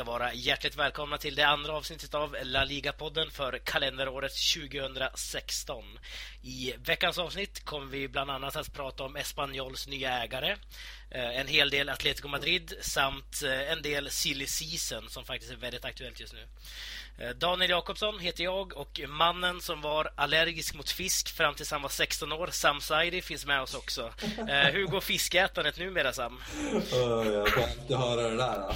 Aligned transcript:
ska 0.00 0.10
vara 0.10 0.34
hjärtligt 0.34 0.76
välkomna 0.76 1.18
till 1.18 1.34
det 1.34 1.42
andra 1.42 1.72
avsnittet 1.72 2.14
av 2.14 2.36
La 2.42 2.64
Liga-podden 2.64 3.30
för 3.30 3.58
kalenderåret 3.58 4.32
2016. 4.54 5.84
I 6.42 6.74
veckans 6.78 7.18
avsnitt 7.18 7.64
kommer 7.64 7.86
vi 7.86 8.08
bland 8.08 8.30
annat 8.30 8.56
att 8.56 8.72
prata 8.72 9.04
om 9.04 9.16
Espanyols 9.16 9.88
nya 9.88 10.22
ägare, 10.22 10.56
en 11.10 11.46
hel 11.46 11.70
del 11.70 11.88
Atletico 11.88 12.28
Madrid 12.28 12.74
samt 12.80 13.42
eh, 13.42 13.72
en 13.72 13.82
del 13.82 14.10
silly 14.10 14.46
season 14.46 15.08
som 15.08 15.24
faktiskt 15.24 15.52
är 15.52 15.56
väldigt 15.56 15.84
aktuellt 15.84 16.20
just 16.20 16.32
nu. 16.32 16.46
Eh, 17.18 17.30
Daniel 17.30 17.70
Jakobsson 17.70 18.18
heter 18.18 18.44
jag 18.44 18.76
och 18.76 19.00
mannen 19.08 19.60
som 19.60 19.80
var 19.80 20.12
allergisk 20.14 20.74
mot 20.74 20.90
fisk 20.90 21.36
fram 21.36 21.54
tills 21.54 21.70
han 21.70 21.82
var 21.82 21.88
16 21.88 22.32
år, 22.32 22.48
Sam 22.52 22.80
Saidi, 22.80 23.22
finns 23.22 23.46
med 23.46 23.62
oss 23.62 23.74
också. 23.74 24.12
Hur 24.72 24.86
går 24.86 25.00
fiskätandet 25.00 25.78
numera, 25.78 26.12
Sam? 26.12 26.40
jag 26.72 27.48
får 27.48 27.62
inte 27.80 27.96
höra 27.96 28.28
det 28.30 28.36
där. 28.36 28.74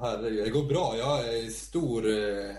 Herregud, 0.00 0.44
det 0.44 0.50
går 0.50 0.64
bra. 0.64 0.96
Jag 0.96 1.28
är 1.28 1.50
stor 1.50 2.08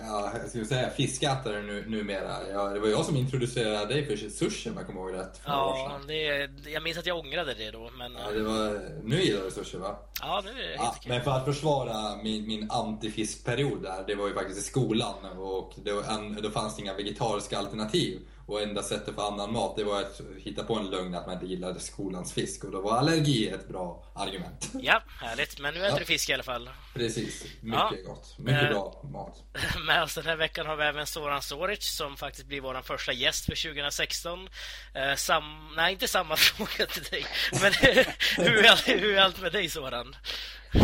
ja, 0.02 0.34
ska 0.50 0.66
säga, 0.66 0.90
fiskätare 0.90 1.62
nu, 1.62 1.86
numera. 1.88 2.50
Jag, 2.52 2.74
det 2.74 2.80
var 2.80 2.88
jag 2.88 3.06
som 3.06 3.18
introducerade 3.18 3.94
dig 3.94 4.06
för 4.06 4.30
sushi 4.30 4.70
om 4.70 4.78
jag 4.78 4.86
kommer 4.86 5.02
ihåg 5.02 5.14
rätt. 5.14 5.42
Ja, 5.46 6.00
det, 6.08 6.50
jag 6.66 6.84
minns 6.84 6.98
att 6.98 7.06
jag 7.06 7.18
ångrade 7.18 7.54
det 7.54 7.72
då. 7.72 7.92
Men... 7.98 8.18
Ja, 8.26 8.32
det 8.32 8.44
var, 8.44 8.65
nu 9.04 9.24
gillar 9.24 9.44
du 9.44 9.52
sushi 9.52 9.78
va? 9.78 9.96
Ja, 10.22 10.42
nu 10.46 10.50
är 10.50 10.68
det 10.68 10.76
ja, 10.76 10.96
Men 11.08 11.24
för 11.24 11.32
att 11.32 11.46
försvara 11.46 12.16
min, 12.24 12.48
min 12.48 12.72
antifiskperiod 12.72 13.84
där, 13.84 14.04
det 14.08 14.16
var 14.16 14.28
ju 14.28 14.34
faktiskt 14.34 14.60
i 14.60 14.64
skolan 14.64 15.26
och 15.38 15.74
det 15.84 15.92
en, 15.92 16.42
då 16.42 16.50
fanns 16.50 16.76
det 16.76 16.82
inga 16.82 16.94
vegetariska 16.94 17.58
alternativ. 17.58 18.20
Och 18.48 18.62
enda 18.62 18.84
sättet 18.84 19.16
för 19.16 19.28
annan 19.28 19.54
mat 19.54 19.76
det 19.76 19.84
var 19.84 20.02
att 20.02 20.22
hitta 20.38 20.64
på 20.64 20.76
en 20.76 20.90
lögn 20.90 21.16
att 21.16 21.26
man 21.26 21.34
inte 21.36 21.46
gillade 21.46 21.80
skolans 21.80 22.34
fisk. 22.34 22.64
Och 22.64 22.72
då 22.72 22.82
var 22.82 22.98
allergi 22.98 23.50
ett 23.50 23.68
bra 23.68 24.04
argument. 24.16 24.70
Ja, 24.82 25.02
härligt. 25.22 25.60
Men 25.60 25.74
nu 25.74 25.80
äter 25.80 25.92
Ja. 25.96 26.00
du 26.00 26.06
fisk 26.06 26.30
i 26.30 26.34
alla 26.34 26.44
fall. 26.44 26.70
Precis, 26.94 27.44
mycket 27.62 27.80
Ja. 27.80 27.94
gott. 28.06 28.40
Mycket 28.40 28.64
Eh. 28.64 28.70
bra 28.70 29.02
mat. 29.14 29.44
Med 29.88 30.04
oss 30.04 30.16
den 30.16 30.26
här 30.26 30.36
veckan 30.36 30.66
har 30.66 30.76
vi 30.76 30.84
även 30.84 31.06
Soran 31.06 31.42
Soric 31.42 31.84
som 31.98 32.18
faktiskt 32.18 32.48
blir 32.48 32.62
vår 32.62 32.82
första 32.82 33.14
gäst 33.14 33.46
för 33.46 33.56
2016. 33.56 34.50
Eh, 34.94 35.16
sam... 35.16 35.74
Nej, 35.76 35.94
inte 35.94 36.08
samma 36.08 36.36
fråga 36.38 36.86
till 36.86 37.04
dig. 37.04 37.26
Men 37.62 37.74
hur, 38.38 38.66
är, 38.66 38.70
allt- 38.72 38.88
hur 38.88 39.16
är 39.16 39.22
allt 39.22 39.42
med 39.42 39.52
dig 39.52 39.70
Soran? 39.70 40.16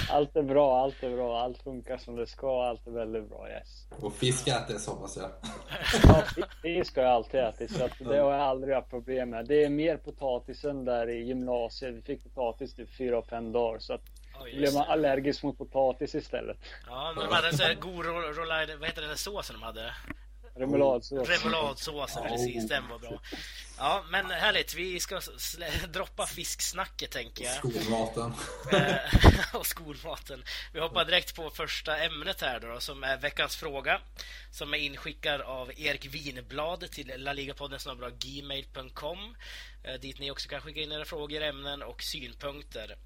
Allt 0.10 0.36
är 0.36 0.42
bra, 0.44 0.84
allt 0.84 1.04
är 1.04 1.16
bra, 1.16 1.40
allt 1.42 1.64
funkar 1.64 1.98
som 1.98 2.16
det 2.16 2.28
ska, 2.28 2.64
allt 2.66 2.88
är 2.88 2.92
väldigt 2.92 3.30
bra, 3.30 3.50
yes. 3.50 3.88
Och 4.02 4.14
fiskätes 4.14 4.88
hoppas 4.88 5.18
jag. 5.18 5.30
Ja, 6.04 6.24
fisk 6.62 6.96
har 6.96 7.04
jag 7.04 7.12
alltid 7.12 7.40
ätit, 7.40 7.72
så 7.78 7.86
att 7.86 7.92
det 8.00 8.06
har 8.06 8.32
jag 8.32 8.34
aldrig 8.42 8.76
haft 8.76 8.90
problem 8.90 9.30
med. 9.30 9.46
Det 9.46 9.64
är 9.64 9.70
mer 9.70 9.98
potatisen 9.98 10.86
där 10.86 11.10
i 11.10 11.24
gymnasiet. 11.24 11.94
Vi 11.96 12.02
fick 12.02 12.24
potatis 12.24 12.76
typ 12.76 12.90
fyra 12.98 13.18
och 13.18 13.26
fem 13.26 13.52
dagar, 13.52 13.80
så 13.80 13.94
att 13.94 14.02
just 14.46 14.58
blev 14.58 14.74
man 14.74 14.84
allergisk 14.90 15.44
mot 15.44 15.58
potatis 15.58 16.16
istället. 16.16 16.58
Ja, 16.88 17.14
men 17.16 17.26
de 17.26 17.34
hade 17.36 17.48
en 17.48 17.58
sån 17.58 17.66
här 17.66 17.76
god 17.76 18.06
ro- 18.06 18.34
roulade, 18.42 18.76
vad 18.78 18.88
heter 18.88 19.02
den 19.02 19.10
där 19.10 19.18
såsen 19.18 19.56
de 19.56 19.64
hade? 19.64 19.92
Remouladsås. 20.62 21.30
Remouladsåsen, 21.30 22.24
precis, 22.28 22.68
den 22.70 22.88
var 22.90 23.00
bra. 23.00 23.22
Ja, 23.78 24.04
men 24.10 24.26
härligt. 24.26 24.74
Vi 24.74 25.00
ska 25.00 25.22
droppa 25.94 26.26
fisksnacket 26.26 27.12
tänker 27.12 27.44
jag. 27.44 27.56
Skolmaten. 27.56 28.34
Eh, 28.72 28.96
och 29.56 29.66
skolmaten. 29.66 30.44
Vi 30.74 30.80
hoppar 30.80 31.06
direkt 31.06 31.36
på 31.36 31.50
första 31.50 31.98
ämnet 31.98 32.42
här 32.42 32.60
då, 32.60 32.80
som 32.80 33.04
är 33.04 33.18
veckans 33.18 33.56
fråga. 33.56 34.02
Som 34.52 34.74
är 34.74 34.78
inskickad 34.78 35.42
av 35.42 35.72
Erik 35.80 36.06
Winblad 36.06 36.92
till 36.92 37.14
laligapodden 37.18 37.80
gmail.com 38.20 39.36
eh, 39.84 39.94
dit 39.94 40.20
ni 40.20 40.32
också 40.32 40.50
kan 40.50 40.62
skicka 40.62 40.80
in 40.80 40.92
era 40.92 41.06
frågor, 41.06 41.42
ämnen 41.42 41.82
och 41.82 42.04
synpunkter. 42.04 42.98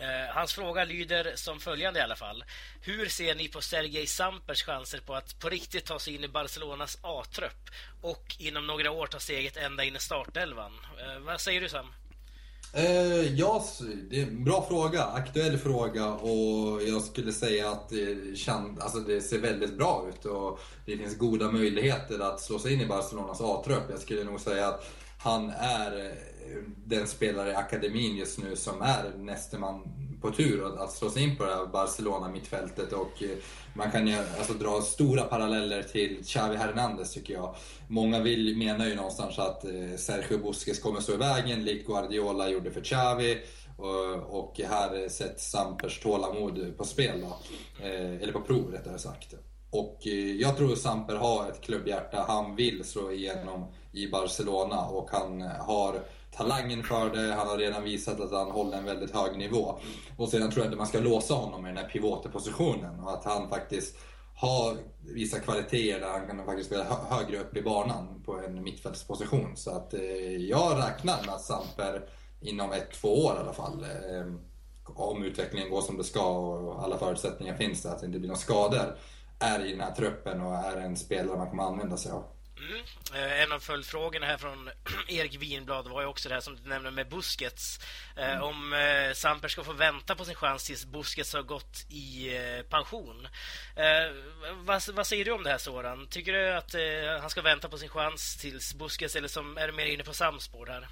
Eh, 0.00 0.34
hans 0.34 0.52
fråga 0.52 0.84
lyder 0.84 1.32
som 1.34 1.60
följande 1.60 2.00
i 2.00 2.02
alla 2.02 2.16
fall. 2.16 2.44
Hur 2.80 3.06
ser 3.06 3.34
ni 3.34 3.48
på 3.48 3.60
Sergej 3.60 4.06
Sampers 4.06 4.62
chanser 4.62 4.98
på 4.98 5.14
att 5.14 5.38
på 5.38 5.48
riktigt 5.48 5.84
ta 5.84 5.98
sig 5.98 6.14
in 6.14 6.24
i 6.24 6.28
Barcelonas 6.28 6.98
A-trupp 7.02 7.70
och 8.00 8.36
inom 8.38 8.66
några 8.66 8.90
år 8.90 9.06
ta 9.06 9.18
steget 9.18 9.56
ända 9.56 9.84
in 9.84 9.96
i 9.96 9.98
startelvan? 9.98 10.72
Eh, 11.00 11.18
vad 11.20 11.40
säger 11.40 11.60
du 11.60 11.68
Sam? 11.68 11.86
Eh, 12.74 13.38
ja, 13.38 13.64
det 14.10 14.20
är 14.20 14.22
en 14.22 14.44
bra 14.44 14.66
fråga, 14.68 15.04
aktuell 15.04 15.58
fråga 15.58 16.06
och 16.06 16.82
jag 16.82 17.02
skulle 17.02 17.32
säga 17.32 17.70
att 17.70 17.88
det, 17.88 18.38
känd, 18.38 18.80
alltså 18.80 18.98
det 18.98 19.20
ser 19.20 19.38
väldigt 19.38 19.78
bra 19.78 20.06
ut 20.08 20.24
och 20.24 20.60
det 20.86 20.96
finns 20.96 21.18
goda 21.18 21.50
möjligheter 21.50 22.18
att 22.18 22.40
slå 22.40 22.58
sig 22.58 22.72
in 22.72 22.80
i 22.80 22.86
Barcelonas 22.86 23.40
A-trupp. 23.40 23.84
Jag 23.90 24.00
skulle 24.00 24.24
nog 24.24 24.40
säga 24.40 24.68
att 24.68 24.90
han 25.18 25.50
är 25.50 26.14
den 26.84 27.06
spelare 27.06 27.50
i 27.50 27.54
akademin 27.54 28.16
just 28.16 28.38
nu 28.38 28.56
som 28.56 28.82
är 28.82 29.12
näste 29.18 29.58
man 29.58 29.82
på 30.20 30.30
tur 30.30 30.66
att, 30.66 30.80
att 30.80 30.92
slå 30.92 31.10
sig 31.10 31.22
in 31.22 31.36
på 31.36 31.44
det 31.44 31.54
här 31.54 31.66
Barcelona 31.66 32.28
mittfältet 32.28 32.92
och 32.92 33.22
eh, 33.22 33.30
man 33.74 33.90
kan 33.90 34.06
ju 34.06 34.16
alltså 34.38 34.52
dra 34.52 34.80
stora 34.80 35.22
paralleller 35.22 35.82
till 35.82 36.24
Xavi 36.24 36.56
Hernandez 36.56 37.12
tycker 37.12 37.34
jag. 37.34 37.54
Många 37.88 38.20
vill, 38.20 38.56
menar 38.56 38.86
ju 38.86 38.94
någonstans 38.94 39.38
att 39.38 39.64
eh, 39.64 39.96
Sergio 39.96 40.38
Busquets 40.38 40.80
kommer 40.80 41.00
stå 41.00 41.12
i 41.14 41.16
vägen, 41.16 41.64
likt 41.64 41.86
Guardiola 41.86 42.48
gjorde 42.48 42.70
för 42.70 42.80
Xavi. 42.80 43.38
Och, 43.76 44.40
och 44.40 44.60
här 44.68 45.08
sätts 45.08 45.50
Sampers 45.50 46.00
tålamod 46.00 46.76
på 46.76 46.84
spel 46.84 47.20
då. 47.20 47.38
Eh, 47.86 48.22
eller 48.22 48.32
på 48.32 48.40
prov 48.40 48.70
rättare 48.72 48.98
sagt. 48.98 49.34
Och 49.70 50.06
eh, 50.06 50.12
jag 50.12 50.56
tror 50.56 50.74
Samper 50.74 51.16
har 51.16 51.48
ett 51.48 51.60
klubbhjärta. 51.60 52.24
Han 52.28 52.56
vill 52.56 52.84
slå 52.84 53.12
igenom 53.12 53.66
i 53.92 54.08
Barcelona 54.08 54.80
och 54.80 55.10
han 55.10 55.42
har 55.42 56.02
talangen 56.36 56.82
för 56.82 57.10
det. 57.10 57.34
Han 57.34 57.48
har 57.48 57.58
redan 57.58 57.82
visat 57.84 58.20
att 58.20 58.32
han 58.32 58.50
håller 58.50 58.78
en 58.78 58.84
väldigt 58.84 59.14
hög 59.14 59.38
nivå. 59.38 59.78
Och 60.16 60.28
sedan 60.28 60.50
tror 60.50 60.64
jag 60.64 60.72
att 60.72 60.78
man 60.78 60.86
ska 60.86 61.00
låsa 61.00 61.34
honom 61.34 61.66
i 61.66 61.68
den 61.68 61.76
här 61.76 61.88
pivoterpositionen 61.88 63.00
och 63.00 63.12
att 63.12 63.24
han 63.24 63.48
faktiskt 63.48 63.96
har 64.36 64.76
vissa 65.14 65.40
kvaliteter 65.40 66.00
där 66.00 66.08
han 66.08 66.26
kan 66.26 66.44
faktiskt 66.46 66.66
spela 66.68 66.84
hö- 66.84 67.16
högre 67.16 67.38
upp 67.40 67.56
i 67.56 67.62
banan 67.62 68.22
på 68.26 68.38
en 68.38 68.62
mittfältsposition. 68.62 69.56
Så 69.56 69.70
att 69.70 69.94
eh, 69.94 70.00
jag 70.36 70.78
räknar 70.78 71.26
med 71.26 71.34
att 71.34 71.44
Samper 71.44 72.08
inom 72.40 72.72
ett, 72.72 72.92
två 72.92 73.08
år 73.08 73.34
i 73.36 73.38
alla 73.38 73.52
fall 73.52 73.82
eh, 73.82 74.34
om 74.94 75.24
utvecklingen 75.24 75.70
går 75.70 75.80
som 75.80 75.96
det 75.96 76.04
ska 76.04 76.38
och 76.38 76.82
alla 76.82 76.98
förutsättningar 76.98 77.56
finns 77.56 77.82
där, 77.82 77.90
att 77.90 78.00
det 78.00 78.06
inte 78.06 78.18
blir 78.18 78.28
några 78.28 78.40
skador, 78.40 78.96
är 79.38 79.66
i 79.66 79.70
den 79.70 79.80
här 79.80 79.94
truppen 79.94 80.40
och 80.40 80.54
är 80.54 80.76
en 80.76 80.96
spelare 80.96 81.38
man 81.38 81.50
kommer 81.50 81.62
använda 81.62 81.96
sig 81.96 82.12
av. 82.12 82.24
Mm. 82.68 82.82
Eh, 83.14 83.42
En 83.42 83.52
av 83.52 83.58
följdfrågorna 83.60 84.26
här 84.26 84.36
från 84.36 84.70
Erik 85.08 85.34
Winblad 85.36 85.88
var 85.88 86.00
ju 86.00 86.06
också 86.06 86.28
det 86.28 86.34
här 86.34 86.42
som 86.42 86.56
du 86.56 86.68
nämnde 86.68 86.90
med 86.90 87.08
Busquets. 87.08 87.80
Eh, 88.16 88.42
Om 88.42 88.72
eh, 88.72 89.12
Samper 89.14 89.48
ska 89.48 89.64
få 89.64 89.72
vänta 89.72 90.14
på 90.14 90.24
sin 90.24 90.34
chans 90.34 90.64
tills 90.64 90.86
Busquets 90.86 91.34
har 91.34 91.42
gått 91.42 91.86
i 91.90 92.30
pension. 92.70 93.28
Vad, 94.64 94.82
vad 94.94 95.06
säger 95.06 95.24
du 95.24 95.32
om 95.32 95.42
det 95.42 95.50
här 95.50 95.58
Soran? 95.58 96.06
Tycker 96.06 96.32
du 96.32 96.52
att 96.52 96.74
han 97.20 97.30
ska 97.30 97.42
vänta 97.42 97.68
på 97.68 97.78
sin 97.78 97.88
chans 97.88 98.36
tills 98.36 98.74
Busquets 98.74 99.16
eller 99.16 99.28
som, 99.28 99.58
är 99.58 99.66
du 99.66 99.72
mer 99.72 99.86
inne 99.86 100.04
på 100.04 100.12
Sams 100.14 100.44
spår 100.44 100.66
här? 100.66 100.86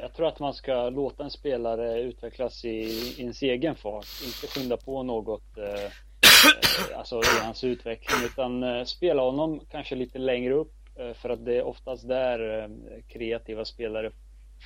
Jag 0.00 0.14
tror 0.14 0.28
att 0.28 0.38
man 0.38 0.54
ska 0.54 0.90
låta 0.90 1.24
en 1.24 1.30
spelare 1.30 2.00
utvecklas 2.00 2.64
i, 2.64 2.68
i 2.68 3.20
ens 3.20 3.42
egen 3.42 3.76
fart, 3.76 4.06
inte 4.24 4.46
skynda 4.46 4.76
på 4.76 5.02
något 5.02 5.58
alltså 6.96 7.16
i 7.16 7.44
hans 7.44 7.64
utveckling, 7.64 8.24
utan 8.24 8.62
eh, 8.62 8.84
spela 8.84 9.22
honom 9.22 9.60
kanske 9.70 9.94
lite 9.94 10.18
längre 10.18 10.54
upp 10.54 10.74
eh, 10.96 11.12
för 11.12 11.30
att 11.30 11.44
det 11.44 11.56
är 11.56 11.62
oftast 11.62 12.08
där 12.08 12.62
eh, 12.62 12.68
kreativa 13.08 13.64
spelare 13.64 14.10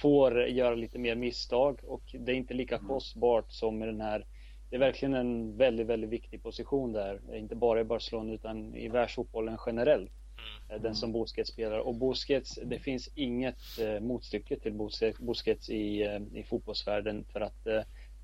får 0.03 0.43
göra 0.43 0.75
lite 0.75 0.99
mer 0.99 1.15
misstag 1.15 1.81
och 1.83 2.03
det 2.13 2.33
är 2.33 2.37
inte 2.37 2.55
lika 2.55 2.79
kostbart 2.79 3.53
som 3.53 3.83
i 3.83 3.87
den 3.87 4.01
här 4.01 4.27
det 4.71 4.77
är 4.77 4.81
verkligen 4.81 5.15
en 5.15 5.57
väldigt, 5.57 5.87
väldigt 5.87 6.11
viktig 6.11 6.43
position 6.43 6.93
där, 6.93 7.21
inte 7.35 7.55
bara 7.55 7.81
i 7.81 7.85
Barcelona 7.85 8.33
utan 8.33 8.75
i 8.75 8.89
världsfotbollen 8.89 9.59
generellt. 9.67 10.13
Den 10.81 10.95
som 10.95 11.13
Busquets 11.13 11.51
spelar. 11.51 11.79
Och 11.79 11.95
Busquets, 11.95 12.59
det 12.65 12.79
finns 12.79 13.09
inget 13.15 13.61
motstycke 14.01 14.57
till 14.59 14.73
Busquets, 15.19 15.71
i, 15.71 16.03
i 16.35 16.43
fotbollsvärlden 16.43 17.25
för 17.33 17.41
att 17.41 17.67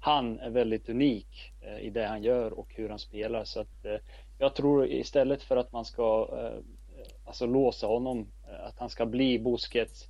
han 0.04 0.40
är 0.40 0.50
väldigt 0.50 0.88
unik 0.88 1.52
eh, 1.60 1.78
i 1.78 1.90
det 1.90 2.06
han 2.06 2.22
gör 2.22 2.58
och 2.58 2.74
hur 2.74 2.88
han 2.88 2.98
spelar. 2.98 3.44
Så 3.44 3.60
att 3.60 3.84
eh, 3.84 3.96
jag 4.38 4.54
tror 4.54 4.86
istället 4.86 5.42
för 5.42 5.56
att 5.56 5.72
man 5.72 5.84
ska 5.84 6.28
eh, 6.32 6.62
alltså 7.24 7.46
låsa 7.46 7.86
honom, 7.86 8.26
att 8.66 8.78
han 8.78 8.90
ska 8.90 9.06
bli 9.06 9.38
Busquets, 9.38 10.08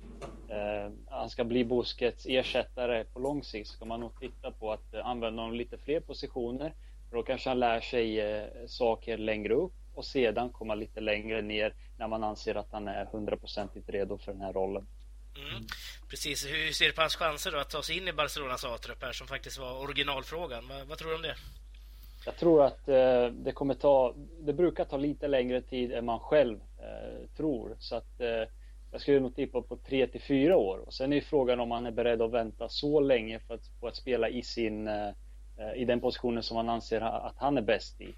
han 1.07 1.29
ska 1.29 1.43
bli 1.43 1.65
Busquets 1.65 2.25
ersättare 2.29 3.03
på 3.03 3.19
lång 3.19 3.43
sikt, 3.43 3.69
ska 3.69 3.85
man 3.85 3.99
nog 3.99 4.19
titta 4.19 4.51
på 4.51 4.71
att 4.71 4.93
använda 4.93 5.41
honom 5.41 5.57
lite 5.57 5.77
fler 5.77 5.99
positioner. 5.99 6.73
För 7.09 7.17
då 7.17 7.23
kanske 7.23 7.49
han 7.49 7.59
lär 7.59 7.79
sig 7.79 8.21
saker 8.67 9.17
längre 9.17 9.53
upp 9.53 9.73
och 9.95 10.05
sedan 10.05 10.49
komma 10.49 10.75
lite 10.75 11.01
längre 11.01 11.41
ner 11.41 11.73
när 11.97 12.07
man 12.07 12.23
anser 12.23 12.55
att 12.55 12.71
han 12.71 12.87
är 12.87 13.05
hundraprocentigt 13.05 13.89
redo 13.89 14.17
för 14.17 14.31
den 14.31 14.41
här 14.41 14.53
rollen. 14.53 14.87
Mm. 15.37 15.63
Precis. 16.09 16.45
Hur 16.45 16.71
ser 16.71 16.85
du 16.85 16.91
på 16.91 17.01
hans 17.01 17.15
chanser 17.15 17.51
då 17.51 17.57
att 17.57 17.69
ta 17.69 17.81
sig 17.81 17.97
in 17.97 18.07
i 18.07 18.13
Barcelonas 18.13 18.65
A-trupp 18.65 19.01
här 19.03 19.11
som 19.11 19.27
faktiskt 19.27 19.57
var 19.57 19.79
originalfrågan? 19.79 20.67
Vad, 20.67 20.87
vad 20.87 20.97
tror 20.97 21.09
du 21.09 21.15
om 21.15 21.21
det? 21.21 21.35
Jag 22.25 22.37
tror 22.37 22.63
att 22.63 22.89
eh, 22.89 23.25
det 23.27 23.51
kommer 23.51 23.73
ta, 23.73 24.15
det 24.39 24.53
brukar 24.53 24.85
ta 24.85 24.97
lite 24.97 25.27
längre 25.27 25.61
tid 25.61 25.91
än 25.91 26.05
man 26.05 26.19
själv 26.19 26.59
eh, 26.79 27.27
tror. 27.37 27.75
Så 27.79 27.95
att 27.95 28.21
eh, 28.21 28.49
jag 28.91 29.01
skulle 29.01 29.19
nog 29.19 29.35
tippa 29.35 29.61
på 29.61 29.77
3 29.77 30.07
till 30.07 30.21
4 30.21 30.57
år. 30.57 30.77
Och 30.77 30.93
sen 30.93 31.11
är 31.11 31.15
ju 31.15 31.21
frågan 31.21 31.59
om 31.59 31.71
han 31.71 31.85
är 31.85 31.91
beredd 31.91 32.21
att 32.21 32.31
vänta 32.31 32.69
så 32.69 32.99
länge 32.99 33.39
för 33.39 33.53
att, 33.53 33.79
på 33.79 33.87
att 33.87 33.95
spela 33.95 34.29
i 34.29 34.43
sin, 34.43 34.87
eh, 34.87 35.07
eh 35.57 35.73
i 35.75 35.85
den 35.85 35.99
positionen 35.99 36.43
som 36.43 36.57
han 36.57 36.69
anser 36.69 37.01
att 37.01 37.37
han 37.37 37.57
är 37.57 37.61
bäst 37.61 38.01
i. 38.01 38.15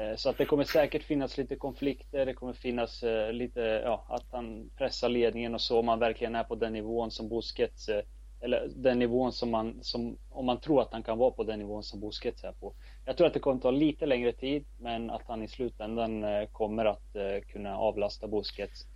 Eh, 0.00 0.16
så 0.16 0.30
att 0.30 0.38
det 0.38 0.44
kommer 0.44 0.64
säkert 0.64 1.02
finnas 1.02 1.36
lite 1.36 1.56
konflikter, 1.56 2.26
det 2.26 2.34
kommer 2.34 2.52
finnas 2.52 3.02
eh, 3.02 3.32
lite, 3.32 3.60
ja, 3.60 4.06
att 4.08 4.26
han 4.32 4.70
pressar 4.76 5.08
ledningen 5.08 5.54
och 5.54 5.60
så, 5.60 5.78
om 5.78 5.88
han 5.88 5.98
verkligen 5.98 6.34
är 6.34 6.44
på 6.44 6.54
den 6.54 6.72
nivån 6.72 7.10
som 7.10 7.28
Busquets 7.28 7.88
eh, 7.88 8.02
eller 8.42 8.68
den 8.76 8.98
nivån 8.98 9.32
som 9.32 9.50
man, 9.50 9.78
som, 9.82 10.18
om 10.30 10.46
man 10.46 10.60
tror 10.60 10.82
att 10.82 10.92
han 10.92 11.02
kan 11.02 11.18
vara 11.18 11.30
på 11.30 11.44
den 11.44 11.58
nivån 11.58 11.82
som 11.82 12.00
Busquets 12.00 12.44
är 12.44 12.52
på. 12.52 12.74
Jag 13.04 13.16
tror 13.16 13.26
att 13.26 13.34
det 13.34 13.40
kommer 13.40 13.60
ta 13.60 13.70
lite 13.70 14.06
längre 14.06 14.32
tid, 14.32 14.64
men 14.78 15.10
att 15.10 15.22
han 15.26 15.42
i 15.42 15.48
slutändan 15.48 16.24
kommer 16.52 16.84
att 16.84 17.16
kunna 17.52 17.76
avlasta 17.76 18.28
Busquets. 18.28 18.86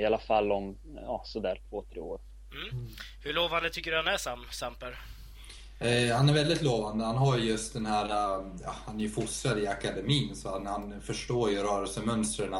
I 0.00 0.04
alla 0.04 0.18
fall 0.18 0.52
om 0.52 0.78
ja, 0.94 1.22
sådär 1.24 1.60
två, 1.68 1.84
tre 1.92 2.00
år. 2.00 2.20
Mm. 2.52 2.88
Hur 3.24 3.32
lovande 3.32 3.70
tycker 3.70 3.90
du 3.90 3.96
han 3.96 4.08
är, 4.08 4.16
Sam, 4.16 4.44
Samper? 4.50 4.98
Eh, 5.80 6.16
han 6.16 6.28
är 6.28 6.34
väldigt 6.34 6.62
lovande. 6.62 7.04
Han 7.04 7.16
har 7.16 7.38
just 7.38 7.72
den 7.72 7.86
här, 7.86 8.04
eh, 8.04 8.46
ja, 8.64 8.74
han 8.86 8.96
är 8.96 9.02
ju 9.02 9.10
fostrad 9.10 9.58
i 9.58 9.66
akademin 9.66 10.36
så 10.36 10.50
han, 10.50 10.66
han 10.66 11.00
förstår 11.00 11.50
ju 11.50 11.56
rörelsemönstren 11.56 12.54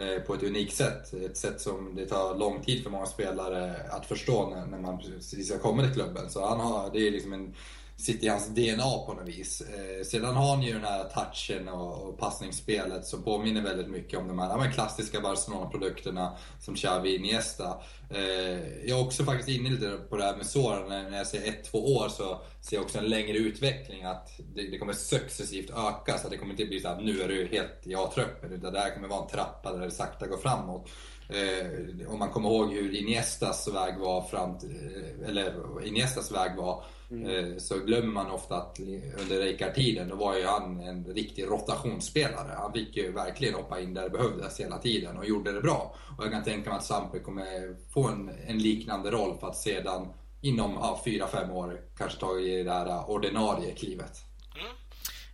Eh, 0.00 0.22
på 0.22 0.34
ett 0.34 0.42
unikt 0.42 0.76
sätt. 0.76 1.14
Ett 1.14 1.36
sätt 1.36 1.60
som 1.60 1.94
det 1.94 2.06
tar 2.06 2.38
lång 2.38 2.62
tid 2.62 2.82
för 2.82 2.90
många 2.90 3.06
spelare 3.06 3.74
att 3.90 4.06
förstå 4.06 4.50
när, 4.50 4.66
när 4.66 4.78
man 4.78 4.98
precis 4.98 5.50
har 5.50 5.58
kommit 5.58 5.86
till 5.86 5.94
klubben. 5.94 6.30
Så 6.30 6.46
han 6.46 6.60
har, 6.60 6.90
det 6.92 7.06
är 7.06 7.10
liksom 7.10 7.32
en 7.32 7.54
sitter 8.00 8.26
i 8.26 8.28
hans 8.28 8.46
DNA 8.46 8.98
på 9.06 9.14
något 9.14 9.28
vis. 9.28 9.60
Eh, 9.60 10.04
sedan 10.04 10.34
har 10.34 10.54
han 10.54 10.62
ju 10.62 10.72
den 10.72 10.84
här 10.84 11.04
touchen 11.04 11.68
och, 11.68 12.08
och 12.08 12.18
passningsspelet 12.18 13.06
som 13.06 13.22
påminner 13.22 13.62
väldigt 13.62 13.88
mycket 13.88 14.18
om 14.18 14.28
de 14.28 14.38
här 14.38 14.48
ja, 14.48 14.72
klassiska 14.72 15.20
Barcelona-produkterna 15.20 16.36
som 16.60 16.74
Xavi 16.74 17.16
Iniesta. 17.16 17.80
Eh, 18.10 18.88
jag 18.88 18.98
är 18.98 19.06
också 19.06 19.24
faktiskt 19.24 19.48
inne 19.48 19.70
lite 19.70 19.98
på 20.08 20.16
det 20.16 20.24
här 20.24 20.36
med 20.36 20.46
såren. 20.46 20.88
När 20.88 21.18
jag 21.18 21.26
säger 21.26 21.48
ett, 21.48 21.64
två 21.64 21.96
år 21.96 22.08
så 22.08 22.40
ser 22.60 22.76
jag 22.76 22.84
också 22.84 22.98
en 22.98 23.04
längre 23.04 23.38
utveckling. 23.38 24.04
Att 24.04 24.30
det, 24.54 24.70
det 24.70 24.78
kommer 24.78 24.92
successivt 24.92 25.70
öka. 25.70 26.18
Så 26.18 26.28
det 26.28 26.36
kommer 26.36 26.52
inte 26.52 26.64
bli 26.64 26.80
så 26.80 26.88
att 26.88 27.04
nu 27.04 27.22
är 27.22 27.28
du 27.28 27.46
helt 27.46 27.86
i 27.86 27.94
A-truppen. 27.94 28.52
Utan 28.52 28.72
det 28.72 28.80
här 28.80 28.94
kommer 28.94 29.08
vara 29.08 29.22
en 29.22 29.28
trappa 29.28 29.72
där 29.72 29.80
det 29.80 29.90
sakta 29.90 30.26
går 30.26 30.38
framåt. 30.38 30.90
Eh, 31.28 32.12
om 32.12 32.18
man 32.18 32.30
kommer 32.30 32.48
ihåg 32.48 32.72
hur 32.72 32.94
Iniestas 32.94 33.68
väg 33.68 33.98
var 33.98 34.22
fram 34.22 34.58
till, 34.58 34.70
eh, 34.70 35.28
eller 35.28 35.54
Iniestas 35.86 36.32
väg 36.32 36.56
var 36.56 36.84
Mm. 37.10 37.26
Eh, 37.26 37.56
så 37.58 37.78
glömmer 37.78 38.12
man 38.12 38.30
ofta 38.30 38.56
att 38.56 38.80
under 39.20 39.40
Rijkaard-tiden, 39.40 40.08
då 40.08 40.16
var 40.16 40.36
ju 40.36 40.44
han 40.44 40.80
en 40.80 41.04
riktig 41.04 41.44
rotationsspelare. 41.44 42.54
Han 42.56 42.72
fick 42.72 42.96
ju 42.96 43.12
verkligen 43.12 43.54
hoppa 43.54 43.80
in 43.80 43.94
där 43.94 44.02
det 44.02 44.10
behövdes 44.10 44.60
hela 44.60 44.78
tiden 44.78 45.18
och 45.18 45.26
gjorde 45.26 45.52
det 45.52 45.60
bra. 45.60 45.94
Och 46.18 46.24
jag 46.24 46.32
kan 46.32 46.44
tänka 46.44 46.70
mig 46.70 46.78
att 46.78 46.84
Sampe 46.84 47.18
kommer 47.18 47.76
få 47.92 48.08
en, 48.08 48.30
en 48.46 48.58
liknande 48.58 49.10
roll 49.10 49.38
för 49.38 49.46
att 49.46 49.56
sedan 49.56 50.08
inom 50.40 50.72
ja, 50.72 51.02
4-5 51.06 51.52
år 51.52 51.80
kanske 51.98 52.20
ta 52.20 52.38
i 52.38 52.62
det 52.62 52.72
här 52.72 53.10
ordinarie 53.10 53.74
klivet. 53.74 54.12
Mm. 54.56 54.72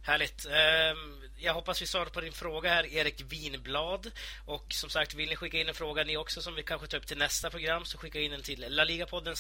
Härligt. 0.02 0.46
Um 0.46 1.26
jag 1.38 1.54
hoppas 1.54 1.82
vi 1.82 1.86
svarar 1.86 2.06
på 2.06 2.20
din 2.20 2.32
fråga 2.32 2.70
här, 2.70 2.86
Erik 2.94 3.20
Winblad. 3.32 4.10
Och 4.44 4.66
som 4.68 4.90
sagt, 4.90 5.14
vill 5.14 5.28
ni 5.28 5.36
skicka 5.36 5.60
in 5.60 5.68
en 5.68 5.74
fråga 5.74 6.04
ni 6.04 6.16
också 6.16 6.42
som 6.42 6.54
vi 6.54 6.62
kanske 6.62 6.86
tar 6.86 6.98
upp 6.98 7.06
till 7.06 7.18
nästa 7.18 7.50
program 7.50 7.84
så 7.84 7.98
skicka 7.98 8.20
in 8.20 8.30
den 8.30 8.42
till 8.42 8.66
laligapodden 8.68 9.34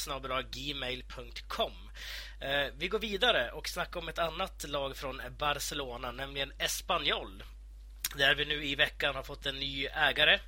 gmail.com. 0.50 1.72
Eh, 2.40 2.66
vi 2.78 2.88
går 2.88 2.98
vidare 2.98 3.50
och 3.50 3.68
snackar 3.68 4.00
om 4.00 4.08
ett 4.08 4.18
annat 4.18 4.64
lag 4.68 4.96
från 4.96 5.22
Barcelona, 5.38 6.12
nämligen 6.12 6.52
Espanyol. 6.58 7.42
Där 8.16 8.34
vi 8.34 8.44
nu 8.44 8.64
i 8.64 8.74
veckan 8.74 9.14
har 9.14 9.22
fått 9.22 9.46
en 9.46 9.58
ny 9.58 9.86
ägare. 9.86 10.38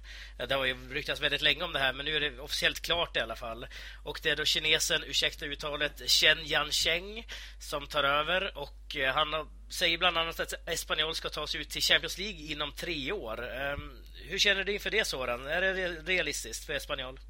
Det 0.48 0.54
har 0.54 0.64
ju 0.64 0.94
ryktats 0.94 1.20
väldigt 1.20 1.42
länge 1.42 1.64
om 1.64 1.72
det 1.72 1.78
här, 1.78 1.92
men 1.92 2.04
nu 2.04 2.16
är 2.16 2.20
det 2.20 2.40
officiellt 2.40 2.80
klart 2.80 3.16
i 3.16 3.20
alla 3.20 3.36
fall. 3.36 3.66
Och 4.04 4.20
det 4.22 4.30
är 4.30 4.36
då 4.36 4.44
kinesen, 4.44 5.04
ursäkta 5.04 5.46
uttalet, 5.46 6.10
Chen 6.10 6.38
Yancheng 6.44 7.26
som 7.60 7.86
tar 7.86 8.04
över. 8.04 8.58
Och 8.58 8.96
eh, 8.96 9.14
han 9.14 9.48
säger 9.68 9.98
bland 9.98 10.18
annat 10.18 10.40
att 10.40 10.68
Espanyol 10.68 11.14
ska 11.14 11.28
ta 11.28 11.46
sig 11.46 11.60
ut 11.60 11.70
till 11.70 11.82
Champions 11.82 12.18
League 12.18 12.52
inom 12.52 12.72
tre 12.72 13.12
år. 13.12 13.50
Ehm, 13.50 14.02
hur 14.14 14.38
känner 14.38 14.64
du 14.64 14.72
inför 14.72 14.90
det, 14.90 15.06
Soran? 15.06 15.46
Är 15.46 15.60
det 15.60 15.88
realistiskt 15.88 16.64
för 16.64 16.72
Espanyol? 16.72 17.20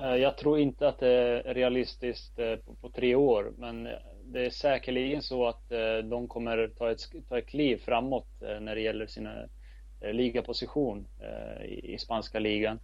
Eh, 0.00 0.16
jag 0.16 0.36
tror 0.36 0.58
inte 0.58 0.88
att 0.88 0.98
det 0.98 1.08
är 1.08 1.54
realistiskt 1.54 2.38
eh, 2.38 2.56
på 2.80 2.88
tre 2.88 3.14
år, 3.14 3.52
men 3.58 3.88
det 4.24 4.46
är 4.46 4.50
säkerligen 4.50 5.22
så 5.22 5.46
att 5.46 5.72
eh, 5.72 5.96
de 5.96 6.28
kommer 6.28 6.68
ta 6.78 6.90
ett, 6.90 7.00
ta 7.28 7.38
ett 7.38 7.46
kliv 7.46 7.76
framåt 7.76 8.42
eh, 8.42 8.60
när 8.60 8.74
det 8.74 8.80
gäller 8.80 9.06
sin 9.06 9.26
eh, 9.26 10.12
ligaposition 10.12 11.06
i 11.64 11.98
spanska 11.98 12.38
ligan. 12.38 12.78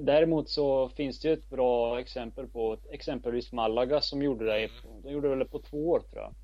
Däremot 0.00 0.48
så 0.48 0.88
finns 0.88 1.20
det 1.20 1.32
ett 1.32 1.50
bra 1.50 2.00
exempel 2.00 2.46
på 2.48 2.76
exempelvis 2.90 3.52
Malaga 3.52 4.00
som 4.00 4.22
gjorde 4.22 4.44
det, 4.44 4.68
de 5.02 5.10
gjorde 5.10 5.36
det 5.36 5.44
på 5.44 5.58
två 5.58 5.90
år 5.90 6.00
tror 6.00 6.22
jag. 6.22 6.34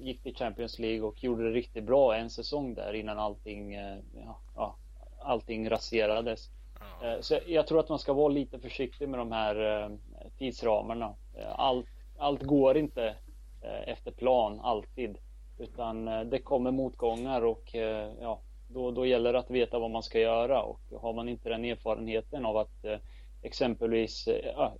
Gick 0.00 0.22
till 0.22 0.36
Champions 0.36 0.78
League 0.78 1.02
och 1.02 1.24
gjorde 1.24 1.44
det 1.44 1.50
riktigt 1.50 1.84
bra 1.84 2.16
en 2.16 2.30
säsong 2.30 2.74
där 2.74 2.92
innan 2.92 3.18
allting, 3.18 3.74
ja, 4.54 4.76
allting 5.18 5.70
raserades. 5.70 6.50
Eh, 7.02 7.20
så 7.20 7.38
jag 7.46 7.66
tror 7.66 7.80
att 7.80 7.88
man 7.88 7.98
ska 7.98 8.12
vara 8.12 8.28
lite 8.28 8.58
försiktig 8.58 9.08
med 9.08 9.18
de 9.18 9.32
här 9.32 9.82
eh, 9.82 9.90
tidsramarna. 10.38 11.14
Eh, 11.34 11.60
allt 11.60 11.86
allt 12.18 12.42
går 12.42 12.76
inte 12.76 13.14
efter 13.86 14.10
plan 14.10 14.60
alltid. 14.60 15.18
Utan 15.58 16.04
det 16.04 16.38
kommer 16.38 16.70
motgångar 16.70 17.42
och 17.42 17.74
ja, 18.20 18.40
då, 18.68 18.90
då 18.90 19.06
gäller 19.06 19.32
det 19.32 19.38
att 19.38 19.50
veta 19.50 19.78
vad 19.78 19.90
man 19.90 20.02
ska 20.02 20.20
göra 20.20 20.62
och 20.62 20.80
har 21.00 21.12
man 21.12 21.28
inte 21.28 21.48
den 21.48 21.64
erfarenheten 21.64 22.46
av 22.46 22.56
att 22.56 22.84
exempelvis 23.42 24.28
ja, 24.56 24.76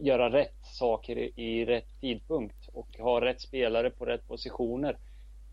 göra 0.00 0.32
rätt 0.32 0.64
saker 0.64 1.40
i 1.40 1.64
rätt 1.64 2.00
tidpunkt 2.00 2.68
och 2.72 2.88
ha 2.98 3.20
rätt 3.20 3.40
spelare 3.40 3.90
på 3.90 4.04
rätt 4.04 4.28
positioner 4.28 4.98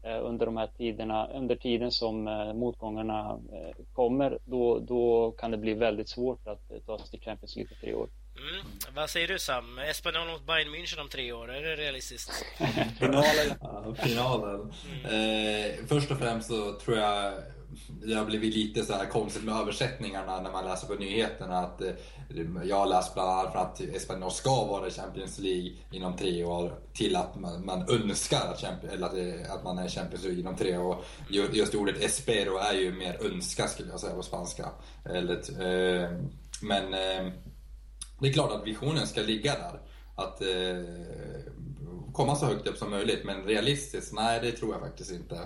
under 0.03 0.45
de 0.45 0.57
här 0.57 0.69
tiderna, 0.77 1.27
under 1.27 1.55
tiden 1.55 1.91
som 1.91 2.23
motgångarna 2.55 3.39
kommer, 3.94 4.39
då, 4.45 4.79
då 4.79 5.31
kan 5.31 5.51
det 5.51 5.57
bli 5.57 5.73
väldigt 5.73 6.09
svårt 6.09 6.47
att 6.47 6.85
ta 6.85 7.00
sig 7.00 7.09
till 7.09 7.21
Champions 7.21 7.55
League 7.55 7.75
på 7.75 7.81
tre 7.81 7.94
år. 7.94 8.09
Mm. 8.38 8.65
Vad 8.95 9.09
säger 9.09 9.27
du 9.27 9.39
Sam? 9.39 9.79
Espanyol 9.79 10.27
mot 10.27 10.45
Bayern 10.45 10.75
München 10.75 11.00
om 11.00 11.09
tre 11.09 11.31
år, 11.31 11.51
är 11.51 11.61
det 11.61 11.75
realistiskt? 11.75 12.31
finalen. 13.00 13.57
Ja, 13.61 13.95
finalen. 13.97 14.73
Mm. 15.04 15.06
Eh, 15.06 15.85
först 15.87 16.11
och 16.11 16.18
främst 16.18 16.47
så 16.47 16.73
tror 16.73 16.97
jag 16.97 17.33
det 18.06 18.13
har 18.13 18.25
blivit 18.25 18.56
lite 18.56 18.85
så 18.85 18.94
här 18.94 19.06
konstigt 19.06 19.44
med 19.44 19.56
översättningarna 19.56 20.42
när 20.42 20.51
man 20.51 20.65
läser 20.65 20.87
på 20.87 20.94
nyheterna. 20.94 21.57
Att, 21.57 21.81
eh, 21.81 21.92
jag 22.63 22.75
har 22.75 22.85
läst 22.85 23.13
bland 23.13 23.30
annat 23.30 23.56
att 23.56 23.81
Espanyol 23.81 24.31
ska 24.31 24.65
vara 24.65 24.87
i 24.87 24.92
Champions 24.92 25.39
League 25.39 25.71
inom 25.92 26.18
tre 26.18 26.44
år 26.44 26.73
till 26.94 27.15
att 27.15 27.39
man, 27.39 27.65
man 27.65 27.89
önskar 27.89 28.53
att, 28.53 28.83
eller 28.83 29.07
att, 29.07 29.18
eh, 29.18 29.53
att, 29.53 29.63
man 29.63 29.77
är 29.77 29.85
i 29.85 29.89
Champions 29.89 30.23
League 30.23 30.39
inom 30.39 30.56
tre 30.56 30.77
år. 30.77 31.03
Just 31.30 31.75
ordet 31.75 32.03
espero 32.03 32.57
är 32.57 32.73
ju 32.73 32.92
mer 32.92 33.25
önska 33.25 33.68
skulle 33.68 33.89
jag 33.89 33.99
säga 33.99 34.15
på 34.15 34.23
spanska. 34.23 34.69
Eller, 35.06 35.35
eh, 35.35 36.09
men 36.61 36.83
eh, 36.94 37.33
det 38.19 38.27
är 38.27 38.33
klart 38.33 38.51
att 38.51 38.68
visionen 38.68 39.07
ska 39.07 39.21
ligga 39.21 39.53
där. 39.53 39.80
Att 40.15 40.42
eh, 40.42 40.83
komma 42.13 42.35
så 42.35 42.45
högt 42.45 42.68
upp 42.68 42.77
som 42.77 42.89
möjligt, 42.89 43.25
men 43.25 43.44
realistiskt, 43.44 44.13
nej 44.13 44.39
det 44.42 44.51
tror 44.51 44.73
jag 44.73 44.81
faktiskt 44.81 45.11
inte. 45.11 45.39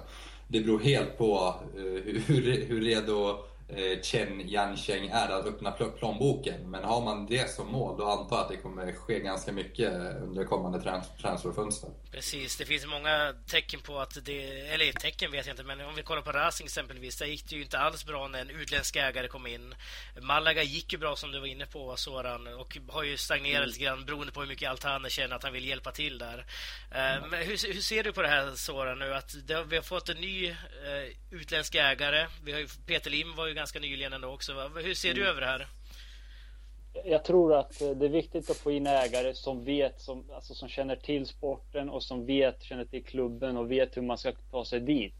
Det 0.48 0.62
beror 0.62 0.80
helt 0.80 1.18
på 1.18 1.56
eh, 1.78 2.14
hur, 2.28 2.66
hur 2.68 2.82
redo 2.82 3.38
Chen 4.02 4.50
Yancheng 4.50 5.08
är 5.08 5.30
att 5.30 5.46
öppna 5.46 5.72
plånboken. 5.72 6.72
Men 6.72 6.84
har 6.84 7.02
man 7.02 7.26
det 7.26 7.52
som 7.52 7.68
mål, 7.68 7.98
då 7.98 8.06
antar 8.06 8.36
jag 8.36 8.44
att 8.44 8.50
det 8.50 8.58
kommer 8.58 8.92
ske 8.92 9.20
ganska 9.20 9.52
mycket 9.52 9.94
under 10.22 10.44
kommande 10.44 10.82
trans 10.82 11.08
transferfönster. 11.22 11.90
Precis, 12.12 12.58
det 12.58 12.66
finns 12.66 12.86
många 12.86 13.34
tecken 13.48 13.80
på 13.80 14.00
att 14.00 14.26
det, 14.26 14.60
eller 14.60 14.92
tecken 14.92 15.32
vet 15.32 15.46
jag 15.46 15.54
inte, 15.54 15.64
men 15.64 15.82
om 15.82 15.96
vi 15.96 16.04
kollar 16.04 16.22
på 16.22 16.32
Racing 16.32 16.66
exempelvis, 16.66 17.18
där 17.18 17.26
gick 17.26 17.50
det 17.50 17.56
ju 17.56 17.62
inte 17.62 17.80
alls 17.80 18.06
bra 18.06 18.28
när 18.28 18.42
en 18.42 18.50
utländsk 18.50 18.96
ägare 18.96 19.28
kom 19.28 19.48
in. 19.48 19.76
Malaga 20.22 20.64
gick 20.64 20.94
ju 20.94 21.00
bra 21.00 21.16
som 21.16 21.32
du 21.32 21.40
var 21.40 21.48
inne 21.48 21.66
på, 21.66 21.96
Soran, 21.96 22.48
och 22.48 22.78
har 22.90 23.04
ju 23.04 23.18
stagnerat 23.18 23.58
mm. 23.58 23.68
lite 23.68 23.80
grann 23.80 24.06
beroende 24.06 24.34
på 24.34 24.40
hur 24.40 24.48
mycket 24.48 24.70
Altane 24.70 25.10
känner 25.10 25.36
att 25.36 25.44
han 25.44 25.54
vill 25.54 25.68
hjälpa 25.68 25.92
till 25.92 26.18
där. 26.18 26.46
Mm. 26.92 27.30
Men 27.30 27.40
hur, 27.40 27.74
hur, 27.74 27.82
ser 27.82 28.04
du 28.04 28.14
på 28.14 28.22
det 28.22 28.28
här, 28.28 28.56
Soran, 28.56 29.00
nu? 29.00 29.14
Att 29.14 29.48
det, 29.48 29.64
vi 29.64 29.76
har 29.76 29.84
fått 29.84 30.10
en 30.10 30.18
ny 30.18 30.50
uh, 30.50 30.56
utländsk 31.32 31.76
ägare. 31.76 32.28
Vi 32.44 32.52
har 32.52 32.60
ju, 32.60 32.68
Peter 32.86 33.12
Lim 33.12 33.36
var 33.36 33.48
ju 33.48 33.57
ganska 33.58 33.80
nyligen 33.80 34.14
ändå 34.14 34.28
också. 34.28 34.54
Va? 34.54 34.70
Hur 34.76 34.94
ser 34.94 35.10
mm. 35.10 35.24
du 35.24 35.30
över 35.30 35.42
det 35.42 35.48
här? 35.48 35.68
Jag 37.06 37.24
tror 37.24 37.54
att 37.54 37.80
det 37.80 38.06
är 38.06 38.10
viktigt 38.10 38.50
att 38.50 38.58
få 38.58 38.72
in 38.72 38.88
ägare 38.88 39.34
som 39.34 39.64
vet, 39.64 40.02
som, 40.02 40.32
alltså 40.36 40.54
som 40.54 40.70
känner 40.70 40.96
till 40.96 41.26
sporten 41.26 41.90
och 41.90 42.04
som 42.04 42.26
vet, 42.26 42.64
känner 42.64 42.86
till 42.86 43.04
klubben 43.04 43.58
och 43.58 43.72
vet 43.72 43.98
hur 43.98 44.02
man 44.02 44.18
ska 44.18 44.32
ta 44.52 44.66
sig 44.66 44.80
dit. 44.80 45.14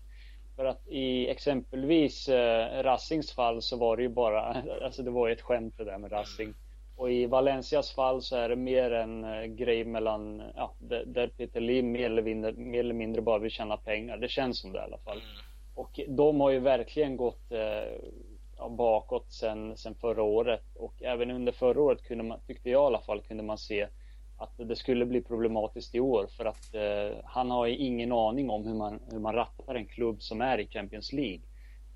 För 0.56 0.66
att 0.66 0.88
i 0.88 1.28
exempelvis 1.28 2.30
eh, 2.30 2.84
Rassings 2.84 3.32
fall 3.32 3.62
så 3.62 3.78
var 3.78 3.98
det 3.98 4.04
ju 4.04 4.10
bara, 4.10 4.64
alltså 4.84 5.04
det 5.04 5.12
var 5.12 5.28
ju 5.28 5.34
ett 5.34 5.42
skämt 5.42 5.74
det 5.78 5.84
där 5.84 5.98
med 5.98 6.12
Rassing. 6.12 6.54
Och 6.96 7.12
i 7.12 7.26
Valencias 7.26 7.92
fall 7.92 8.22
så 8.22 8.36
är 8.36 8.50
det 8.50 8.56
mer 8.56 8.92
en 8.92 9.24
eh, 9.24 9.46
grej 9.46 9.86
mellan, 9.86 10.44
ja, 10.56 10.74
där 11.06 11.28
Peter 11.28 11.62
Lim 11.62 11.92
mer 11.92 12.06
eller, 12.06 12.22
mindre, 12.22 12.52
mer 12.52 12.80
eller 12.80 12.94
mindre 12.94 13.22
bara 13.22 13.40
vill 13.40 13.52
tjäna 13.52 13.78
pengar. 13.78 14.18
Det 14.18 14.28
känns 14.28 14.60
som 14.60 14.72
det 14.72 14.80
i 14.80 14.82
alla 14.82 14.98
fall. 14.98 15.18
Mm. 15.18 15.48
Och 15.76 16.00
de 16.08 16.42
har 16.42 16.52
ju 16.52 16.60
verkligen 16.60 17.18
gått 17.18 17.52
eh, 17.52 17.98
bakåt 18.70 19.32
sen, 19.32 19.78
sen 19.78 19.96
förra 19.96 20.24
året 20.24 20.76
och 20.76 21.04
även 21.04 21.32
under 21.32 21.52
förra 21.52 21.82
året 21.82 22.04
kunde 22.04 22.24
man, 22.24 22.40
tyckte 22.48 22.70
jag 22.70 22.84
i 22.84 22.86
alla 22.86 23.02
fall, 23.02 23.22
kunde 23.22 23.44
man 23.44 23.58
se 23.58 23.88
att 24.38 24.58
det 24.58 24.76
skulle 24.76 25.06
bli 25.06 25.22
problematiskt 25.22 25.96
i 25.96 26.00
år 26.00 26.28
för 26.38 26.46
att 26.46 26.74
eh, 26.76 27.18
han 27.24 27.52
har 27.52 27.68
ingen 27.68 28.12
aning 28.12 28.50
om 28.50 28.66
hur 28.66 28.74
man, 28.74 29.00
hur 29.12 29.20
man 29.20 29.36
rattar 29.36 29.76
en 29.76 29.86
klubb 29.86 30.22
som 30.22 30.42
är 30.42 30.58
i 30.58 30.68
Champions 30.68 31.14
League. 31.14 31.42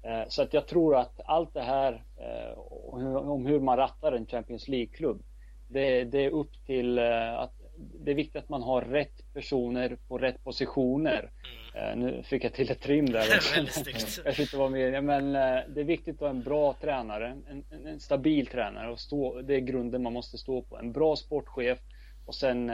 Eh, 0.04 0.24
så 0.28 0.42
att 0.42 0.54
jag 0.54 0.68
tror 0.68 0.96
att 0.96 1.20
allt 1.26 1.54
det 1.54 1.62
här 1.62 2.04
eh, 2.18 2.60
om 3.30 3.46
hur 3.46 3.60
man 3.60 3.78
rattar 3.78 4.12
en 4.12 4.26
Champions 4.26 4.68
League-klubb, 4.68 5.24
det, 5.68 6.04
det, 6.04 6.26
är 6.26 6.30
upp 6.30 6.66
till 6.66 6.98
eh, 6.98 7.40
att 7.40 7.61
det 8.04 8.12
är 8.12 8.16
viktigt 8.16 8.44
att 8.44 8.50
man 8.50 8.62
har 8.62 8.82
rätt 8.82 9.34
personer 9.34 9.98
på 10.08 10.18
rätt 10.18 10.44
positioner. 10.44 11.32
Mm. 11.74 12.00
Nu 12.00 12.24
fick 12.24 12.44
jag 12.44 12.54
till 12.54 12.72
ett 12.72 12.82
trim 12.82 13.06
där. 13.06 13.26
Kanske 14.24 14.42
inte 14.42 14.58
var 14.58 14.70
med. 14.70 15.04
Men 15.04 15.34
det 15.74 15.82
är 15.82 15.84
viktigt 15.84 16.16
att 16.16 16.22
ha 16.22 16.30
en 16.30 16.44
bra 16.44 16.76
tränare, 16.82 17.38
en, 17.50 17.64
en, 17.86 18.00
stabil 18.00 18.48
tränare. 18.48 18.92
Och 18.92 19.00
stå, 19.00 19.42
det 19.42 19.56
är 19.56 19.60
grunden 19.60 20.04
man 20.04 20.14
måste 20.14 20.38
stå 20.38 20.62
på. 20.62 20.78
En 20.78 20.92
bra 20.92 21.16
sportchef 21.16 21.80
och 22.26 22.36
sen 22.36 22.72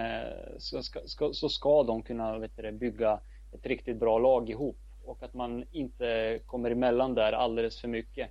så 0.58 0.84
ska, 0.84 1.00
ska, 1.06 1.34
så 1.34 1.50
ska 1.50 1.84
de 1.84 2.04
kunna 2.04 2.40
vet 2.40 2.58
du, 2.58 2.72
bygga 2.72 3.20
ett 3.54 3.66
riktigt 3.66 3.98
bra 3.98 4.20
lag 4.20 4.50
ihop. 4.50 4.78
Och 5.06 5.24
att 5.24 5.34
man 5.34 5.66
inte 5.72 6.40
kommer 6.46 6.72
emellan 6.72 7.16
där 7.16 7.34
alldeles 7.34 7.82
för 7.82 7.88
mycket. 7.88 8.30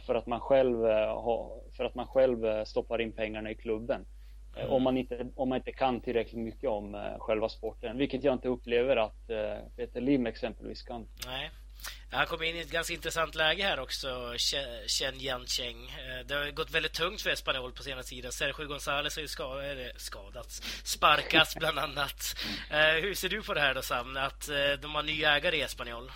För 0.00 0.14
att 0.14 0.26
man 0.26 0.40
själv, 0.40 0.82
för 1.76 1.84
att 1.84 1.94
man 1.94 2.06
själv 2.06 2.64
stoppar 2.64 3.00
in 3.00 3.12
pengarna 3.12 3.50
i 3.50 3.54
klubben. 3.54 4.06
Mm. 4.56 4.70
Om, 4.70 4.82
man 4.82 4.96
inte, 4.96 5.26
om 5.36 5.48
man 5.48 5.58
inte 5.58 5.72
kan 5.72 6.00
tillräckligt 6.00 6.40
mycket 6.40 6.70
om 6.70 6.94
uh, 6.94 7.18
själva 7.18 7.48
sporten. 7.48 7.98
Vilket 7.98 8.24
jag 8.24 8.34
inte 8.34 8.48
upplever 8.48 8.96
att 8.96 9.30
uh, 9.30 9.68
Peter 9.76 10.00
Lim 10.00 10.26
exempelvis 10.26 10.82
kan. 10.82 11.06
Nej. 11.26 11.50
Han 12.12 12.26
kom 12.26 12.42
in 12.42 12.56
i 12.56 12.60
ett 12.60 12.70
ganska 12.70 12.94
intressant 12.94 13.34
läge 13.34 13.62
här 13.62 13.80
också, 13.80 14.34
Chen 14.86 15.20
Yancheng. 15.20 15.76
Eh, 15.76 16.26
det 16.26 16.34
har 16.34 16.50
gått 16.50 16.70
väldigt 16.70 16.92
tungt 16.92 17.20
för 17.20 17.30
Espanyol 17.30 17.72
på 17.72 17.82
senare 17.82 18.02
tiden. 18.02 18.32
Sergio 18.32 18.68
González 18.68 19.16
har 19.16 19.22
ju 19.22 19.28
skadats, 19.28 20.04
skadats, 20.04 20.62
sparkats 20.84 21.56
bland 21.56 21.78
annat. 21.86 22.36
Hur 23.02 23.14
ser 23.14 23.28
du 23.28 23.42
på 23.42 23.54
det 23.54 23.60
här 23.60 23.74
då 23.74 23.82
Sam, 23.82 24.16
att 24.16 24.50
de 24.82 24.94
har 24.94 25.02
ny 25.02 25.24
ägare 25.24 25.56
i 25.56 25.62
Espanyol? 25.62 26.10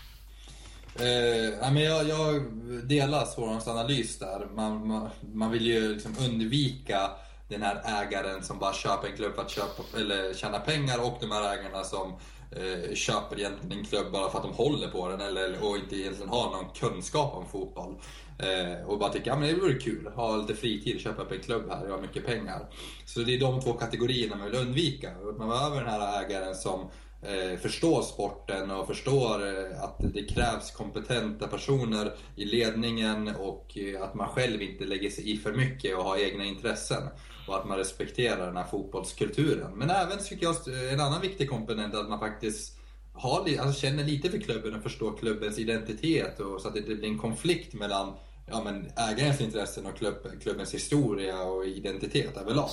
Eh, 0.99 1.73
men 1.73 1.83
jag, 1.83 2.09
jag 2.09 2.43
delar 2.85 3.25
Svårons 3.25 3.69
analys 3.69 4.19
där. 4.19 4.47
Man, 4.55 4.87
man, 4.87 5.11
man 5.35 5.51
vill 5.51 5.67
ju 5.67 5.95
liksom 5.95 6.15
undvika 6.21 7.11
den 7.55 7.63
här 7.63 8.03
ägaren 8.03 8.43
som 8.43 8.59
bara 8.59 8.73
köper 8.73 9.09
en 9.09 9.17
klubb 9.17 9.35
för 9.35 9.43
att 9.43 9.51
köpa, 9.51 9.83
eller 9.99 10.35
tjäna 10.35 10.59
pengar 10.59 10.99
och 11.07 11.17
de 11.21 11.31
här 11.31 11.55
ägarna 11.55 11.85
som 11.85 12.13
eh, 12.51 12.95
köper 12.95 13.39
egentligen 13.39 13.79
en 13.79 13.85
klubb 13.85 14.13
bara 14.13 14.31
för 14.31 14.39
att 14.39 14.45
de 14.45 14.53
håller 14.53 14.89
på 14.89 15.09
den 15.09 15.21
eller, 15.21 15.65
och 15.65 15.77
inte 15.77 15.97
egentligen 15.97 16.29
har 16.29 16.51
någon 16.51 16.71
kunskap 16.75 17.35
om 17.35 17.49
fotboll. 17.49 17.95
Eh, 18.39 18.87
och 18.87 18.99
bara 18.99 19.13
tycker 19.13 19.33
att 19.33 19.41
ja, 19.41 19.47
det 19.47 19.55
vore 19.55 19.75
kul, 19.75 20.11
ha 20.15 20.37
lite 20.37 20.55
fritid, 20.55 21.01
köpa 21.01 21.23
upp 21.23 21.33
en 21.33 21.41
klubb 21.41 21.71
här, 21.71 21.85
jag 21.85 21.93
har 21.93 22.01
mycket 22.01 22.27
pengar. 22.27 22.67
Så 23.07 23.21
det 23.21 23.35
är 23.35 23.41
de 23.41 23.61
två 23.61 23.73
kategorierna 23.73 24.37
man 24.37 24.51
vill 24.51 24.61
undvika. 24.61 25.11
Man 25.39 25.49
behöver 25.49 25.77
den 25.77 25.91
här 25.91 26.25
ägaren 26.25 26.55
som 26.55 26.91
eh, 27.23 27.59
förstår 27.59 28.03
sporten 28.03 28.71
och 28.71 28.87
förstår 28.87 29.47
eh, 29.47 29.83
att 29.83 29.97
det 29.99 30.25
krävs 30.25 30.71
kompetenta 30.71 31.47
personer 31.47 32.13
i 32.37 32.45
ledningen 32.45 33.35
och 33.39 33.79
eh, 33.79 34.03
att 34.03 34.15
man 34.15 34.29
själv 34.29 34.63
inte 34.63 34.85
lägger 34.85 35.11
sig 35.11 35.33
i 35.33 35.37
för 35.37 35.53
mycket 35.53 35.97
och 35.97 36.05
har 36.05 36.17
egna 36.17 36.45
intressen 36.45 37.03
och 37.47 37.57
att 37.57 37.69
man 37.69 37.79
respekterar 37.79 38.47
den 38.47 38.57
här 38.57 38.65
fotbollskulturen. 38.65 39.79
Men 39.79 39.91
även 39.91 40.19
tycker 40.19 40.47
jag 40.47 40.93
en 40.93 41.01
annan 41.01 41.21
viktig 41.21 41.51
komponent 41.51 41.95
är 41.95 41.99
att 41.99 42.09
man 42.09 42.21
faktiskt 42.21 42.79
har, 43.13 43.39
alltså 43.39 43.81
känner 43.81 44.05
lite 44.05 44.31
för 44.31 44.39
klubben 44.39 44.75
och 44.75 44.83
förstår 44.83 45.17
klubbens 45.17 45.59
identitet 45.59 46.41
och 46.41 46.61
så 46.61 46.69
att 46.69 46.75
det 46.75 46.81
inte 46.81 46.95
blir 46.95 47.09
en 47.09 47.19
konflikt 47.19 47.75
mellan 47.75 48.13
ja, 48.47 48.63
men 48.65 48.87
ägarens 48.97 49.41
intressen 49.41 49.87
och 49.87 49.97
klubb, 49.97 50.15
klubbens 50.43 50.75
historia 50.75 51.43
och 51.43 51.67
identitet 51.67 52.37
överlag. 52.37 52.71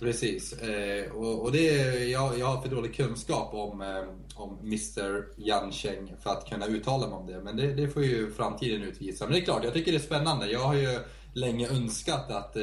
Precis. 0.00 0.52
Eh, 0.52 1.12
och, 1.12 1.42
och, 1.42 1.52
det, 1.52 1.64
jag, 2.10 2.38
jag 2.38 2.46
har 2.46 2.62
för 2.62 2.68
dålig 2.68 2.96
kunskap 2.96 3.54
om, 3.54 3.80
eh, 3.80 4.04
om 4.34 4.58
Mr 4.58 5.24
Jancheng 5.36 6.16
för 6.22 6.30
att 6.30 6.48
kunna 6.48 6.66
uttala 6.66 7.06
mig 7.06 7.16
om 7.16 7.26
det. 7.26 7.40
Men 7.40 7.56
det, 7.56 7.74
det, 7.74 7.88
får 7.88 8.04
ju 8.04 8.32
framtiden 8.32 8.82
utvisa. 8.82 9.24
Men 9.24 9.32
det 9.32 9.40
är 9.40 9.44
klart, 9.44 9.64
jag 9.64 9.72
tycker 9.72 9.92
det 9.92 9.98
är 9.98 10.02
spännande. 10.02 10.50
Jag 10.50 10.60
har 10.60 10.74
ju 10.74 10.98
länge 11.32 11.68
önskat 11.68 12.30
att 12.30 12.56
eh, 12.56 12.62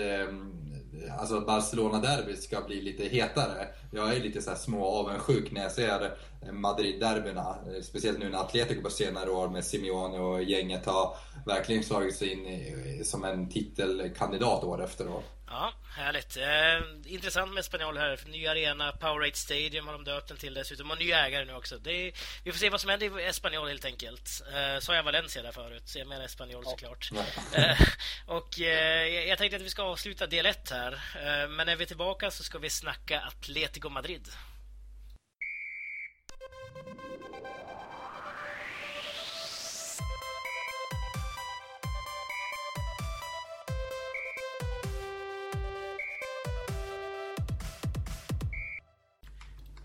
alltså 1.20 1.42
Barcelona-derbyt 1.42 2.44
ska 2.44 2.62
bli 2.62 2.82
lite 2.82 3.04
hetare. 3.04 3.68
Jag 3.92 4.16
är 4.16 4.20
lite 4.20 4.42
så 4.42 4.50
här 4.50 4.58
små 4.58 4.86
avundsjuk 4.86 5.52
när 5.52 5.62
jag 5.62 5.72
ser 5.72 6.18
Madrid-derbyna. 6.52 7.56
Eh, 7.68 7.82
speciellt 7.84 8.20
nu 8.20 8.30
när 8.30 8.40
Atletico 8.40 8.82
på 8.82 8.90
senare 8.90 9.30
år 9.30 9.50
med 9.50 9.66
Simeone 9.66 10.20
och 10.20 10.44
gänget 10.44 10.86
har 10.86 11.16
verkligen 11.46 11.84
slagit 11.84 12.16
sig 12.16 12.32
in 12.34 12.48
i, 12.48 13.02
som 13.04 13.24
en 13.24 13.50
titelkandidat 13.50 14.64
år 14.64 14.84
efter 14.84 15.08
år. 15.08 15.24
Ja, 15.54 15.74
härligt. 15.96 16.38
Eh, 16.38 17.14
intressant 17.14 17.54
med 17.54 17.66
Spanjol 17.66 17.98
här. 17.98 18.20
Ny 18.26 18.48
arena, 18.48 18.92
Powerade 18.92 19.36
Stadium 19.36 19.88
har 19.88 19.94
de 19.94 20.04
döpt 20.04 20.28
den 20.28 20.38
till 20.38 20.54
dessutom. 20.54 20.92
Och 20.92 20.98
ny 20.98 21.12
ägare 21.12 21.46
nu 21.46 21.54
också. 21.54 21.76
Är, 21.76 22.12
vi 22.44 22.52
får 22.52 22.60
se 22.60 22.70
vad 22.70 22.82
som 22.82 22.90
händer 22.90 23.20
i 23.20 23.26
Espanyol 23.26 23.68
helt 23.68 23.86
enkelt. 23.86 24.42
Eh, 24.54 24.80
sa 24.80 24.96
jag 24.96 25.04
Valencia 25.04 25.42
där 25.42 25.52
förut, 25.52 25.84
så 25.86 26.00
jag 26.00 26.08
menar 26.08 26.26
Espanyol 26.26 26.66
såklart. 26.66 27.10
Eh, 27.54 27.78
och 28.26 28.60
eh, 28.60 29.28
jag 29.28 29.38
tänkte 29.38 29.56
att 29.56 29.62
vi 29.62 29.70
ska 29.70 29.84
avsluta 29.84 30.28
del 30.28 30.46
1 30.46 30.70
här. 30.72 30.94
Eh, 30.94 31.50
men 31.50 31.66
när 31.66 31.76
vi 31.76 31.84
är 31.84 31.88
tillbaka 31.88 32.32
så 32.32 32.44
ska 32.44 32.58
vi 32.58 32.70
snacka 32.70 33.22
Atletico 33.22 33.90
Madrid. 33.90 34.28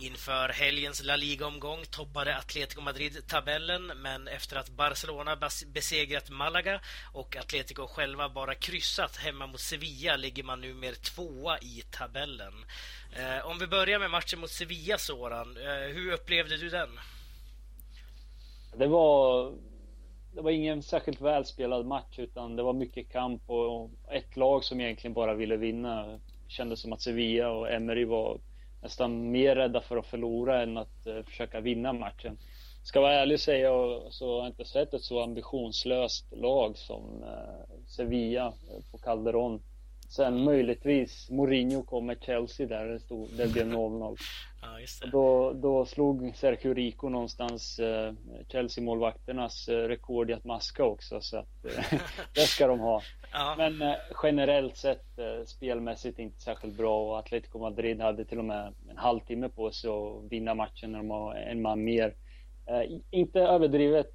Inför 0.01 0.49
helgens 0.49 1.05
La 1.05 1.17
Liga-omgång 1.17 1.85
toppade 1.91 2.37
Atletico 2.37 2.81
Madrid 2.81 3.27
tabellen 3.27 3.87
men 3.87 4.29
efter 4.29 4.57
att 4.57 4.71
Barcelona 4.71 5.37
besegrat 5.75 6.31
Malaga 6.31 6.81
och 7.13 7.37
Atletico 7.37 7.87
själva 7.87 8.29
bara 8.29 8.55
kryssat 8.55 9.17
hemma 9.17 9.47
mot 9.47 9.61
Sevilla 9.61 10.17
ligger 10.17 10.43
man 10.43 10.61
nu 10.61 10.75
mer 10.75 10.93
tvåa 10.93 11.59
i 11.59 11.83
tabellen. 11.91 12.53
Eh, 13.17 13.47
om 13.51 13.59
vi 13.59 13.67
börjar 13.67 13.99
med 13.99 14.11
matchen 14.11 14.41
mot 14.41 14.51
Sevilla, 14.51 14.99
Soran. 14.99 15.57
Eh, 15.57 15.95
hur 15.95 16.13
upplevde 16.13 16.57
du 16.57 16.69
den? 16.69 16.91
Det 18.77 18.87
var, 18.87 19.53
det 20.35 20.43
var 20.43 20.51
ingen 20.51 20.83
särskilt 20.83 21.21
välspelad 21.21 21.87
match 21.87 22.19
utan 22.19 22.57
det 22.57 22.63
var 22.63 22.73
mycket 22.73 23.13
kamp 23.13 23.51
och 23.51 23.91
ett 24.11 24.37
lag 24.37 24.65
som 24.65 24.81
egentligen 24.81 25.15
bara 25.15 25.35
ville 25.35 25.57
vinna. 25.57 26.07
Det 26.07 26.21
kändes 26.49 26.81
som 26.81 26.93
att 26.93 27.03
Sevilla 27.03 27.51
och 27.51 27.71
Emery 27.71 28.05
var 28.05 28.41
nästan 28.83 29.31
mer 29.31 29.57
rädda 29.57 29.81
för 29.81 29.97
att 29.97 30.07
förlora 30.07 30.63
än 30.63 30.77
att 30.77 31.07
uh, 31.07 31.23
försöka 31.23 31.61
vinna 31.61 31.93
matchen. 31.93 32.39
Ska 32.83 33.01
vara 33.01 33.15
ärlig 33.15 33.35
och 33.35 33.41
säga 33.41 33.71
så 34.11 34.33
har 34.33 34.39
jag 34.39 34.47
inte 34.47 34.65
sett 34.65 34.95
ett 34.95 35.03
så 35.03 35.23
ambitionslöst 35.23 36.33
lag 36.33 36.77
som 36.77 37.23
uh, 37.23 37.87
Sevilla 37.87 38.47
uh, 38.49 38.83
på 38.91 38.99
Calderon 38.99 39.61
Sen 40.09 40.45
möjligtvis 40.45 41.31
Mourinho 41.31 41.83
kom 41.83 42.07
med 42.07 42.17
Chelsea 42.21 42.67
där 42.67 42.85
det, 42.85 43.01
stod, 43.01 43.29
det 43.37 43.53
blev 43.53 43.67
0-0. 43.67 44.17
Ja, 44.63 44.81
just 44.81 45.03
det. 45.03 45.11
Då, 45.11 45.53
då 45.53 45.85
slog 45.85 46.33
Sergio 46.37 46.75
Rico 46.75 47.09
någonstans 47.09 47.79
eh, 47.79 48.13
Chelsea-målvakternas 48.49 49.69
eh, 49.69 49.89
rekord 49.89 50.31
i 50.31 50.33
att 50.33 50.45
maska 50.45 50.85
också 50.85 51.21
så 51.21 51.37
att 51.37 51.65
eh, 51.65 52.01
det 52.35 52.41
ska 52.41 52.67
de 52.67 52.81
ha. 52.81 53.03
Ja. 53.33 53.55
Men 53.59 53.83
eh, 53.83 53.97
generellt 54.23 54.77
sett 54.77 55.19
eh, 55.19 55.45
spelmässigt 55.47 56.19
inte 56.19 56.41
särskilt 56.41 56.77
bra. 56.77 57.11
Och 57.11 57.19
Atletico 57.19 57.59
Madrid 57.59 58.01
hade 58.01 58.25
till 58.25 58.39
och 58.39 58.45
med 58.45 58.75
en 58.91 58.97
halvtimme 58.97 59.49
på 59.49 59.71
sig 59.71 59.91
att 59.91 60.33
vinna 60.33 60.55
matchen 60.55 60.93
när 60.93 60.99
de 60.99 61.11
har 61.11 61.35
en 61.35 61.63
man 61.63 61.85
mer. 61.85 62.15
Eh, 62.67 62.99
inte 63.11 63.41
överdrivet 63.41 64.13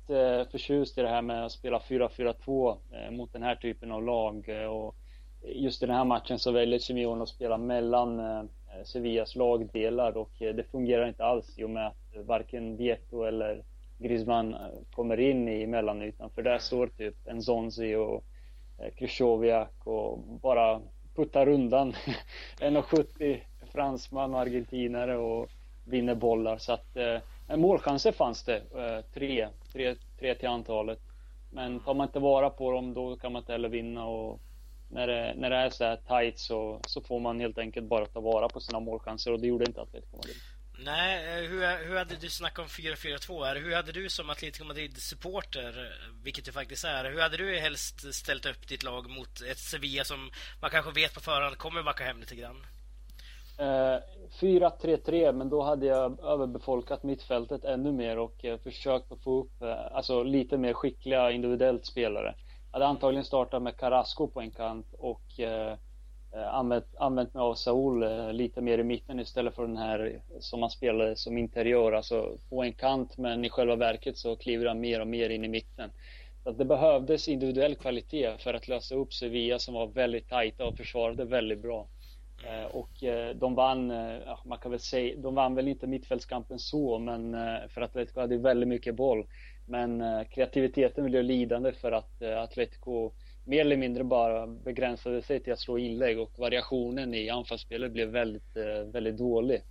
förtjust 0.51 0.97
i 0.97 1.01
det 1.01 1.09
här 1.09 1.21
med 1.21 1.45
att 1.45 1.51
spela 1.51 1.79
4-4-2 1.79 2.77
eh, 2.91 3.11
mot 3.11 3.33
den 3.33 3.43
här 3.43 3.55
typen 3.55 3.91
av 3.91 4.03
lag. 4.03 4.49
Och 4.69 4.95
just 5.45 5.83
i 5.83 5.85
den 5.85 5.95
här 5.95 6.05
matchen 6.05 6.39
så 6.39 6.51
väljer 6.51 6.79
Simeone 6.79 7.23
att 7.23 7.29
spela 7.29 7.57
mellan 7.57 8.21
Sevillas 8.83 9.35
lagdelar. 9.35 10.17
Och 10.17 10.31
det 10.39 10.71
fungerar 10.71 11.07
inte 11.07 11.25
alls 11.25 11.59
i 11.59 11.63
och 11.63 11.69
med 11.69 11.87
att 11.87 12.25
varken 12.25 12.77
Vieto 12.77 13.23
eller 13.23 13.63
Griezmann 13.97 14.55
kommer 14.91 15.19
in 15.19 15.47
i 15.47 15.67
mellanytan 15.67 16.29
för 16.29 16.41
där 16.41 16.57
står 16.57 16.87
typ 16.87 17.27
Enzonzi 17.27 17.95
och 17.95 18.23
Eh, 18.77 18.91
Krychowiak 18.97 19.87
och 19.87 20.19
bara 20.19 20.81
puttar 21.15 21.47
undan 21.47 21.93
1,70 22.59 23.39
fransman 23.71 24.33
och 24.33 24.39
argentinare 24.39 25.17
och 25.17 25.49
vinner 25.85 26.15
bollar 26.15 26.57
så 26.57 26.73
att 26.73 26.97
eh, 26.97 27.57
målchanser 27.57 28.11
fanns 28.11 28.43
det, 28.43 28.57
eh, 28.57 29.13
tre, 29.13 29.47
tre, 29.73 29.95
tre 30.19 30.35
till 30.35 30.47
antalet. 30.47 30.99
Men 31.51 31.79
tar 31.79 31.93
man 31.93 32.07
inte 32.07 32.19
vara 32.19 32.49
på 32.49 32.71
dem 32.71 32.93
då 32.93 33.15
kan 33.15 33.31
man 33.31 33.39
inte 33.41 33.51
heller 33.51 33.69
vinna 33.69 34.05
och 34.05 34.39
när 34.89 35.07
det, 35.07 35.33
när 35.37 35.49
det 35.49 35.55
är 35.55 35.69
så 35.69 35.83
här 35.83 35.95
tight 36.07 36.39
så, 36.39 36.79
så 36.87 37.01
får 37.01 37.19
man 37.19 37.39
helt 37.39 37.57
enkelt 37.57 37.87
bara 37.87 38.05
ta 38.05 38.19
vara 38.19 38.49
på 38.49 38.59
sina 38.59 38.79
målchanser 38.79 39.31
och 39.33 39.39
det 39.39 39.47
gjorde 39.47 39.65
inte 39.65 39.81
Atletico 39.81 40.15
Madrid. 40.15 40.35
Nej, 40.85 41.43
eh, 41.43 41.49
hur, 41.49 41.87
hur 41.87 41.97
hade 41.97 42.15
du 42.15 42.29
snackat 42.29 42.59
om 42.59 42.67
4-4-2 42.67 43.55
Hur 43.59 43.75
hade 43.75 43.91
du 43.91 44.09
som 44.09 44.29
Atletico 44.29 44.65
Madrid-supporter, 44.65 45.85
eh, 45.85 46.23
vilket 46.23 46.45
du 46.45 46.51
faktiskt 46.51 46.85
är, 46.85 47.11
hur 47.11 47.21
hade 47.21 47.37
du 47.37 47.59
helst 47.59 48.13
ställt 48.13 48.45
upp 48.45 48.67
ditt 48.67 48.83
lag 48.83 49.09
mot 49.09 49.41
ett 49.41 49.57
Sevilla 49.57 50.03
som 50.03 50.31
man 50.61 50.69
kanske 50.69 50.91
vet 50.91 51.13
på 51.13 51.19
förhand 51.19 51.57
kommer 51.57 51.83
backa 51.83 52.03
hem 52.03 52.19
lite 52.19 52.35
grann? 52.35 52.65
Eh, 53.59 53.99
4-3-3, 54.39 55.31
men 55.31 55.49
då 55.49 55.61
hade 55.61 55.85
jag 55.85 56.19
överbefolkat 56.19 57.03
mittfältet 57.03 57.65
ännu 57.65 57.91
mer 57.91 58.19
och 58.19 58.45
eh, 58.45 58.57
försökt 58.57 59.11
att 59.11 59.23
få 59.23 59.41
upp 59.41 59.61
eh, 59.61 59.95
alltså, 59.95 60.23
lite 60.23 60.57
mer 60.57 60.73
skickliga 60.73 61.31
individuellt 61.31 61.85
spelare. 61.85 62.35
Jag 62.71 62.79
hade 62.79 62.87
antagligen 62.87 63.25
startat 63.25 63.61
med 63.63 63.77
Carrasco 63.77 64.27
på 64.27 64.41
en 64.41 64.51
kant 64.51 64.93
och 64.97 65.39
eh, 65.39 65.77
Eh, 66.35 66.55
använt, 66.55 66.95
använt 66.97 67.33
mig 67.33 67.41
av 67.41 67.55
Saul 67.55 68.03
eh, 68.03 68.33
lite 68.33 68.61
mer 68.61 68.77
i 68.77 68.83
mitten 68.83 69.19
istället 69.19 69.55
för 69.55 69.67
den 69.67 69.77
här 69.77 70.21
som 70.39 70.59
man 70.59 70.69
spelade 70.69 71.15
som 71.15 71.37
interiör, 71.37 71.91
alltså 71.91 72.37
på 72.49 72.63
en 72.63 72.73
kant 72.73 73.17
men 73.17 73.45
i 73.45 73.49
själva 73.49 73.75
verket 73.75 74.17
så 74.17 74.35
kliver 74.35 74.65
han 74.65 74.79
mer 74.79 74.99
och 74.99 75.07
mer 75.07 75.29
in 75.29 75.45
i 75.45 75.47
mitten. 75.47 75.89
Så 76.43 76.49
att 76.49 76.57
det 76.57 76.65
behövdes 76.65 77.27
individuell 77.27 77.75
kvalitet 77.75 78.37
för 78.37 78.53
att 78.53 78.67
lösa 78.67 78.95
upp 78.95 79.13
Sevilla 79.13 79.59
som 79.59 79.73
var 79.73 79.87
väldigt 79.87 80.29
tajta 80.29 80.65
och 80.65 80.77
försvarade 80.77 81.25
väldigt 81.25 81.61
bra. 81.61 81.87
Eh, 82.47 82.75
och 82.75 82.89
de 83.35 83.55
vann, 83.55 83.87
man 84.45 84.57
kan 84.61 84.71
väl 84.71 84.79
säga, 84.79 85.15
de 85.17 85.35
vann 85.35 85.55
väl 85.55 85.67
inte 85.67 85.87
mittfältskampen 85.87 86.59
så, 86.59 86.99
men 86.99 87.35
för 87.69 87.81
Atletico 87.81 88.19
hade 88.19 88.37
väldigt 88.37 88.69
mycket 88.69 88.95
boll. 88.95 89.27
Men 89.65 90.03
kreativiteten 90.25 91.05
blev 91.05 91.23
lidande 91.23 91.71
för 91.71 91.91
att 91.91 92.21
Atletico 92.21 93.11
mer 93.45 93.61
eller 93.61 93.77
mindre 93.77 94.03
bara 94.03 94.47
begränsade 94.47 95.21
sig 95.21 95.39
till 95.39 95.53
att 95.53 95.59
slå 95.59 95.77
inlägg 95.77 96.19
och 96.19 96.31
variationen 96.39 97.13
i 97.13 97.29
anfallsspelet 97.29 97.91
blev 97.91 98.07
väldigt, 98.09 98.57
eh, 98.57 98.91
väldigt 98.91 99.17
dålig. 99.17 99.61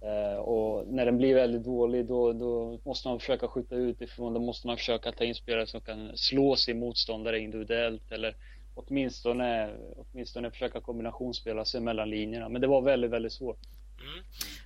Eh, 0.00 0.38
och 0.38 0.86
när 0.88 1.06
den 1.06 1.16
blir 1.18 1.34
väldigt 1.34 1.64
dålig 1.64 2.06
då, 2.06 2.32
då 2.32 2.78
måste 2.84 3.08
man 3.08 3.18
försöka 3.18 3.48
skjuta 3.48 3.74
utifrån, 3.74 4.34
då 4.34 4.40
måste 4.40 4.66
man 4.66 4.76
försöka 4.76 5.12
ta 5.12 5.24
in 5.24 5.34
spelare 5.34 5.66
som 5.66 5.80
kan 5.80 6.16
slå 6.16 6.56
sin 6.56 6.78
motståndare 6.78 7.38
individuellt 7.38 8.12
eller 8.12 8.36
åtminstone, 8.74 9.70
åtminstone 9.96 10.50
försöka 10.50 10.80
kombinationsspela 10.80 11.64
sig 11.64 11.80
mellan 11.80 12.10
linjerna. 12.10 12.48
Men 12.48 12.60
det 12.60 12.66
var 12.66 12.82
väldigt, 12.82 13.10
väldigt 13.10 13.32
svårt. 13.32 13.58
Mm. 14.04 14.24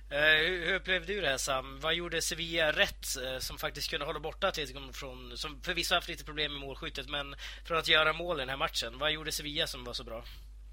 Eh, 0.09 0.67
hur 0.67 0.73
upplevde 0.73 1.13
du 1.13 1.21
det 1.21 1.27
här 1.27 1.37
Sam? 1.37 1.79
Vad 1.79 1.93
gjorde 1.93 2.21
Sevilla 2.21 2.71
rätt 2.71 3.05
eh, 3.25 3.39
som 3.39 3.57
faktiskt 3.57 3.89
kunde 3.89 4.05
hålla 4.05 4.19
borta 4.19 4.47
Atletico 4.47 4.93
från, 4.93 5.37
som 5.37 5.61
förvisso 5.61 5.95
haft 5.95 6.09
lite 6.09 6.23
problem 6.23 6.51
med 6.51 6.61
målskyttet, 6.61 7.09
men 7.09 7.35
från 7.65 7.77
att 7.77 7.87
göra 7.87 8.13
mål 8.13 8.37
i 8.37 8.39
den 8.39 8.49
här 8.49 8.57
matchen? 8.57 8.97
Vad 8.97 9.11
gjorde 9.11 9.31
Sevilla 9.31 9.67
som 9.67 9.83
var 9.83 9.93
så 9.93 10.03
bra? 10.03 10.23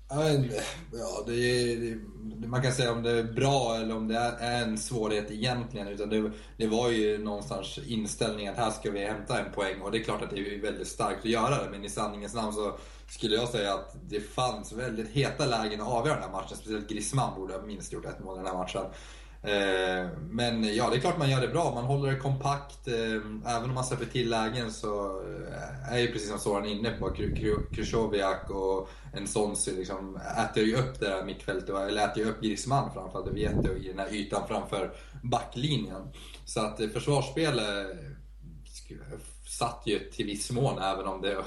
Ja, 0.09 1.25
det 1.27 1.35
är, 1.35 1.77
det, 1.77 2.47
man 2.47 2.63
kan 2.63 2.73
säga 2.73 2.93
om 2.93 3.03
det 3.03 3.11
är 3.11 3.23
bra 3.23 3.77
eller 3.77 3.97
om 3.97 4.09
det 4.09 4.17
är 4.17 4.63
en 4.63 4.79
svårighet 4.79 5.31
egentligen. 5.31 5.89
Utan 5.89 6.09
det, 6.09 6.31
det 6.57 6.67
var 6.67 6.91
ju 6.91 7.19
någonstans 7.19 7.79
inställningen 7.87 8.53
att 8.53 8.59
här 8.59 8.71
ska 8.71 8.91
vi 8.91 9.05
hämta 9.05 9.41
en 9.41 9.53
poäng. 9.53 9.81
Och 9.81 9.91
det 9.91 9.99
är 9.99 10.03
klart 10.03 10.23
att 10.23 10.31
det 10.31 10.39
är 10.39 10.63
väldigt 10.63 10.89
starkt 10.89 11.19
att 11.19 11.31
göra 11.31 11.65
det. 11.65 11.71
Men 11.71 11.85
i 11.85 11.89
sanningens 11.89 12.35
namn 12.35 12.53
så 12.53 12.79
skulle 13.09 13.37
jag 13.37 13.49
säga 13.49 13.75
att 13.75 13.97
det 14.09 14.21
fanns 14.21 14.73
väldigt 14.73 15.09
heta 15.09 15.47
lägen 15.47 15.81
att 15.81 15.89
avgöra 15.89 16.15
den 16.15 16.25
här 16.25 16.33
matchen. 16.33 16.57
Speciellt 16.57 16.89
Griezmann 16.89 17.35
borde 17.37 17.55
ha 17.55 17.63
minst 17.63 17.93
gjort 17.93 18.05
ett 18.05 18.25
mål 18.25 18.35
i 18.35 18.39
den 18.39 18.47
här 18.47 18.59
matchen. 18.59 18.85
Eh, 19.47 20.09
men 20.31 20.75
ja, 20.75 20.91
det 20.91 20.97
är 20.97 21.01
klart 21.01 21.19
man 21.19 21.31
gör 21.31 21.41
det 21.41 21.49
bra. 21.49 21.75
Man 21.75 21.85
håller 21.85 22.11
det 22.11 22.19
kompakt. 22.19 22.89
Eh, 22.89 23.55
även 23.57 23.69
om 23.69 23.75
man 23.75 23.85
släpper 23.85 24.05
till 24.05 24.31
lägen 24.31 24.73
så 24.73 25.21
eh, 25.21 25.93
är 25.93 25.99
ju 25.99 26.13
precis 26.13 26.29
som 26.29 26.39
Soran 26.39 26.67
inne 26.67 26.91
på, 26.91 27.11
Krychowiak 27.73 28.51
och 28.51 28.89
en 29.15 29.27
Sonsi 29.27 29.73
liksom 29.77 30.17
äter 30.17 30.65
ju 30.65 30.77
upp 30.77 31.01
det 31.01 31.07
där 31.07 31.25
mittfältet, 31.25 31.69
eller 31.69 32.05
äter 32.05 32.23
ju 32.23 32.31
upp 32.31 32.41
Griezmann 32.43 32.91
framförallt, 32.95 33.27
det 33.27 33.33
vet 33.33 33.65
jag, 33.65 33.79
i 33.79 33.89
den 33.89 33.99
här 33.99 34.15
ytan 34.15 34.49
framför 34.49 34.93
backlinjen. 35.23 36.03
Så 36.45 36.61
att 36.61 36.81
försvarsspelet 36.93 37.87
satt 39.49 39.83
ju 39.85 39.99
till 39.99 40.27
viss 40.27 40.51
mån, 40.51 40.79
även 40.79 41.07
om 41.07 41.23
det 41.23 41.45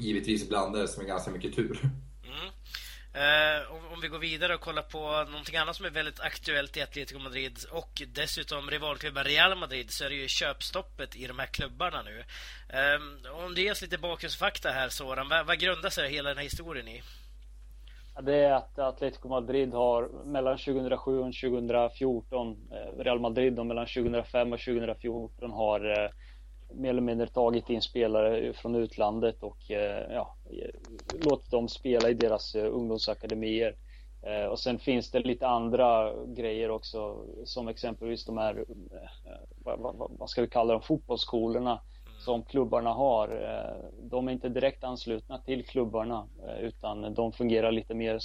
givetvis 0.00 0.48
blandades 0.48 0.96
med 0.96 1.06
ganska 1.06 1.30
mycket 1.30 1.56
tur. 1.56 1.90
Eh, 3.16 3.72
om, 3.72 3.92
om, 3.94 4.00
vi 4.00 4.08
går 4.08 4.18
vidare 4.18 4.54
och 4.54 4.60
kollar 4.60 4.82
på 4.82 5.30
någonting 5.30 5.56
annat 5.56 5.76
som 5.76 5.86
är 5.86 5.90
väldigt 5.90 6.20
aktuellt 6.20 6.76
i 6.76 6.82
Atletico 6.82 7.20
Madrid 7.20 7.58
och 7.70 8.02
dessutom 8.14 8.70
rivalklubben 8.70 9.24
Real 9.24 9.58
Madrid 9.58 9.90
så 9.90 10.04
är 10.04 10.08
det 10.08 10.14
ju 10.14 10.28
köpstoppet 10.28 11.16
i 11.16 11.26
de 11.26 11.38
här 11.38 11.46
klubbarna 11.46 12.02
nu. 12.02 12.24
Eh, 12.68 13.44
om 13.46 13.54
ger 13.54 13.72
oss 13.72 13.82
lite 13.82 13.98
bakgrundsfakta 13.98 14.70
här 14.70 14.88
Soran, 14.88 15.28
vad, 15.28 15.46
vad 15.46 15.58
grundar 15.58 15.90
sig 15.90 16.10
hela 16.10 16.28
den 16.28 16.38
här 16.38 16.44
historien 16.44 16.88
i? 16.88 17.02
Det 18.22 18.34
är 18.34 18.52
att 18.52 18.78
Atletico 18.78 19.28
Madrid 19.28 19.72
har 19.72 20.24
mellan 20.24 20.58
2007 20.58 21.18
och 21.18 21.24
2014, 21.24 22.56
eh, 22.72 22.98
Real 23.04 23.20
Madrid 23.20 23.58
och 23.58 23.66
mellan 23.66 23.86
2005 23.86 24.52
och 24.52 24.60
2014 24.60 25.50
har 25.50 26.04
eh, 26.04 26.10
mer 26.74 26.90
eller 26.90 27.02
mindre 27.02 27.26
tagit 27.26 27.70
in 27.70 27.82
spelare 27.82 28.52
från 28.52 28.74
utlandet 28.74 29.42
och 29.42 29.70
eh, 29.70 30.12
ja, 30.12 30.36
låtit 31.24 31.50
dem 31.50 31.68
spela 31.68 32.10
i 32.10 32.14
deras 32.14 32.54
eh, 32.54 32.74
ungdomsakademier. 32.74 33.76
Eh, 34.22 34.44
och 34.46 34.58
sen 34.58 34.78
finns 34.78 35.10
det 35.10 35.20
lite 35.20 35.46
andra 35.46 36.12
grejer 36.26 36.70
också 36.70 37.24
som 37.44 37.68
exempelvis 37.68 38.24
de 38.24 38.38
här, 38.38 38.64
vad, 40.18 40.30
ska 40.30 40.42
vi 40.42 40.48
kalla 40.48 40.72
dem, 40.72 40.82
fotbollsskolorna 40.82 41.70
mm. 41.70 42.20
som 42.20 42.42
klubbarna 42.42 42.92
har. 42.92 43.28
De 44.02 44.28
är 44.28 44.32
inte 44.32 44.48
direkt 44.48 44.84
anslutna 44.84 45.38
till 45.38 45.66
klubbarna 45.66 46.28
utan 46.60 47.14
de 47.14 47.32
fungerar 47.32 47.72
lite 47.72 47.94
mer, 47.94 48.20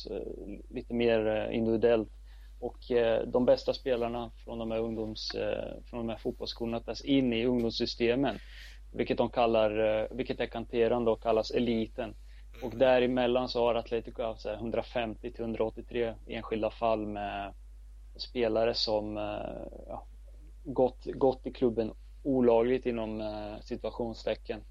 lite 0.74 0.94
mer 0.94 1.50
individuellt 1.52 2.21
och 2.62 2.92
eh, 2.92 3.28
de 3.28 3.46
bästa 3.46 3.74
spelarna 3.74 4.32
från 4.44 4.60
de 4.60 4.72
här, 4.72 4.80
ungdoms, 4.80 5.36
eh, 5.36 5.74
från 5.86 6.00
de 6.00 6.10
här 6.10 6.18
fotbollsskolorna 6.18 6.80
tas 6.80 7.02
in 7.02 7.34
i 7.34 7.46
ungdomssystemen. 7.46 8.40
Vilket 8.92 9.18
de 9.18 9.30
kallar, 9.30 10.00
eh, 10.02 10.08
vilket 10.12 10.40
är 10.40 10.46
kanterande 10.46 11.12
och 11.12 11.24
kallas 11.24 11.52
eliten. 11.52 12.16
Och 12.56 12.74
mm. 12.74 12.80
däremellan 12.80 13.50
så 13.50 13.66
har 13.66 13.76
Atletico 13.76 14.24
haft 14.24 14.46
150 14.46 15.32
till 15.32 15.42
183 15.42 16.14
enskilda 16.28 16.70
fall 16.70 17.06
med 17.06 17.54
spelare 18.16 18.74
som 18.74 19.16
ja, 19.88 20.06
gått, 20.64 21.06
gått 21.06 21.48
i 21.48 21.52
klubben 21.52 21.94
olagligt 22.24 22.86
inom 22.86 23.24
situationstecken. 23.62 24.62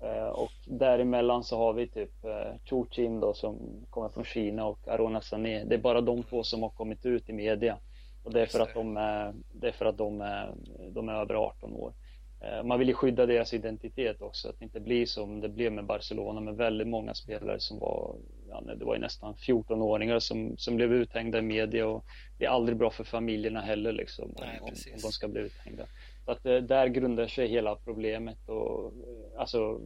Eh, 0.00 0.28
och 0.28 0.52
däremellan 0.66 1.44
så 1.44 1.58
har 1.58 1.72
vi 1.72 1.88
typ 1.88 2.24
eh, 2.24 2.54
Chu 2.64 2.84
Chin 2.90 3.20
då 3.20 3.34
som 3.34 3.86
kommer 3.90 4.08
från 4.08 4.24
Kina 4.24 4.66
och 4.66 4.88
Arona 4.88 5.20
Sané. 5.20 5.64
Det 5.64 5.74
är 5.74 5.78
bara 5.78 6.00
de 6.00 6.22
två 6.22 6.42
som 6.42 6.62
har 6.62 6.70
kommit 6.70 7.06
ut 7.06 7.28
i 7.28 7.32
media. 7.32 7.78
Och 8.24 8.32
det 8.32 8.42
är 8.42 8.46
för 8.46 8.60
att 8.60 8.74
de 8.74 8.96
är, 8.96 9.34
det 9.52 9.68
är, 9.68 9.72
för 9.72 9.84
att 9.84 9.98
de 9.98 10.20
är, 10.20 10.54
de 10.90 11.08
är 11.08 11.12
över 11.12 11.34
18 11.34 11.72
år. 11.72 11.92
Eh, 12.40 12.64
man 12.64 12.78
vill 12.78 12.88
ju 12.88 12.94
skydda 12.94 13.26
deras 13.26 13.54
identitet 13.54 14.22
också, 14.22 14.48
att 14.48 14.58
det 14.58 14.64
inte 14.64 14.80
blir 14.80 15.06
som 15.06 15.40
det 15.40 15.48
blev 15.48 15.72
med 15.72 15.86
Barcelona 15.86 16.40
med 16.40 16.56
väldigt 16.56 16.88
många 16.88 17.14
spelare 17.14 17.60
som 17.60 17.78
var, 17.78 18.16
ja, 18.48 18.60
det 18.60 18.84
var 18.84 18.94
ju 18.94 19.00
nästan 19.00 19.34
14-åringar 19.34 20.18
som, 20.18 20.56
som 20.58 20.76
blev 20.76 20.92
uthängda 20.92 21.38
i 21.38 21.42
media 21.42 21.86
och 21.86 22.04
det 22.38 22.44
är 22.44 22.48
aldrig 22.50 22.78
bra 22.78 22.90
för 22.90 23.04
familjerna 23.04 23.60
heller 23.60 23.92
liksom, 23.92 24.34
Nej, 24.38 24.58
om, 24.60 24.68
om 24.68 25.00
de 25.02 25.12
ska 25.12 25.28
bli 25.28 25.40
uthängda. 25.40 25.86
Så 26.26 26.32
att 26.32 26.46
eh, 26.46 26.56
där 26.56 26.86
grundar 26.86 27.26
sig 27.26 27.48
hela 27.48 27.76
problemet 27.76 28.48
och 28.48 28.84
eh, 28.86 29.40
alltså 29.40 29.80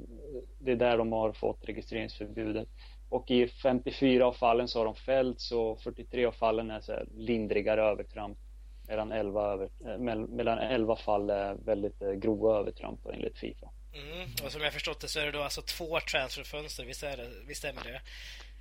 det 0.58 0.72
är 0.72 0.76
där 0.76 0.98
de 0.98 1.12
har 1.12 1.32
fått 1.32 1.68
registreringsförbudet. 1.68 2.68
Och 3.08 3.30
i 3.30 3.48
54 3.48 4.26
av 4.26 4.32
fallen 4.32 4.68
så 4.68 4.78
har 4.78 4.84
de 4.84 4.94
fällts 4.94 5.52
och 5.52 5.80
43 5.82 6.26
av 6.26 6.32
fallen 6.32 6.70
är 6.70 6.80
så 6.80 7.02
lindrigare 7.16 7.82
övertramp. 7.82 8.38
Medan 8.88 9.12
11, 9.12 9.52
över, 9.52 9.68
eh, 9.86 9.98
mellan 10.28 10.58
11 10.58 10.96
fall 10.96 11.30
är 11.30 11.54
väldigt 11.54 11.98
grova 12.16 12.58
övertramp 12.58 13.06
enligt 13.12 13.38
Fifa. 13.38 13.70
Mm, 13.92 14.28
och 14.44 14.52
som 14.52 14.62
jag 14.62 14.72
förstått 14.72 15.00
det 15.00 15.08
så 15.08 15.20
är 15.20 15.26
det 15.26 15.32
då 15.32 15.42
alltså 15.42 15.62
två 15.62 16.00
transferfönster, 16.00 16.84
visst, 16.84 17.02
är 17.02 17.16
det, 17.16 17.28
visst 17.48 17.58
stämmer 17.58 17.82
det? 17.84 18.00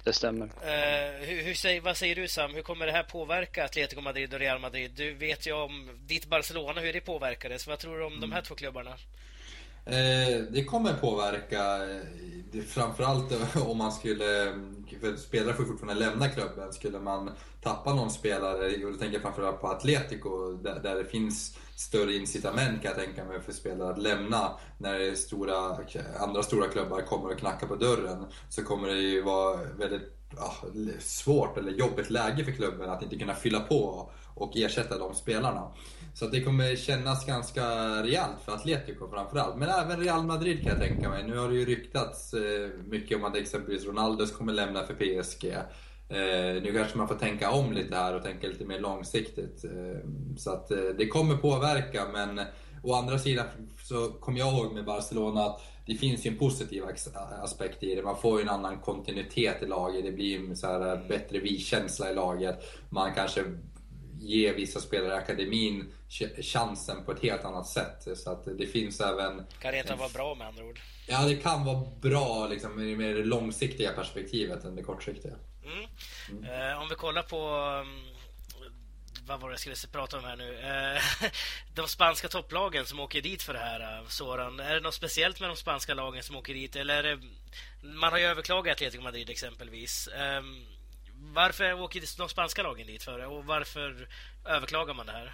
Det 0.04 0.14
stämmer. 0.14 0.46
Uh, 0.46 1.26
hur, 1.26 1.44
hur, 1.44 1.82
vad 1.82 1.98
säger 1.98 2.16
du 2.16 2.28
Sam? 2.28 2.54
Hur 2.54 2.62
kommer 2.62 2.86
det 2.86 2.92
här 2.92 3.04
påverka 3.04 3.66
Atletico 3.66 4.02
Madrid 4.02 4.34
och 4.34 4.40
Real 4.40 4.60
Madrid? 4.60 4.92
Du 4.96 5.14
vet 5.14 5.48
ju 5.48 5.54
om 5.54 5.90
ditt 6.06 6.26
Barcelona, 6.26 6.82
hur 6.82 6.94
det 6.94 7.02
påverkades. 7.02 7.68
Vad 7.68 7.80
tror 7.80 7.98
du 7.98 8.04
om 8.04 8.14
mm. 8.14 8.22
de 8.22 8.32
här 8.32 8.42
två 8.42 8.56
klubbarna? 8.56 8.98
Eh, 9.86 10.44
det 10.52 10.64
kommer 10.64 10.94
påverka, 10.94 11.92
eh, 12.54 12.62
framförallt 12.68 13.56
om 13.68 13.78
man 13.78 13.92
skulle, 13.92 14.48
eh, 14.48 14.54
för 15.02 15.16
spelare 15.16 15.54
får 15.54 15.64
fortfarande 15.64 16.06
lämna 16.06 16.30
klubben, 16.30 16.74
skulle 16.74 17.00
man 17.00 17.32
tappa 17.62 17.94
någon 17.94 18.12
spelare, 18.12 18.86
och 18.86 18.92
då 18.92 18.98
tänker 18.98 19.14
jag 19.14 19.22
framförallt 19.22 19.62
på 19.62 19.68
Atletico, 19.68 20.54
där, 20.54 20.80
där 20.80 20.96
det 20.96 21.06
finns 21.06 21.58
större 21.76 22.14
incitament 22.14 22.82
kan 22.82 22.92
jag 22.92 23.06
tänka 23.06 23.26
mig 23.26 23.42
för 23.42 23.52
spelare 23.52 23.92
att 23.92 24.02
lämna 24.02 24.52
när 24.78 25.16
stora, 25.16 25.78
andra 26.20 26.44
stora 26.44 26.68
klubbar 26.68 27.02
kommer 27.02 27.32
och 27.32 27.40
knackar 27.40 27.68
på 27.68 27.76
dörren. 27.76 28.26
Så 28.50 28.64
kommer 28.64 28.88
det 28.88 29.00
ju 29.00 29.22
vara 29.22 29.60
väldigt 29.78 30.20
ja, 30.38 30.54
svårt 31.00 31.58
eller 31.58 31.72
jobbigt 31.72 32.10
läge 32.10 32.46
för 32.46 32.52
klubben 32.52 32.90
att 32.90 33.04
inte 33.04 33.18
kunna 33.18 33.36
fylla 33.36 33.60
på 33.60 34.12
och 34.36 34.58
ersätta 34.58 34.98
de 34.98 35.16
spelarna. 35.16 35.72
Så 36.20 36.28
det 36.28 36.42
kommer 36.42 36.76
kännas 36.76 37.26
ganska 37.26 37.64
rejält 38.04 38.42
för 38.46 38.52
Atletico 38.52 39.10
framförallt. 39.10 39.58
Men 39.58 39.70
även 39.70 40.00
Real 40.00 40.24
Madrid 40.24 40.64
kan 40.64 40.72
jag 40.72 40.80
tänka 40.80 41.10
mig. 41.10 41.24
Nu 41.28 41.38
har 41.38 41.50
det 41.50 41.56
ju 41.56 41.66
ryktats 41.66 42.34
eh, 42.34 42.70
mycket 42.86 43.18
om 43.18 43.24
att 43.24 43.36
exempelvis 43.36 43.86
Ronaldos 43.86 44.32
kommer 44.32 44.54
lämna 44.54 44.84
för 44.84 44.94
PSG. 44.94 45.46
Eh, 45.46 46.64
nu 46.64 46.74
kanske 46.76 46.98
man 46.98 47.08
får 47.08 47.16
tänka 47.16 47.52
om 47.52 47.74
lite 47.74 47.96
här 47.96 48.16
och 48.16 48.24
tänka 48.24 48.48
lite 48.48 48.66
mer 48.66 48.80
långsiktigt. 48.80 49.66
Eh, 49.66 50.10
så 50.38 50.52
att 50.52 50.68
det 50.98 51.08
kommer 51.08 51.38
påverka 51.38 52.06
men 52.14 52.42
å 52.84 52.94
andra 52.94 53.20
sidan 53.20 53.46
så 53.84 54.08
kommer 54.08 54.40
jag 54.40 54.54
ihåg 54.54 54.74
med 54.74 54.86
Barcelona 54.86 55.42
att 55.42 55.62
det 55.86 55.96
finns 55.96 56.26
ju 56.26 56.30
en 56.30 56.38
positiv 56.38 56.84
aspekt 57.44 57.84
i 57.84 57.96
det. 57.96 58.04
Man 58.04 58.18
får 58.18 58.40
ju 58.40 58.44
en 58.44 58.50
annan 58.50 58.78
kontinuitet 58.78 59.64
i 59.64 59.66
laget. 59.66 60.04
Det 60.04 60.12
blir 60.12 60.40
en 60.40 60.56
så 60.56 60.68
här 60.68 61.06
bättre 61.08 61.40
vi-känsla 61.40 62.12
i 62.12 62.16
laget. 62.16 62.60
Man 62.90 63.14
kanske 63.16 63.44
ge 64.20 64.54
vissa 64.54 64.80
spelare 64.80 65.14
i 65.14 65.18
akademin 65.18 65.94
chansen 66.42 67.06
på 67.06 67.12
ett 67.12 67.22
helt 67.22 67.46
annat 67.46 67.68
sätt. 67.68 68.08
Så 68.18 68.32
att 68.32 68.58
det 68.58 68.68
finns 68.68 69.02
även... 69.02 69.46
Kan 69.62 69.72
rent 69.72 70.00
vara 70.00 70.10
bra 70.10 70.36
med 70.36 70.48
andra 70.48 70.64
ord. 70.64 70.80
Ja, 71.08 71.26
det 71.26 71.36
kan 71.36 71.66
vara 71.66 71.86
bra 72.02 72.48
liksom, 72.48 72.80
i 72.80 72.96
det 72.96 73.24
långsiktiga 73.24 73.92
perspektivet 73.92 74.64
än 74.64 74.76
det 74.76 74.84
kortsiktiga. 74.84 75.34
Mm. 75.64 75.86
Mm. 76.30 76.72
Uh, 76.72 76.82
om 76.82 76.90
vi 76.90 76.96
kollar 76.96 77.24
på 77.24 77.38
um, 77.82 78.20
vad 79.28 79.40
var 79.40 79.50
det 79.50 79.54
jag 79.54 79.78
skulle 79.78 79.92
prata 79.92 80.18
om 80.18 80.24
här 80.24 80.36
nu? 80.36 80.52
Uh, 80.52 81.30
de 81.76 81.88
spanska 81.88 82.28
topplagen 82.28 82.86
som 82.86 83.00
åker 83.00 83.22
dit 83.22 83.44
för 83.44 83.54
det 83.54 83.60
här, 83.60 84.02
uh, 84.02 84.08
Soran. 84.08 84.60
Är 84.60 84.76
det 84.76 84.82
något 84.82 84.94
speciellt 84.94 85.40
med 85.40 85.50
de 85.50 85.56
spanska 85.56 85.94
lagen 85.94 86.24
som 86.24 86.36
åker 86.36 86.54
dit? 86.54 86.76
Eller 86.76 87.04
det, 87.04 87.20
man 87.82 88.12
har 88.12 88.20
ju 88.20 88.26
överklagat 88.26 88.72
Atletico 88.72 89.04
Madrid 89.04 89.30
exempelvis. 89.30 90.10
Varför 91.22 91.82
åker 91.82 92.18
de 92.18 92.30
spanska 92.30 92.64
lagen 92.64 92.88
dit 92.88 93.04
för 93.04 93.26
och 93.26 93.46
varför 93.46 94.08
överklagar 94.46 94.94
man 94.94 95.06
det 95.06 95.12
här? 95.12 95.34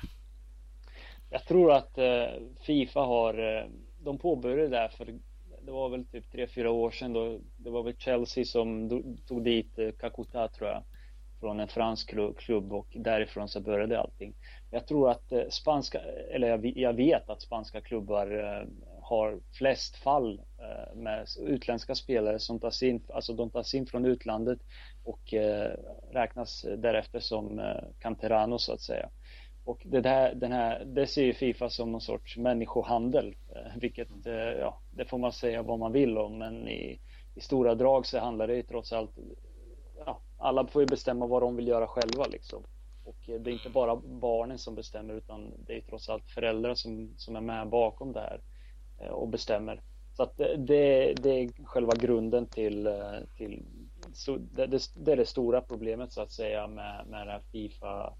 Jag 1.29 1.45
tror 1.45 1.71
att 1.71 1.97
eh, 1.97 2.27
Fifa 2.61 2.99
har, 2.99 3.57
eh, 3.57 3.65
de 3.99 4.17
påbörjade 4.17 4.61
det 4.61 4.67
där 4.67 4.87
för 4.87 5.05
det 5.61 5.71
var 5.71 5.89
väl 5.89 6.05
typ 6.05 6.31
tre 6.31 6.47
fyra 6.47 6.71
år 6.71 6.91
sedan 6.91 7.13
då. 7.13 7.39
Det 7.57 7.69
var 7.69 7.83
väl 7.83 7.97
Chelsea 7.97 8.45
som 8.45 8.89
tog 9.27 9.43
dit 9.43 9.79
eh, 9.79 9.91
Kakuta 9.91 10.47
tror 10.47 10.69
jag. 10.69 10.83
Från 11.39 11.59
en 11.59 11.67
fransk 11.67 12.13
klubb 12.37 12.73
och 12.73 12.87
därifrån 12.95 13.49
så 13.49 13.61
började 13.61 13.99
allting. 13.99 14.35
Jag 14.71 14.87
tror 14.87 15.11
att 15.11 15.33
spanska, 15.49 15.99
eller 16.31 16.75
jag 16.75 16.93
vet 16.93 17.29
att 17.29 17.41
spanska 17.41 17.81
klubbar 17.81 18.27
har 19.01 19.39
flest 19.51 19.95
fall 19.95 20.41
med 20.95 21.27
utländska 21.39 21.95
spelare 21.95 22.39
som 22.39 22.59
tas 22.59 22.83
in, 22.83 23.03
alltså 23.13 23.33
de 23.33 23.49
tas 23.49 23.73
in 23.73 23.85
från 23.85 24.05
utlandet 24.05 24.59
och 25.03 25.33
räknas 26.11 26.65
därefter 26.77 27.19
som 27.19 27.61
canterano 27.99 28.59
så 28.59 28.73
att 28.73 28.81
säga. 28.81 29.09
Och 29.65 29.81
det, 29.85 30.01
där, 30.01 30.35
den 30.35 30.51
här, 30.51 30.85
det 30.85 31.07
ser 31.07 31.23
ju 31.23 31.33
Fifa 31.33 31.69
som 31.69 31.91
någon 31.91 32.01
sorts 32.01 32.37
människohandel. 32.37 33.35
Eh, 33.55 33.79
vilket, 33.81 34.25
eh, 34.25 34.33
ja, 34.33 34.81
det 34.91 35.05
får 35.05 35.17
man 35.17 35.31
säga 35.31 35.61
vad 35.63 35.79
man 35.79 35.91
vill 35.91 36.17
om. 36.17 36.37
Men 36.37 36.67
i, 36.67 36.99
i 37.35 37.41
stora 37.41 37.75
drag 37.75 38.05
så 38.05 38.19
handlar 38.19 38.47
det 38.47 38.55
ju 38.55 38.63
trots 38.63 38.93
allt, 38.93 39.17
ja, 40.05 40.21
alla 40.37 40.67
får 40.67 40.81
ju 40.81 40.85
bestämma 40.85 41.27
vad 41.27 41.41
de 41.41 41.55
vill 41.55 41.67
göra 41.67 41.87
själva 41.87 42.25
liksom. 42.25 42.63
Och 43.03 43.29
eh, 43.29 43.41
det 43.41 43.51
är 43.51 43.53
inte 43.53 43.69
bara 43.69 43.95
barnen 43.95 44.57
som 44.57 44.75
bestämmer 44.75 45.13
utan 45.13 45.53
det 45.67 45.77
är 45.77 45.81
trots 45.81 46.09
allt 46.09 46.29
föräldrar 46.29 46.75
som, 46.75 47.13
som 47.17 47.35
är 47.35 47.41
med 47.41 47.69
bakom 47.69 48.13
det 48.13 48.19
här 48.19 48.41
och 49.11 49.29
bestämmer. 49.29 49.81
Så 50.17 50.23
att 50.23 50.37
det, 50.37 51.13
det 51.13 51.29
är 51.29 51.65
själva 51.65 51.93
grunden 51.95 52.45
till, 52.45 52.89
till 53.37 53.63
det, 54.37 54.65
det, 54.65 54.89
det, 54.95 55.11
är 55.11 55.17
det 55.17 55.25
stora 55.25 55.61
problemet 55.61 56.13
så 56.13 56.21
att 56.21 56.31
säga 56.31 56.67
med, 56.67 57.07
med 57.07 57.27
här 57.27 57.41
Fifa 57.51 58.13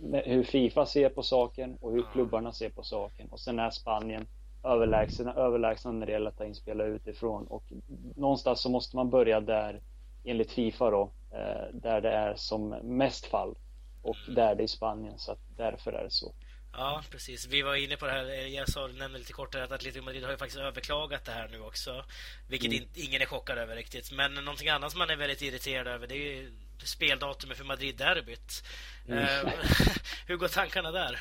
med 0.00 0.22
hur 0.24 0.42
Fifa 0.42 0.86
ser 0.86 1.08
på 1.08 1.22
saken 1.22 1.76
och 1.80 1.92
hur 1.92 2.04
klubbarna 2.12 2.52
ser 2.52 2.70
på 2.70 2.82
saken. 2.82 3.28
Och 3.30 3.40
sen 3.40 3.58
är 3.58 3.70
Spanien 3.70 4.26
överlägsna, 4.64 5.34
överlägsna 5.34 5.92
när 5.92 6.06
det 6.06 6.12
gäller 6.12 6.28
att 6.28 6.36
ta 6.36 6.44
in 6.44 6.54
spelare 6.54 6.88
utifrån. 6.88 7.46
Och 7.46 7.64
någonstans 8.16 8.60
så 8.60 8.70
måste 8.70 8.96
man 8.96 9.10
börja 9.10 9.40
där, 9.40 9.80
enligt 10.24 10.50
Fifa 10.50 10.90
då, 10.90 11.10
eh, 11.30 11.74
där 11.74 12.00
det 12.00 12.10
är 12.10 12.34
som 12.34 12.68
mest 12.82 13.26
fall. 13.26 13.54
Och 14.02 14.16
där 14.34 14.54
det 14.54 14.62
är 14.62 14.64
i 14.64 14.68
Spanien, 14.68 15.18
så 15.18 15.32
att 15.32 15.40
därför 15.56 15.92
är 15.92 16.04
det 16.04 16.10
så. 16.10 16.32
Ja, 16.78 17.02
precis. 17.10 17.46
Vi 17.46 17.62
var 17.62 17.74
inne 17.74 17.96
på 17.96 18.06
det 18.06 18.12
här. 18.12 18.24
Jag 18.54 18.68
sa, 18.68 18.86
nämnde 18.86 19.18
lite 19.18 19.32
kort 19.32 19.54
att 19.54 19.72
Atletico 19.72 20.04
Madrid 20.04 20.24
har 20.24 20.30
ju 20.30 20.36
faktiskt 20.36 20.60
överklagat 20.60 21.24
det 21.24 21.32
här 21.32 21.48
nu 21.48 21.60
också. 21.60 22.04
Vilket 22.48 22.72
mm. 22.72 22.88
ingen 22.94 23.22
är 23.22 23.26
chockad 23.26 23.58
över 23.58 23.76
riktigt. 23.76 24.12
Men 24.12 24.34
någonting 24.34 24.68
annat 24.68 24.90
som 24.90 24.98
man 24.98 25.10
är 25.10 25.16
väldigt 25.16 25.42
irriterad 25.42 25.86
över 25.86 26.06
det 26.06 26.14
är 26.14 26.18
ju 26.18 26.52
speldatumet 26.84 27.56
för 27.56 27.64
Madrid-derbyt. 27.64 28.64
Mm. 29.08 29.18
Eh, 29.18 29.52
hur 30.26 30.36
går 30.36 30.48
tankarna 30.48 30.90
där? 30.90 31.18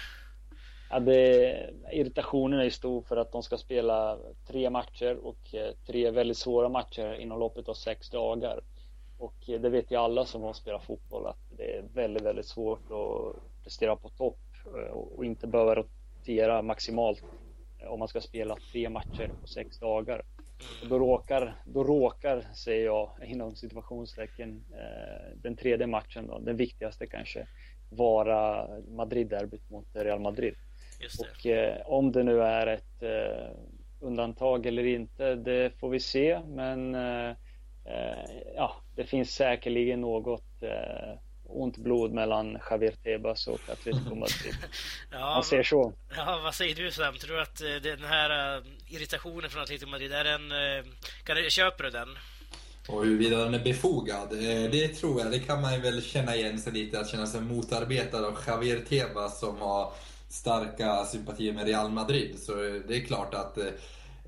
Ja, 0.89 0.99
det, 0.99 1.69
irritationen 1.91 2.59
är 2.59 2.69
stor 2.69 3.01
för 3.01 3.17
att 3.17 3.31
de 3.31 3.43
ska 3.43 3.57
spela 3.57 4.17
tre 4.47 4.69
matcher 4.69 5.15
och 5.15 5.55
eh, 5.55 5.73
tre 5.87 6.11
väldigt 6.11 6.37
svåra 6.37 6.69
matcher 6.69 7.13
inom 7.19 7.39
loppet 7.39 7.69
av 7.69 7.73
sex 7.73 8.09
dagar. 8.09 8.61
Och 9.17 9.49
eh, 9.49 9.61
det 9.61 9.69
vet 9.69 9.91
ju 9.91 9.95
alla 9.95 10.25
som 10.25 10.41
har 10.41 10.53
spelat 10.53 10.85
fotboll 10.85 11.27
att 11.27 11.57
det 11.57 11.77
är 11.77 11.83
väldigt, 11.93 12.23
väldigt 12.23 12.47
svårt 12.47 12.91
att 12.91 13.63
prestera 13.63 13.95
på 13.95 14.09
topp 14.09 14.37
och 14.91 15.25
inte 15.25 15.47
behöva 15.47 15.75
rotera 15.75 16.61
maximalt 16.61 17.23
om 17.87 17.99
man 17.99 18.07
ska 18.07 18.21
spela 18.21 18.57
tre 18.71 18.89
matcher 18.89 19.31
på 19.41 19.47
sex 19.47 19.79
dagar. 19.79 20.21
Då 20.89 20.99
råkar, 20.99 21.55
då 21.65 21.83
råkar, 21.83 22.41
säger 22.55 22.85
jag 22.85 23.11
inom 23.25 23.55
situationstecken, 23.55 24.63
den 25.35 25.55
tredje 25.55 25.87
matchen 25.87 26.27
då, 26.27 26.39
den 26.39 26.57
viktigaste 26.57 27.07
kanske, 27.07 27.47
vara 27.89 28.67
Madrid-derbyt 28.87 29.69
mot 29.69 29.85
Real 29.93 30.19
Madrid. 30.19 30.55
Och 31.19 31.45
eh, 31.45 31.81
om 31.85 32.11
det 32.11 32.23
nu 32.23 32.41
är 32.41 32.67
ett 32.67 33.03
eh, 33.03 33.51
undantag 33.99 34.65
eller 34.65 34.85
inte, 34.85 35.35
det 35.35 35.79
får 35.79 35.89
vi 35.89 35.99
se. 35.99 36.39
Men 36.47 36.95
eh, 36.95 37.29
eh 37.85 38.25
ja, 38.55 38.71
det 38.95 39.03
finns 39.03 39.35
säkerligen 39.35 40.01
något 40.01 40.63
eh, 40.63 41.19
ont 41.49 41.77
blod 41.77 42.13
mellan 42.13 42.57
Javier 42.69 42.93
Tebas 43.03 43.47
och 43.47 43.59
Atletico 43.69 44.15
Madrid. 44.25 44.55
ja, 45.11 45.33
Man 45.35 45.43
ser 45.43 45.63
så. 45.63 45.93
Ja, 46.15 46.39
vad 46.43 46.55
säger 46.55 46.75
du 46.75 46.91
Sam? 46.91 47.17
Tror 47.17 47.35
du 47.35 47.41
att 47.41 47.61
eh, 47.61 47.75
den 47.83 48.03
här 48.03 48.63
irritationen 48.87 49.49
från 49.49 49.63
Atletico 49.63 49.89
Madrid, 49.89 50.13
är 50.13 50.23
den, 50.23 50.41
kan 51.23 51.35
du, 51.35 51.49
köper 51.49 51.83
du 51.83 51.89
den? 51.89 52.09
Och 52.87 53.05
huruvida 53.05 53.37
den 53.37 53.53
är 53.53 53.63
befogad, 53.63 54.33
eh, 54.33 54.71
det 54.71 54.87
tror 54.87 55.21
jag. 55.21 55.31
Det 55.31 55.39
kan 55.39 55.61
man 55.61 55.81
väl 55.81 56.01
känna 56.03 56.35
igen 56.35 56.59
sig 56.59 56.73
lite, 56.73 56.99
att 56.99 57.09
känna 57.09 57.27
sig 57.27 57.41
motarbetad 57.41 58.27
av 58.27 58.37
Javier 58.47 58.79
Tebas 58.89 59.39
som 59.39 59.57
har 59.61 59.93
starka 60.29 61.05
sympatier 61.05 61.53
med 61.53 61.65
Real 61.67 61.89
Madrid. 61.91 62.39
Så 62.39 62.53
det 62.87 62.95
är 62.95 63.05
klart 63.05 63.33
att 63.33 63.57
eh, 63.57 63.65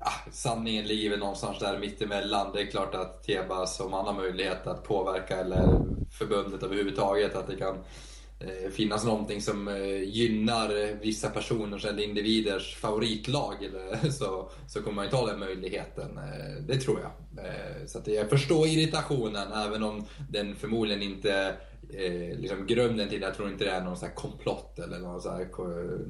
ja, 0.00 0.12
sanningen 0.32 0.86
ligger 0.86 1.10
väl 1.10 1.18
någonstans 1.18 1.58
där 1.58 1.78
mittemellan. 1.78 2.52
Det 2.54 2.60
är 2.60 2.66
klart 2.66 2.94
att 2.94 3.22
Tebas, 3.22 3.80
om 3.80 3.92
han 3.92 4.06
har 4.06 4.14
möjlighet 4.14 4.66
att 4.66 4.84
påverka, 4.84 5.36
eller 5.36 5.80
förbundet 6.18 6.62
överhuvudtaget, 6.62 7.36
att 7.36 7.46
det 7.46 7.56
kan 7.56 7.84
Eh, 8.42 8.70
finnas 8.70 9.04
någonting 9.04 9.40
som 9.40 9.68
eh, 9.68 10.02
gynnar 10.02 11.00
vissa 11.00 11.30
personers 11.30 11.84
eller 11.84 12.02
individers 12.02 12.76
favoritlag 12.76 13.54
så, 14.10 14.50
så 14.68 14.82
kommer 14.82 14.94
man 14.94 15.04
ju 15.04 15.10
ta 15.10 15.26
den 15.26 15.38
möjligheten. 15.38 16.18
Eh, 16.18 16.62
det 16.66 16.76
tror 16.76 17.00
jag. 17.00 17.44
Eh, 17.44 17.86
så 17.86 17.98
att 17.98 18.06
jag 18.06 18.30
förstår 18.30 18.66
irritationen 18.66 19.52
även 19.52 19.82
om 19.82 20.04
den 20.30 20.56
förmodligen 20.56 21.02
inte 21.02 21.54
eh, 21.90 22.38
liksom 22.38 22.66
grunden 22.66 23.08
till 23.08 23.20
det, 23.20 23.26
jag 23.26 23.36
tror 23.36 23.48
inte 23.48 23.64
det 23.64 23.70
är 23.70 23.80
någon 23.80 23.96
så 23.96 24.06
komplott 24.06 24.78
eller 24.78 24.98
någon 24.98 25.20
så 25.20 25.30
här, 25.30 25.48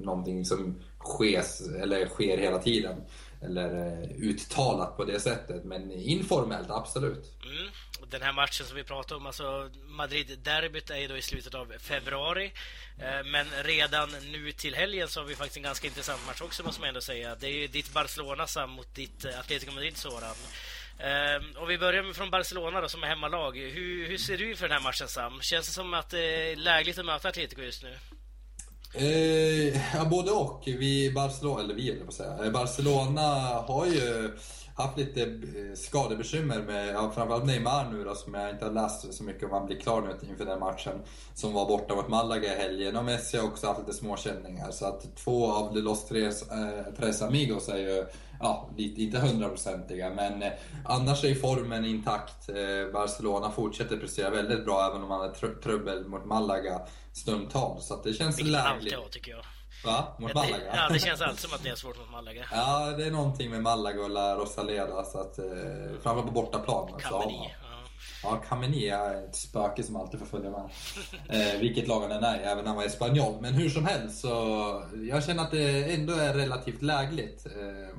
någonting 0.04 0.44
som 0.44 0.74
sker, 1.00 1.42
eller 1.82 2.06
sker 2.06 2.38
hela 2.38 2.58
tiden. 2.58 2.96
Eller 3.42 4.02
eh, 4.02 4.10
uttalat 4.28 4.96
på 4.96 5.04
det 5.04 5.20
sättet. 5.20 5.64
Men 5.64 5.92
informellt, 5.92 6.70
absolut. 6.70 7.24
Mm 7.44 7.70
den 8.10 8.22
här 8.22 8.32
matchen 8.32 8.66
som 8.66 8.76
vi 8.76 8.84
pratade 8.84 9.14
om, 9.14 9.26
alltså 9.26 9.70
Madrid-derbyt 9.88 10.90
är 10.90 10.96
ju 10.96 11.08
då 11.08 11.16
i 11.16 11.22
slutet 11.22 11.54
av 11.54 11.72
februari. 11.78 12.52
Eh, 12.98 13.24
men 13.24 13.46
redan 13.62 14.10
nu 14.10 14.52
till 14.52 14.74
helgen 14.74 15.08
så 15.08 15.20
har 15.20 15.26
vi 15.26 15.34
faktiskt 15.34 15.56
en 15.56 15.62
ganska 15.62 15.86
intressant 15.86 16.26
match 16.26 16.40
också 16.40 16.62
måste 16.62 16.80
man 16.80 16.88
ändå 16.88 17.00
säga. 17.00 17.34
Det 17.34 17.46
är 17.46 17.52
ju 17.52 17.66
ditt 17.66 17.92
Barcelona 17.92 18.46
Sam 18.46 18.70
mot 18.70 18.94
ditt 18.94 19.24
eh, 19.24 19.38
Atletico 19.38 19.72
Madrid 19.72 19.96
Soran. 19.96 20.34
Om 21.56 21.62
och 21.62 21.70
vi 21.70 21.78
börjar 21.78 22.12
från 22.12 22.30
Barcelona 22.30 22.80
då 22.80 22.88
som 22.88 23.02
är 23.02 23.06
hemmalag. 23.06 23.56
Hur, 23.56 24.08
hur 24.08 24.18
ser 24.18 24.38
du 24.38 24.56
för 24.56 24.68
den 24.68 24.76
här 24.76 24.82
matchen 24.82 25.08
Sam? 25.08 25.40
Känns 25.40 25.66
det 25.66 25.72
som 25.72 25.94
att 25.94 26.10
det 26.10 26.52
är 26.52 26.56
lägligt 26.56 26.98
att 26.98 27.06
möta 27.06 27.28
Atletico 27.28 27.62
just 27.62 27.82
nu? 27.82 27.96
Eh, 28.94 29.94
ja, 29.94 30.04
både 30.10 30.30
och. 30.30 30.62
Vi 30.66 31.12
Barcelona, 31.12 31.62
eller 31.62 31.74
vi 31.74 31.90
vill 31.90 32.02
jag 32.04 32.12
säga. 32.12 32.44
Eh, 32.44 32.50
Barcelona 32.50 33.22
har 33.66 33.86
ju 33.86 34.30
haft 34.74 34.98
lite 34.98 35.22
eh, 35.22 35.74
skadebekymmer 35.74 36.62
med 36.62 36.88
ja, 36.94 37.10
framförallt 37.14 37.46
Neymar 37.46 37.90
nu 37.92 38.04
då, 38.04 38.14
som 38.14 38.34
jag 38.34 38.50
inte 38.50 38.64
har 38.64 38.72
läst 38.72 39.14
så 39.14 39.24
mycket 39.24 39.44
om 39.44 39.50
han 39.50 39.66
blir 39.66 39.80
klar 39.80 40.02
nu 40.02 40.28
inför 40.28 40.44
den 40.44 40.60
matchen. 40.60 41.00
Som 41.34 41.52
var 41.52 41.66
borta 41.66 41.94
mot 41.94 42.08
Malaga 42.08 42.56
i 42.56 42.58
helgen. 42.58 42.96
Och 42.96 43.04
Messi 43.04 43.36
har 43.36 43.44
också 43.44 43.66
haft 43.66 43.80
lite 43.80 43.92
småkänningar. 43.92 44.70
Så 44.70 44.86
att 44.86 45.16
två 45.16 45.52
av 45.52 45.76
Los 45.76 46.08
Tres, 46.08 46.50
eh, 46.50 46.94
Tres 46.96 47.22
Amigos 47.22 47.68
är 47.68 47.78
ju, 47.78 48.06
ja, 48.40 48.70
lite, 48.76 49.02
inte 49.02 49.18
hundraprocentiga. 49.18 50.10
Men 50.10 50.42
eh, 50.42 50.52
annars 50.84 51.24
är 51.24 51.34
formen 51.34 51.84
intakt. 51.84 52.48
Eh, 52.48 52.92
Barcelona 52.92 53.50
fortsätter 53.50 53.96
prestera 53.96 54.30
väldigt 54.30 54.64
bra 54.64 54.86
även 54.90 55.02
om 55.02 55.08
man 55.08 55.20
har 55.20 55.28
tr 55.28 55.46
trubbel 55.62 56.08
mot 56.08 56.24
Malaga 56.24 56.80
stundtals. 57.12 57.86
Så 57.86 57.94
att 57.94 58.04
det 58.04 58.12
känns 58.12 58.42
lägligt. 58.42 58.94
Vilket 58.94 59.12
tycker 59.12 59.30
jag. 59.30 59.44
Va? 59.84 60.16
Mot 60.18 60.34
Malaga? 60.34 60.56
ja, 60.74 60.88
det 60.92 60.98
känns 60.98 61.20
alltid 61.20 61.38
som 61.38 61.54
att 61.54 61.64
ni 61.64 61.70
har 61.70 61.76
svårt 61.76 61.98
mot 61.98 62.10
Malaga. 62.10 62.44
Ja, 62.52 62.94
det 62.98 63.06
är 63.06 63.10
någonting 63.10 63.50
med 63.50 63.62
Malaga 63.62 64.02
och 64.02 64.10
La 64.10 64.34
Rosaleda. 64.34 65.04
Så 65.04 65.18
att, 65.20 65.38
eh, 65.38 65.44
framförallt 66.02 66.26
på 66.26 66.32
bortaplan. 66.32 67.00
Kameni. 67.00 67.54
Ja, 68.22 68.42
Kameni 68.48 68.88
är 68.88 69.24
ett 69.24 69.36
spöke 69.36 69.82
som 69.82 69.96
alltid 69.96 70.20
får 70.20 70.26
följa 70.26 70.50
med. 70.50 70.70
Eh, 71.28 71.60
vilket 71.60 71.88
lag 71.88 72.00
han 72.00 72.10
än 72.12 72.24
är, 72.24 72.38
även 72.38 72.64
när 72.64 72.68
han 72.68 72.76
var 72.76 72.88
spanjol. 72.88 73.34
Men 73.40 73.54
hur 73.54 73.70
som 73.70 73.86
helst 73.86 74.20
så 74.20 74.28
jag 75.10 75.24
känner 75.24 75.42
att 75.42 75.50
det 75.50 75.94
ändå 75.94 76.12
är 76.12 76.34
relativt 76.34 76.82
lägligt. 76.82 77.46
Eh, 77.46 77.96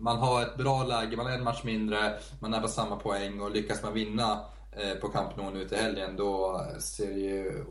man 0.00 0.18
har 0.18 0.42
ett 0.42 0.56
bra 0.56 0.84
läge, 0.84 1.16
man 1.16 1.26
har 1.26 1.32
en 1.32 1.44
match 1.44 1.62
mindre, 1.64 2.18
man 2.40 2.54
är 2.54 2.60
på 2.60 2.68
samma 2.68 2.96
poäng 2.96 3.40
och 3.40 3.50
lyckas 3.50 3.82
man 3.82 3.94
vinna 3.94 4.40
eh, 4.72 4.94
på 5.00 5.08
Camp 5.08 5.36
Nou 5.36 5.50
nu 5.50 5.68
till 5.68 5.78
helgen, 5.78 6.16
då 6.16 6.60
ser 6.80 7.06
det 7.06 7.20
ju 7.20 7.64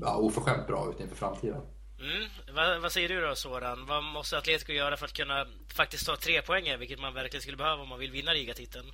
ja, 0.00 0.16
oförskämt 0.16 0.66
bra 0.66 0.90
ut 0.90 1.00
inför 1.00 1.16
framtiden. 1.16 1.60
Mm. 2.00 2.28
Vad, 2.52 2.80
vad, 2.80 2.92
säger 2.92 3.08
du 3.08 3.20
då 3.20 3.34
Soran? 3.34 3.86
Vad 3.86 4.04
måste 4.04 4.38
Atletico 4.38 4.72
göra 4.72 4.96
för 4.96 5.04
att 5.04 5.12
kunna 5.12 5.46
faktiskt 5.76 6.06
ta 6.06 6.16
tre 6.16 6.42
poäng, 6.42 6.78
vilket 6.78 7.00
man 7.00 7.14
verkligen 7.14 7.42
skulle 7.42 7.56
behöva 7.56 7.82
om 7.82 7.88
man 7.88 7.98
vill 7.98 8.10
vinna 8.10 8.32
ligatiteln? 8.32 8.86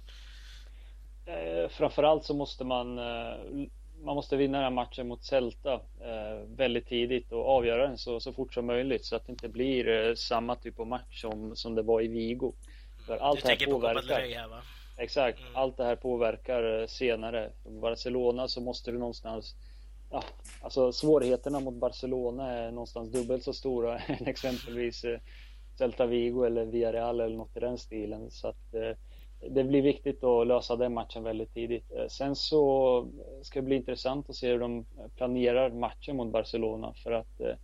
Eh, 1.27 1.69
framförallt 1.69 2.25
så 2.25 2.35
måste 2.35 2.65
man 2.65 2.99
eh, 2.99 3.67
man 4.05 4.15
måste 4.15 4.37
vinna 4.37 4.59
den 4.59 4.65
här 4.65 4.71
matchen 4.71 5.09
mot 5.09 5.25
Celta 5.25 5.73
eh, 6.01 6.47
väldigt 6.57 6.87
tidigt 6.87 7.33
och 7.33 7.49
avgöra 7.49 7.87
den 7.87 7.99
så, 7.99 8.21
så 8.21 8.33
fort 8.33 8.55
som 8.55 8.67
möjligt 8.67 9.05
så 9.05 9.17
att 9.17 9.27
det 9.27 9.33
inte 9.33 9.49
blir 9.49 9.89
eh, 9.89 10.15
samma 10.15 10.57
typ 10.57 10.81
av 10.81 10.87
match 10.87 11.21
som, 11.21 11.57
som 11.57 11.75
det 11.75 11.83
var 11.83 12.03
i 12.03 12.09
Vigo. 12.09 12.53
För 13.07 13.17
allt 13.17 13.41
du 13.41 13.47
tänker 13.47 13.67
påverkar, 13.67 13.95
på 13.95 14.01
Copa 14.01 14.15
här 14.15 14.49
va? 14.49 14.63
Exakt, 14.97 15.41
mm. 15.41 15.57
allt 15.57 15.77
det 15.77 15.85
här 15.85 15.97
påverkar 15.97 16.81
eh, 16.81 16.87
senare. 16.87 17.51
Barcelona 17.65 18.49
så 18.49 18.61
måste 18.61 18.91
du 18.91 18.99
någonstans 18.99 19.55
Ja, 20.11 20.25
alltså 20.61 20.93
svårigheterna 20.93 21.61
mot 21.61 21.75
Barcelona 21.75 22.51
är 22.51 22.71
någonstans 22.71 23.13
dubbelt 23.13 23.45
så 23.45 23.53
stora 23.53 23.99
än 24.07 24.27
exempelvis 24.27 25.05
eh, 25.05 25.19
Celta 25.79 26.07
Vigo 26.07 26.45
eller 26.45 26.65
Villarreal 26.65 27.21
eller 27.21 27.37
något 27.37 27.57
i 27.57 27.61
den 27.61 27.79
stilen. 27.79 28.31
Så 28.31 28.49
att 28.49 28.75
eh, 28.75 28.97
det 29.51 29.65
blir 29.65 29.83
viktigt 29.83 30.25
att 30.25 30.47
lösa 30.47 30.77
den 30.77 30.95
matchen 30.95 31.23
väldigt 31.23 31.55
tidigt. 31.55 31.93
Eh, 31.93 32.07
sen 32.09 32.37
så 32.37 33.07
ska 33.43 33.61
det 33.61 33.67
bli 33.67 33.77
intressant 33.77 34.31
att 34.31 34.37
se 34.37 34.49
hur 34.49 34.59
de 34.59 34.87
planerar 35.17 35.71
matchen 35.71 36.17
mot 36.17 36.33
Barcelona 36.33 36.95
för 37.03 37.13
att 37.13 37.41
eh, 37.41 37.55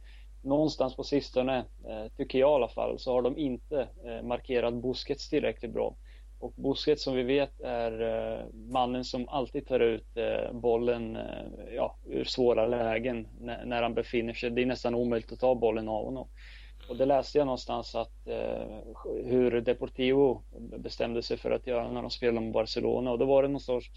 någonstans 0.42 0.96
på 0.96 1.04
sistone, 1.04 1.64
eh, 1.88 2.12
tycker 2.16 2.38
jag 2.38 2.50
i 2.50 2.54
alla 2.54 2.68
fall, 2.68 2.98
så 2.98 3.12
har 3.12 3.22
de 3.22 3.38
inte 3.38 3.88
eh, 4.04 4.22
markerat 4.22 4.74
Busquets 4.74 5.28
tillräckligt 5.28 5.72
bra. 5.72 5.94
Och 6.40 6.52
Busquets 6.56 7.02
som 7.02 7.14
vi 7.16 7.22
vet 7.22 7.60
är 7.60 8.02
eh, 8.02 8.44
mannen 8.52 9.04
som 9.04 9.28
alltid 9.28 9.66
tar 9.66 9.80
ut 9.80 10.16
eh, 10.16 10.52
bollen 10.52 11.16
eh, 11.16 11.74
ja, 11.74 11.96
ur 12.06 12.24
svåra 12.24 12.66
lägen 12.66 13.28
när, 13.40 13.82
han 13.82 13.94
befinner 13.94 14.34
sig. 14.34 14.50
Det 14.50 14.62
är 14.62 14.66
nästan 14.66 14.94
omöjligt 14.94 15.32
att 15.32 15.40
ta 15.40 15.54
bollen 15.54 15.88
av 15.88 16.04
honom. 16.04 16.28
Och 16.88 16.96
det 16.96 17.06
läste 17.06 17.38
jag 17.38 17.44
någonstans 17.44 17.94
att 17.94 18.26
eh, 18.26 18.78
hur 19.24 19.60
Deportivo 19.60 20.42
bestämde 20.78 21.22
sig 21.22 21.36
för 21.36 21.50
att 21.50 21.66
göra 21.66 21.90
när 21.90 22.02
de 22.02 22.10
spelade 22.10 22.46
mot 22.46 22.54
Barcelona 22.54 23.10
och 23.10 23.18
då 23.18 23.24
var 23.24 23.42
det 23.42 23.48
någon 23.48 23.60
sorts 23.60 23.90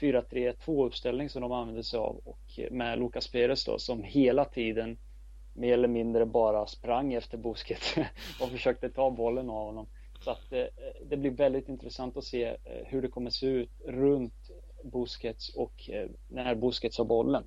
4-3-2 0.00 0.86
uppställning 0.86 1.28
som 1.28 1.42
de 1.42 1.52
använde 1.52 1.84
sig 1.84 1.98
av 1.98 2.20
och 2.24 2.60
med 2.70 2.98
Lucas 2.98 3.32
Perez 3.32 3.64
då 3.64 3.78
som 3.78 4.02
hela 4.02 4.44
tiden 4.44 4.98
mer 5.52 5.72
eller 5.72 5.88
mindre 5.88 6.26
bara 6.26 6.66
sprang 6.66 7.14
efter 7.14 7.38
Busquets 7.38 7.94
och 8.40 8.50
försökte 8.50 8.90
ta 8.90 9.10
bollen 9.10 9.50
av 9.50 9.66
honom. 9.66 9.86
Så 10.24 10.30
att 10.30 10.52
eh, 10.52 10.64
det 11.04 11.16
blir 11.16 11.30
väldigt 11.30 11.68
intressant 11.68 12.16
att 12.16 12.24
se 12.24 12.44
eh, 12.44 12.56
hur 12.86 13.02
det 13.02 13.08
kommer 13.08 13.30
se 13.30 13.46
ut 13.46 13.70
runt 13.86 14.50
Busquets 14.84 15.54
och 15.56 15.90
eh, 15.90 16.08
när 16.28 16.54
Busquets 16.54 16.98
har 16.98 17.04
bollen. 17.04 17.44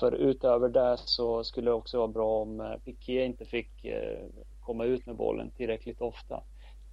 För 0.00 0.12
utöver 0.12 0.68
det 0.68 0.96
så 0.98 1.44
skulle 1.44 1.70
det 1.70 1.74
också 1.74 1.98
vara 1.98 2.08
bra 2.08 2.42
om 2.42 2.78
Piqué 2.84 3.24
inte 3.24 3.44
fick 3.44 3.70
komma 4.60 4.84
ut 4.84 5.06
med 5.06 5.16
bollen 5.16 5.50
tillräckligt 5.50 6.00
ofta. 6.00 6.42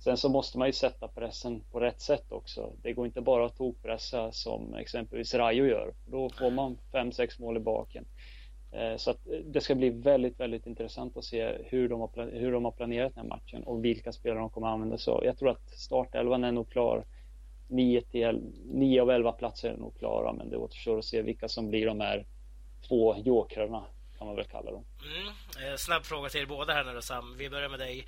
Sen 0.03 0.17
så 0.17 0.29
måste 0.29 0.57
man 0.57 0.67
ju 0.67 0.73
sätta 0.73 1.07
pressen 1.07 1.63
på 1.71 1.79
rätt 1.79 2.01
sätt 2.01 2.31
också. 2.31 2.73
Det 2.81 2.93
går 2.93 3.05
inte 3.05 3.21
bara 3.21 3.45
att 3.45 3.55
tokpressa 3.55 4.31
som 4.31 4.73
exempelvis 4.75 5.33
Rayo 5.33 5.65
gör. 5.65 5.93
Då 6.05 6.29
får 6.29 6.51
man 6.51 6.77
5-6 6.91 7.41
mål 7.41 7.57
i 7.57 7.59
baken. 7.59 8.05
Eh, 8.71 8.97
så 8.97 9.11
att 9.11 9.27
eh, 9.27 9.39
det 9.39 9.61
ska 9.61 9.75
bli 9.75 9.89
väldigt, 9.89 10.39
väldigt 10.39 10.65
intressant 10.65 11.17
att 11.17 11.23
se 11.23 11.57
hur 11.65 11.89
de, 11.89 11.99
har, 11.99 12.31
hur 12.39 12.51
de 12.51 12.65
har 12.65 12.71
planerat 12.71 13.15
den 13.15 13.23
här 13.23 13.29
matchen 13.29 13.63
och 13.63 13.85
vilka 13.85 14.11
spelare 14.11 14.39
de 14.39 14.49
kommer 14.49 14.67
att 14.67 14.73
använda 14.73 14.97
sig 14.97 15.11
av. 15.11 15.25
Jag 15.25 15.37
tror 15.37 15.49
att 15.49 15.69
startelvan 15.69 16.43
är 16.43 16.51
nog 16.51 16.71
klar. 16.71 17.05
9, 17.67 18.01
till, 18.01 18.41
9 18.65 19.01
av 19.01 19.09
11 19.11 19.31
platser 19.31 19.69
är 19.69 19.77
nog 19.77 19.97
klara 19.97 20.33
men 20.33 20.49
det 20.49 20.57
återstår 20.57 20.99
att 20.99 21.05
se 21.05 21.21
vilka 21.21 21.47
som 21.47 21.69
blir 21.69 21.85
de 21.85 21.99
här 21.99 22.25
två 22.87 23.15
jokrarna 23.17 23.83
kan 24.17 24.27
man 24.27 24.35
väl 24.35 24.45
kalla 24.45 24.71
dem. 24.71 24.85
Mm. 25.01 25.71
Eh, 25.71 25.77
snabb 25.77 26.03
fråga 26.03 26.29
till 26.29 26.41
er 26.41 26.45
båda 26.45 26.73
här 26.73 26.93
nu 26.93 27.01
Sam. 27.01 27.35
Vi 27.37 27.49
börjar 27.49 27.69
med 27.69 27.79
dig. 27.79 28.05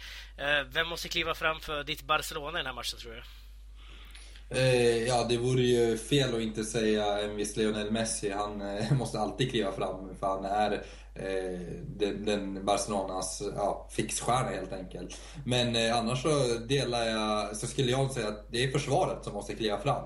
Vem 0.73 0.87
måste 0.87 1.09
kliva 1.09 1.33
fram 1.33 1.59
för 1.59 1.83
ditt 1.83 2.03
Barcelona 2.03 2.57
i 2.57 2.59
den 2.59 2.65
här 2.65 2.73
matchen 2.73 2.99
tror 2.99 3.11
du? 3.11 3.21
Eh, 4.49 5.07
ja, 5.07 5.25
det 5.29 5.37
vore 5.37 5.61
ju 5.61 5.97
fel 5.97 6.35
att 6.35 6.41
inte 6.41 6.63
säga 6.63 7.19
en 7.19 7.35
viss 7.35 7.57
Lionel 7.57 7.91
Messi. 7.91 8.31
Han 8.31 8.61
eh, 8.61 8.93
måste 8.97 9.19
alltid 9.19 9.51
kliva 9.51 9.71
fram 9.71 10.15
för 10.19 10.27
han 10.27 10.45
är 10.45 10.71
eh, 11.15 11.59
den, 11.87 12.25
den, 12.25 12.65
Barcelonas 12.65 13.43
ja, 13.55 13.87
fixstjärna 13.91 14.49
helt 14.49 14.73
enkelt. 14.73 15.17
Men 15.45 15.75
eh, 15.75 15.97
annars 15.97 16.21
så 16.21 16.57
delar 16.67 17.05
jag, 17.05 17.57
så 17.57 17.67
skulle 17.67 17.91
jag 17.91 18.11
säga 18.11 18.27
att 18.27 18.45
det 18.51 18.63
är 18.63 18.71
försvaret 18.71 19.23
som 19.23 19.33
måste 19.33 19.55
kliva 19.55 19.79
fram. 19.79 20.03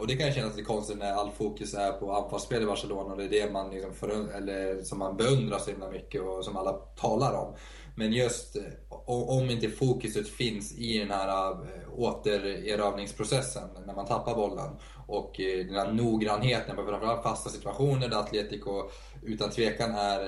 Och 0.00 0.06
det 0.06 0.16
kan 0.16 0.32
kännas 0.32 0.56
lite 0.56 0.66
konstigt 0.66 0.98
när 0.98 1.12
all 1.12 1.30
fokus 1.30 1.74
är 1.74 1.92
på 1.92 2.12
anfallsspel 2.12 2.62
i 2.62 2.66
Barcelona 2.66 3.12
och 3.12 3.18
det 3.18 3.24
är 3.24 3.46
det 3.46 3.52
man 3.52 3.70
liksom 3.70 3.94
för, 3.94 4.36
eller 4.36 4.82
som 4.82 4.98
man 4.98 5.16
beundrar 5.16 5.58
så 5.58 5.70
himla 5.70 5.90
mycket 5.90 6.22
och 6.22 6.44
som 6.44 6.56
alla 6.56 6.72
talar 6.72 7.34
om. 7.34 7.54
Men 7.98 8.12
just 8.12 8.56
eh, 8.56 8.62
om 9.06 9.50
inte 9.50 9.68
fokuset 9.68 10.28
finns 10.28 10.78
i 10.78 10.98
den 10.98 11.10
här 11.10 11.50
eh, 11.50 11.56
återerövringsprocessen 11.96 13.68
när 13.86 13.94
man 13.94 14.06
tappar 14.06 14.34
bollen 14.34 14.76
och 15.06 15.40
eh, 15.40 15.66
den 15.66 15.74
här 15.74 15.92
noggrannheten 15.92 16.76
på 16.76 16.84
framförallt 16.84 17.22
fasta 17.22 17.50
situationer 17.50 18.08
där 18.08 18.16
Atletico 18.16 18.90
utan 19.22 19.50
tvekan 19.50 19.94
är 19.94 20.20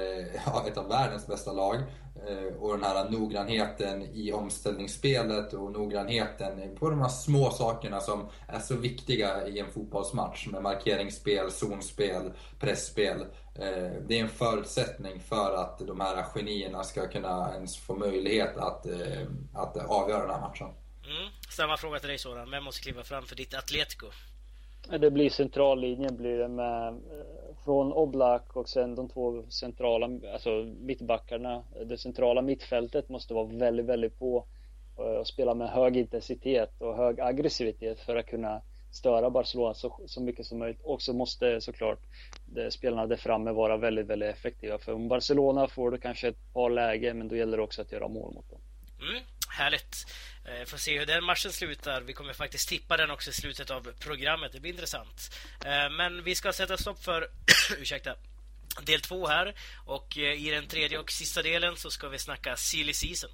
ett 0.68 0.76
av 0.76 0.88
världens 0.88 1.26
bästa 1.26 1.52
lag 1.52 1.76
och 2.58 2.72
den 2.72 2.84
här 2.84 3.10
noggrannheten 3.10 4.02
i 4.02 4.32
omställningsspelet 4.32 5.52
och 5.52 5.72
noggrannheten 5.72 6.76
på 6.76 6.90
de 6.90 7.00
här 7.00 7.08
små 7.08 7.50
sakerna 7.50 8.00
som 8.00 8.28
är 8.48 8.58
så 8.58 8.76
viktiga 8.76 9.48
i 9.48 9.58
en 9.58 9.70
fotbollsmatch 9.70 10.46
med 10.46 10.62
markeringsspel, 10.62 11.50
zonspel, 11.50 12.32
pressspel. 12.60 13.26
Eh, 13.60 13.92
det 14.06 14.18
är 14.18 14.22
en 14.22 14.28
förutsättning 14.28 15.20
för 15.20 15.54
att 15.56 15.78
de 15.78 16.00
här 16.00 16.22
genierna 16.22 16.84
ska 16.84 17.08
kunna 17.08 17.54
ens 17.54 17.76
få 17.76 17.94
möjlighet 17.94 18.56
att, 18.56 18.86
eh, 18.86 19.22
att 19.54 19.76
avgöra 19.76 20.20
den 20.20 20.30
här 20.30 20.40
matchen. 20.40 20.68
Mm. 21.04 21.32
Samma 21.50 21.76
fråga 21.76 21.98
till 21.98 22.08
dig 22.08 22.18
Soran. 22.18 22.50
Vem 22.50 22.64
måste 22.64 22.82
kliva 22.82 23.02
fram 23.02 23.24
för 23.24 23.36
ditt 23.36 23.54
Atletico? 23.54 24.06
Det 25.00 25.10
blir 25.10 25.30
centrallinjen 25.30 26.16
blir 26.16 26.38
det 26.38 26.48
med 26.48 27.00
från 27.64 27.92
Oblak 27.92 28.56
och 28.56 28.68
sen 28.68 28.94
de 28.94 29.08
två 29.08 29.42
centrala, 29.48 30.10
alltså 30.32 30.50
mittbackarna. 30.80 31.64
Det 31.86 31.98
centrala 31.98 32.42
mittfältet 32.42 33.08
måste 33.08 33.34
vara 33.34 33.46
väldigt, 33.46 33.86
väldigt 33.86 34.18
på 34.18 34.46
eh, 34.98 35.04
och 35.04 35.26
spela 35.26 35.54
med 35.54 35.68
hög 35.68 35.96
intensitet 35.96 36.80
och 36.80 36.96
hög 36.96 37.20
aggressivitet 37.20 38.00
för 38.00 38.16
att 38.16 38.26
kunna 38.26 38.62
störa 38.90 39.30
Barcelona 39.30 39.74
så, 39.74 40.00
så 40.06 40.20
mycket 40.20 40.46
som 40.46 40.58
möjligt. 40.58 40.80
Och 40.82 41.02
så 41.02 41.12
måste 41.12 41.60
såklart 41.60 41.98
det, 42.46 42.70
spelarna 42.70 43.06
där 43.06 43.16
framme 43.16 43.52
vara 43.52 43.76
väldigt, 43.76 44.06
väldigt 44.06 44.34
effektiva. 44.34 44.78
För 44.78 44.92
om 44.92 45.08
Barcelona 45.08 45.68
får 45.68 45.90
du 45.90 45.98
kanske 45.98 46.28
ett 46.28 46.52
par 46.52 46.70
lägen, 46.70 47.18
men 47.18 47.28
då 47.28 47.36
gäller 47.36 47.56
det 47.56 47.62
också 47.62 47.82
att 47.82 47.92
göra 47.92 48.08
mål 48.08 48.34
mot 48.34 48.50
dem. 48.50 48.60
Mm, 49.00 49.22
härligt. 49.48 50.06
Eh, 50.44 50.64
får 50.66 50.78
se 50.78 50.98
hur 50.98 51.06
den 51.06 51.24
matchen 51.24 51.52
slutar. 51.52 52.00
Vi 52.00 52.12
kommer 52.12 52.32
faktiskt 52.32 52.68
tippa 52.68 52.96
den 52.96 53.10
också 53.10 53.30
i 53.30 53.32
slutet 53.32 53.70
av 53.70 53.92
programmet. 53.98 54.52
Det 54.52 54.60
blir 54.60 54.72
intressant. 54.72 55.30
Eh, 55.64 55.90
men 55.96 56.24
vi 56.24 56.34
ska 56.34 56.52
sätta 56.52 56.76
stopp 56.76 57.04
för 57.04 57.28
ursäkta, 57.80 58.14
del 58.82 59.00
två 59.00 59.26
här. 59.26 59.54
Och 59.86 60.16
i 60.16 60.50
den 60.50 60.66
tredje 60.66 60.98
och 60.98 61.10
sista 61.10 61.42
delen 61.42 61.76
så 61.76 61.90
ska 61.90 62.08
vi 62.08 62.18
snacka 62.18 62.56
silly 62.56 62.92
season. 62.92 63.30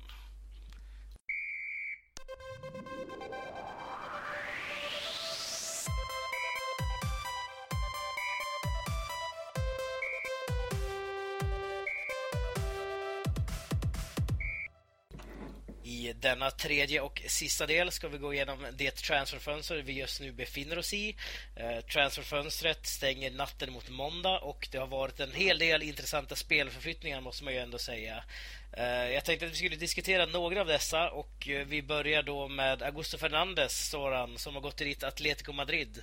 I 16.07 16.13
denna 16.13 16.51
tredje 16.51 17.01
och 17.01 17.23
sista 17.27 17.67
del 17.67 17.91
ska 17.91 18.09
vi 18.09 18.19
gå 18.19 18.35
igenom 18.35 18.67
det 18.73 18.91
transferfönster 18.91 19.77
vi 19.77 19.93
just 19.93 20.21
nu 20.21 20.33
befinner 20.33 20.79
oss 20.79 20.95
i. 20.95 21.17
Eh, 21.57 21.81
transferfönstret 21.81 22.87
stänger 22.87 23.31
natten 23.31 23.73
mot 23.73 23.91
måndag 23.91 24.39
och 24.39 24.69
det 24.73 24.79
har 24.79 24.87
varit 24.87 25.21
en 25.21 25.33
hel 25.33 25.59
del 25.59 25.83
intressanta 25.83 26.35
spelförflyttningar 26.35 27.21
måste 27.21 27.45
man 27.45 27.53
ju 27.53 27.59
ändå 27.59 27.79
säga. 27.79 28.25
Eh, 28.73 28.85
jag 28.87 29.25
tänkte 29.25 29.47
att 29.47 29.53
vi 29.53 29.57
skulle 29.57 29.77
diskutera 29.77 30.27
några 30.27 30.61
av 30.61 30.67
dessa 30.67 31.11
och 31.11 31.49
eh, 31.49 31.67
vi 31.67 31.83
börjar 31.83 32.23
då 32.23 32.49
med 32.49 32.83
Augusto 32.83 33.19
Fernandes, 33.19 33.89
Soran, 33.91 34.39
som 34.39 34.55
har 34.55 34.63
gått 34.63 34.77
till 34.77 34.87
ditt 34.87 35.05
Atletico 35.05 35.53
Madrid. 35.53 36.03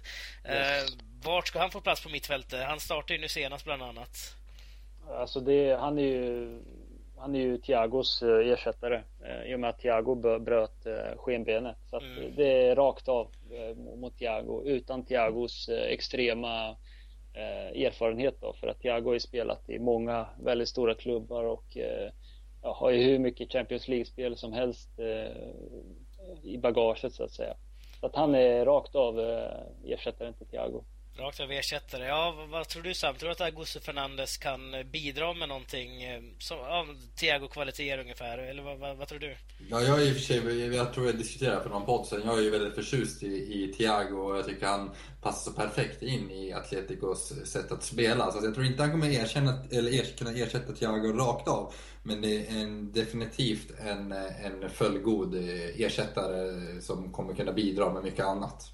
Yes. 0.49 0.89
Vart 1.23 1.47
ska 1.47 1.59
han 1.59 1.71
få 1.71 1.81
plats 1.81 2.01
på 2.01 2.09
mittfältet? 2.09 2.65
Han 2.65 2.79
startar 2.79 3.15
ju 3.15 3.21
nu 3.21 3.27
senast 3.27 3.65
bland 3.65 3.83
annat. 3.83 4.35
Alltså 5.09 5.39
det, 5.39 5.77
han 5.79 5.97
är 5.97 6.03
ju 6.03 6.59
han 7.23 7.35
är 7.35 7.39
ju 7.39 7.57
Thiagos 7.57 8.23
eh, 8.23 8.51
ersättare 8.51 9.03
eh, 9.25 9.51
i 9.51 9.55
och 9.55 9.59
med 9.59 9.69
att 9.69 9.79
Thiago 9.79 10.39
bröt 10.39 10.85
eh, 10.85 11.17
skenbenet. 11.17 11.77
Så 11.89 11.99
mm. 11.99 12.35
det 12.35 12.67
är 12.67 12.75
rakt 12.75 13.07
av 13.07 13.31
mot 13.95 14.17
Thiago 14.17 14.63
utan 14.65 15.05
Thiagos 15.05 15.69
extrema 15.69 16.75
erfarenhet 17.75 18.35
då. 18.41 18.53
För 18.53 18.67
att 18.67 18.79
Thiago 18.79 19.05
har 19.05 19.13
ju 19.13 19.19
spelat 19.19 19.69
i 19.69 19.79
många 19.79 20.27
väldigt 20.39 20.67
stora 20.67 20.95
klubbar 20.95 21.43
och 21.43 21.77
ja, 22.61 22.73
har 22.73 22.91
ju 22.91 23.03
hur 23.03 23.19
mycket 23.19 23.51
Champions 23.51 23.87
League-spel 23.87 24.37
som 24.37 24.53
helst 24.53 24.89
i 26.43 26.57
bagaget 26.57 27.13
så 27.13 27.23
att 27.23 27.31
säga. 27.31 27.53
Så 27.99 28.05
att 28.05 28.15
han 28.15 28.35
är 28.35 28.65
rakt 28.65 28.95
av 28.95 29.19
ersättaren 29.85 30.33
till 30.33 30.47
Thiago. 30.47 30.83
Rakt 31.17 31.39
av 31.39 31.51
ersättare. 31.51 32.05
Ja, 32.05 32.33
vad, 32.37 32.49
vad, 32.49 32.67
tror 32.67 32.83
du 32.83 32.93
Sam? 32.93 33.15
Tror 33.15 33.27
du 33.27 33.31
att 33.31 33.41
Augusto 33.41 33.79
Fernandes 33.79 34.37
kan 34.37 34.73
eh, 34.73 34.83
bidra 34.83 35.33
med 35.33 35.49
någonting 35.49 36.03
eh, 36.03 36.21
som, 36.39 36.57
ja, 36.57 36.85
Thiago-kvaliteter 37.15 37.99
ungefär? 37.99 38.37
Eller 38.37 38.63
vad, 38.63 38.79
vad, 38.79 38.97
vad, 38.97 39.07
tror 39.07 39.19
du? 39.19 39.35
Ja, 39.69 39.81
jag 39.81 40.01
är 40.01 40.05
i 40.05 40.11
och 40.11 40.15
för 40.15 40.21
sig, 40.21 40.75
jag 40.75 40.93
tror 40.93 41.05
jag 41.05 41.17
diskuterade 41.17 41.63
för 41.63 41.69
någon 41.69 41.85
podd 41.85 42.07
sen, 42.07 42.21
jag 42.25 42.37
är 42.37 42.41
ju 42.41 42.49
väldigt 42.49 42.75
förtjust 42.75 43.23
i, 43.23 43.27
i 43.27 43.73
Thiago 43.77 44.15
och 44.15 44.37
jag 44.37 44.45
tycker 44.45 44.67
han 44.67 44.91
passar 45.21 45.51
så 45.51 45.57
perfekt 45.57 46.03
in 46.03 46.31
i 46.31 46.53
Atleticos 46.53 47.33
sätt 47.45 47.71
att 47.71 47.83
spela. 47.83 48.31
Så 48.31 48.45
jag 48.45 48.53
tror 48.53 48.65
inte 48.65 48.81
han 48.81 48.91
kommer 48.91 49.09
erkänna, 49.09 49.63
eller 49.71 49.93
er, 49.93 50.05
kunna 50.17 50.31
ersätta 50.31 50.73
Thiago 50.73 51.13
rakt 51.13 51.47
av. 51.47 51.73
Men 52.03 52.21
det 52.21 52.47
är 52.47 52.61
en, 52.61 52.91
definitivt 52.91 53.71
en, 53.79 54.11
en 54.11 54.69
fullgod 54.69 55.35
eh, 55.35 55.81
ersättare 55.81 56.81
som 56.81 57.11
kommer 57.11 57.33
kunna 57.33 57.51
bidra 57.51 57.93
med 57.93 58.03
mycket 58.03 58.25
annat. 58.25 58.71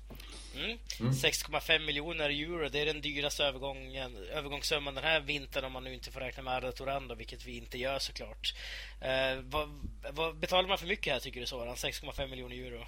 Mm. 0.59 0.77
Mm. 0.99 1.11
6,5 1.11 1.85
miljoner 1.85 2.29
euro, 2.29 2.69
det 2.69 2.81
är 2.81 2.85
den 2.85 3.01
dyraste 3.01 3.43
övergången, 3.43 4.15
övergångssumman 4.33 4.95
den 4.95 5.03
här 5.03 5.19
vintern 5.19 5.65
om 5.65 5.71
man 5.71 5.83
nu 5.83 5.93
inte 5.93 6.11
får 6.11 6.19
räkna 6.19 6.43
med 6.43 6.53
Arda 6.53 6.71
Torando, 6.71 7.15
vilket 7.15 7.45
vi 7.45 7.57
inte 7.57 7.77
gör 7.77 7.99
såklart. 7.99 8.55
Eh, 9.01 9.39
vad, 9.43 9.69
vad 10.13 10.35
betalar 10.35 10.69
man 10.69 10.77
för 10.77 10.87
mycket 10.87 11.13
här 11.13 11.19
tycker 11.19 11.39
du 11.39 11.45
Soran? 11.45 11.75
6,5 11.75 12.27
miljoner 12.27 12.55
euro? 12.55 12.85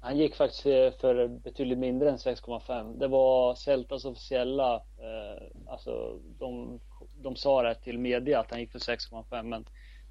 Han 0.00 0.18
gick 0.18 0.36
faktiskt 0.36 0.62
för 1.00 1.28
betydligt 1.28 1.78
mindre 1.78 2.10
än 2.10 2.16
6,5. 2.16 2.98
Det 2.98 3.08
var 3.08 3.54
Celtas 3.54 4.04
officiella, 4.04 4.74
eh, 4.74 5.72
alltså 5.72 6.20
de, 6.38 6.80
de 7.22 7.36
sa 7.36 7.62
det 7.62 7.74
till 7.74 7.98
media 7.98 8.40
att 8.40 8.50
han 8.50 8.60
gick 8.60 8.72
för 8.72 8.78
6,5 8.78 9.42
men 9.42 9.66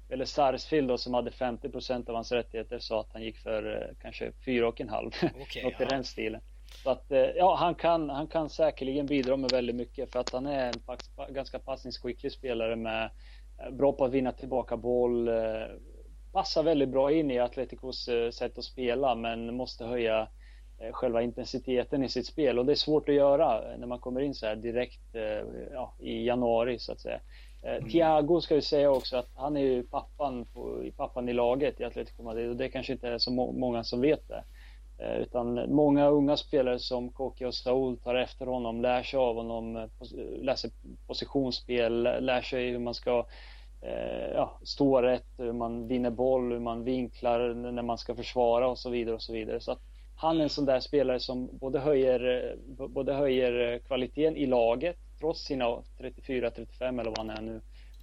eller 0.08 0.24
Sarsfield 0.24 0.88
då, 0.88 0.98
som 0.98 1.14
hade 1.14 1.30
50% 1.30 2.08
av 2.08 2.14
hans 2.14 2.32
rättigheter 2.32 2.78
sa 2.78 3.00
att 3.00 3.12
han 3.12 3.22
gick 3.22 3.38
för 3.38 3.82
eh, 3.82 3.96
kanske 4.02 4.30
4,5. 4.46 5.06
Okay, 5.42 5.62
Något 5.62 5.78
ja. 5.78 5.86
i 5.86 5.88
den 5.88 6.04
stilen. 6.04 6.40
Så 6.84 6.90
att 6.90 7.10
eh, 7.10 7.18
ja, 7.18 7.54
han 7.54 7.74
kan, 7.74 8.10
han 8.10 8.26
kan 8.26 8.50
säkerligen 8.50 9.06
bidra 9.06 9.36
med 9.36 9.50
väldigt 9.50 9.76
mycket 9.76 10.12
för 10.12 10.20
att 10.20 10.32
han 10.32 10.46
är 10.46 10.66
en 10.66 11.34
ganska 11.34 11.58
passningsskicklig 11.58 12.32
spelare 12.32 12.76
med 12.76 13.10
eh, 13.58 13.70
bra 13.70 13.92
på 13.92 14.04
att 14.04 14.12
vinna 14.12 14.32
tillbaka 14.32 14.76
boll. 14.76 15.28
Eh, 15.28 15.34
passar 16.32 16.62
väldigt 16.62 16.88
bra 16.88 17.12
in 17.12 17.30
i 17.30 17.38
Atleticos 17.38 18.08
sätt 18.32 18.58
att 18.58 18.64
spela 18.64 19.14
men 19.14 19.54
måste 19.54 19.84
höja 19.84 20.28
själva 20.92 21.22
intensiteten 21.22 22.02
i 22.02 22.08
sitt 22.08 22.26
spel 22.26 22.58
och 22.58 22.66
det 22.66 22.72
är 22.72 22.76
svårt 22.76 23.08
att 23.08 23.14
göra 23.14 23.76
när 23.78 23.86
man 23.86 23.98
kommer 23.98 24.20
in 24.20 24.34
så 24.34 24.46
här 24.46 24.56
direkt 24.56 25.00
ja, 25.72 25.94
i 25.98 26.26
januari 26.26 26.78
så 26.78 26.92
att 26.92 27.00
säga. 27.00 27.20
Mm. 27.62 27.90
Thiago 27.90 28.40
ska 28.40 28.54
vi 28.54 28.62
säga 28.62 28.90
också 28.90 29.16
att 29.16 29.30
han 29.34 29.56
är 29.56 29.60
ju 29.60 29.82
pappan, 29.82 30.44
på, 30.44 30.84
pappan 30.96 31.28
i 31.28 31.32
laget 31.32 31.80
i 31.80 31.84
Atletico 31.84 32.22
Madrid 32.22 32.50
och 32.50 32.56
det 32.56 32.68
kanske 32.68 32.92
inte 32.92 33.08
är 33.08 33.18
så 33.18 33.30
många 33.30 33.84
som 33.84 34.00
vet 34.00 34.28
det. 34.28 34.44
Eh, 34.98 35.16
utan 35.16 35.74
många 35.74 36.08
unga 36.08 36.36
spelare 36.36 36.78
som 36.78 37.12
Koki 37.12 37.44
och 37.44 37.54
Saul 37.54 37.96
tar 37.96 38.14
efter 38.14 38.46
honom, 38.46 38.82
lär 38.82 39.02
sig 39.02 39.18
av 39.18 39.36
honom, 39.36 39.76
eh, 39.76 39.88
Lär 40.40 40.54
sig 40.54 40.70
positionsspel, 41.06 42.02
lär 42.02 42.40
sig 42.40 42.70
hur 42.70 42.78
man 42.78 42.94
ska 42.94 43.26
eh, 43.80 44.30
ja, 44.34 44.58
stå 44.62 45.02
rätt, 45.02 45.26
hur 45.38 45.52
man 45.52 45.88
vinner 45.88 46.10
boll, 46.10 46.52
hur 46.52 46.60
man 46.60 46.84
vinklar 46.84 47.54
när 47.54 47.82
man 47.82 47.98
ska 47.98 48.14
försvara 48.14 48.68
och 48.68 48.78
så 48.78 48.90
vidare 48.90 49.14
och 49.14 49.22
så 49.22 49.32
vidare. 49.32 49.60
Så 49.60 49.72
att 49.72 49.80
han 50.16 50.38
är 50.38 50.42
en 50.42 50.50
sån 50.50 50.64
där 50.64 50.80
spelare 50.80 51.20
som 51.20 51.48
både 51.52 51.78
höjer, 51.78 52.54
både 52.88 53.12
höjer 53.12 53.78
kvaliteten 53.78 54.36
i 54.36 54.46
laget 54.46 54.96
trots 55.18 55.44
sina 55.44 55.64
34-35 55.98 57.00
eller 57.00 57.10
vad 57.10 57.18
han 57.18 57.30
är 57.30 57.42
nu 57.42 57.60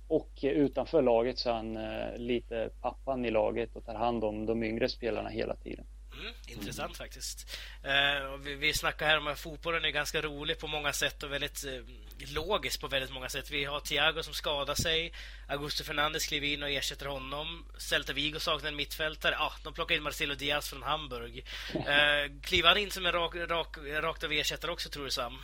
och 0.07 0.29
utanför 0.41 1.01
laget 1.01 1.37
så 1.39 1.49
är 1.49 1.53
han 1.53 1.79
lite 2.15 2.69
pappan 2.81 3.25
i 3.25 3.31
laget 3.31 3.75
och 3.75 3.85
tar 3.85 3.95
hand 3.95 4.23
om 4.23 4.45
de 4.45 4.63
yngre 4.63 4.89
spelarna 4.89 5.29
hela 5.29 5.55
tiden. 5.55 5.85
Mm, 6.21 6.33
intressant 6.47 6.89
mm. 6.89 6.93
faktiskt. 6.95 7.57
Eh, 7.83 8.37
vi, 8.43 8.55
vi 8.55 8.73
snackar 8.73 9.05
här 9.05 9.17
om 9.17 9.27
att 9.27 9.39
fotbollen 9.39 9.85
är 9.85 9.89
ganska 9.89 10.21
rolig 10.21 10.59
på 10.59 10.67
många 10.67 10.93
sätt 10.93 11.23
och 11.23 11.31
väldigt 11.31 11.65
eh, 11.65 12.33
logisk 12.33 12.81
på 12.81 12.87
väldigt 12.87 13.13
många 13.13 13.29
sätt. 13.29 13.51
Vi 13.51 13.65
har 13.65 13.79
Thiago 13.79 14.23
som 14.23 14.33
skadar 14.33 14.75
sig. 14.75 15.13
Augusto 15.47 15.83
Fernandes 15.83 16.25
kliver 16.25 16.47
in 16.47 16.63
och 16.63 16.69
ersätter 16.69 17.05
honom. 17.05 17.65
Celta 17.77 18.13
Vigo 18.13 18.39
saknar 18.39 18.69
en 18.69 18.75
mittfältare. 18.75 19.35
Ja, 19.39 19.53
de 19.63 19.73
plockar 19.73 19.95
in 19.95 20.03
Marcelo 20.03 20.35
Diaz 20.35 20.69
från 20.69 20.83
Hamburg. 20.83 21.45
Eh, 21.73 22.41
kliver 22.41 22.67
han 22.67 22.77
in 22.77 22.91
som 22.91 23.05
en 23.05 23.11
rak, 23.11 23.35
rak, 23.35 23.77
rakt 23.77 24.23
av 24.23 24.31
ersättare 24.31 24.71
också, 24.71 24.89
tror 24.89 25.05
du 25.05 25.11
Sam? 25.11 25.39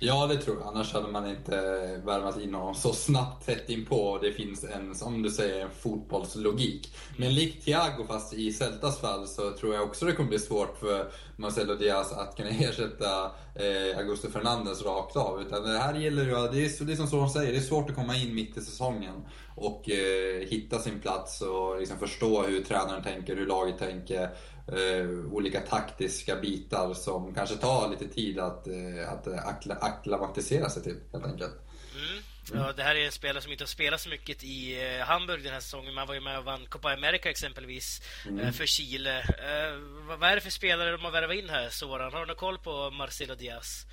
Ja, 0.00 0.26
det 0.26 0.36
tror 0.36 0.56
jag. 0.60 0.68
Annars 0.68 0.92
hade 0.92 1.08
man 1.08 1.30
inte 1.30 1.56
värvat 2.04 2.40
in 2.40 2.54
honom 2.54 2.74
så 2.74 2.92
snabbt 2.92 3.46
tätt 3.46 3.70
inpå. 3.70 4.18
Det 4.22 4.32
finns 4.32 4.64
en, 4.64 4.94
som 4.94 5.22
du 5.22 5.30
säger, 5.30 5.62
en 5.62 5.70
fotbollslogik. 5.70 6.94
Men 7.16 7.34
likt 7.34 7.64
Thiago, 7.64 8.04
fast 8.06 8.34
i 8.34 8.52
Celtas 8.52 9.00
fall, 9.00 9.26
så 9.26 9.52
tror 9.52 9.74
jag 9.74 9.84
också 9.84 10.04
det 10.04 10.12
kommer 10.12 10.28
bli 10.28 10.38
svårt 10.38 10.78
för 10.78 11.10
Marcelo 11.36 11.74
Diaz 11.74 12.12
att 12.12 12.36
kunna 12.36 12.48
ersätta 12.60 13.24
eh, 13.54 13.98
Augusto 13.98 14.30
Fernandes 14.30 14.82
rakt 14.82 15.16
av. 15.16 15.40
Utan 15.40 15.62
det 15.62 15.78
här 15.78 15.94
gäller 15.94 16.24
ju, 16.24 16.30
det 16.30 16.64
är, 16.64 16.84
det 16.84 16.92
är 16.92 16.96
som 16.96 17.06
Soran 17.06 17.30
säger, 17.30 17.52
det 17.52 17.58
är 17.58 17.62
svårt 17.62 17.90
att 17.90 17.96
komma 17.96 18.16
in 18.16 18.34
mitt 18.34 18.56
i 18.56 18.60
säsongen 18.60 19.14
och 19.56 19.90
eh, 19.90 20.48
hitta 20.48 20.78
sin 20.78 21.00
plats 21.00 21.40
och 21.40 21.80
liksom 21.80 21.98
förstå 21.98 22.42
hur 22.42 22.62
tränaren 22.64 23.02
tänker, 23.02 23.36
hur 23.36 23.46
laget 23.46 23.78
tänker 23.78 24.30
eh, 24.68 25.32
olika 25.32 25.60
taktiska 25.60 26.36
bitar 26.36 26.94
som 26.94 27.34
kanske 27.34 27.56
tar 27.56 27.88
lite 27.90 28.08
tid 28.14 28.38
att, 28.38 28.66
eh, 28.66 29.12
att 29.12 29.28
akkla, 29.28 29.74
akklimatisera 29.74 30.70
sig 30.70 30.82
till 30.82 30.96
helt 31.12 31.26
enkelt. 31.26 31.54
Mm. 31.94 32.22
Ja, 32.54 32.72
det 32.76 32.82
här 32.82 32.94
är 32.94 33.06
en 33.06 33.12
spelare 33.12 33.42
som 33.42 33.52
inte 33.52 33.64
har 33.64 33.68
spelat 33.68 34.00
så 34.00 34.08
mycket 34.08 34.44
i 34.44 34.84
eh, 34.84 35.06
Hamburg 35.06 35.42
den 35.42 35.52
här 35.52 35.60
säsongen. 35.60 35.94
Man 35.94 36.06
var 36.06 36.14
ju 36.14 36.20
med 36.20 36.38
och 36.38 36.44
vann 36.44 36.66
Copa 36.68 36.92
America 36.92 37.30
exempelvis 37.30 38.00
mm. 38.28 38.40
Eh, 38.40 38.50
för 38.50 38.66
Chile. 38.66 39.18
Eh, 39.18 39.74
vad 40.18 40.30
är 40.30 40.34
det 40.34 40.40
för 40.40 40.50
spelare 40.50 40.90
de 40.90 41.04
har 41.04 41.10
värvat 41.10 41.36
in 41.36 41.48
här, 41.48 41.68
Soran? 41.68 42.12
Har 42.12 42.20
du 42.20 42.26
någon 42.26 42.36
koll 42.36 42.58
på 42.58 42.90
Marcelo 42.90 43.34
Diaz? 43.34 43.86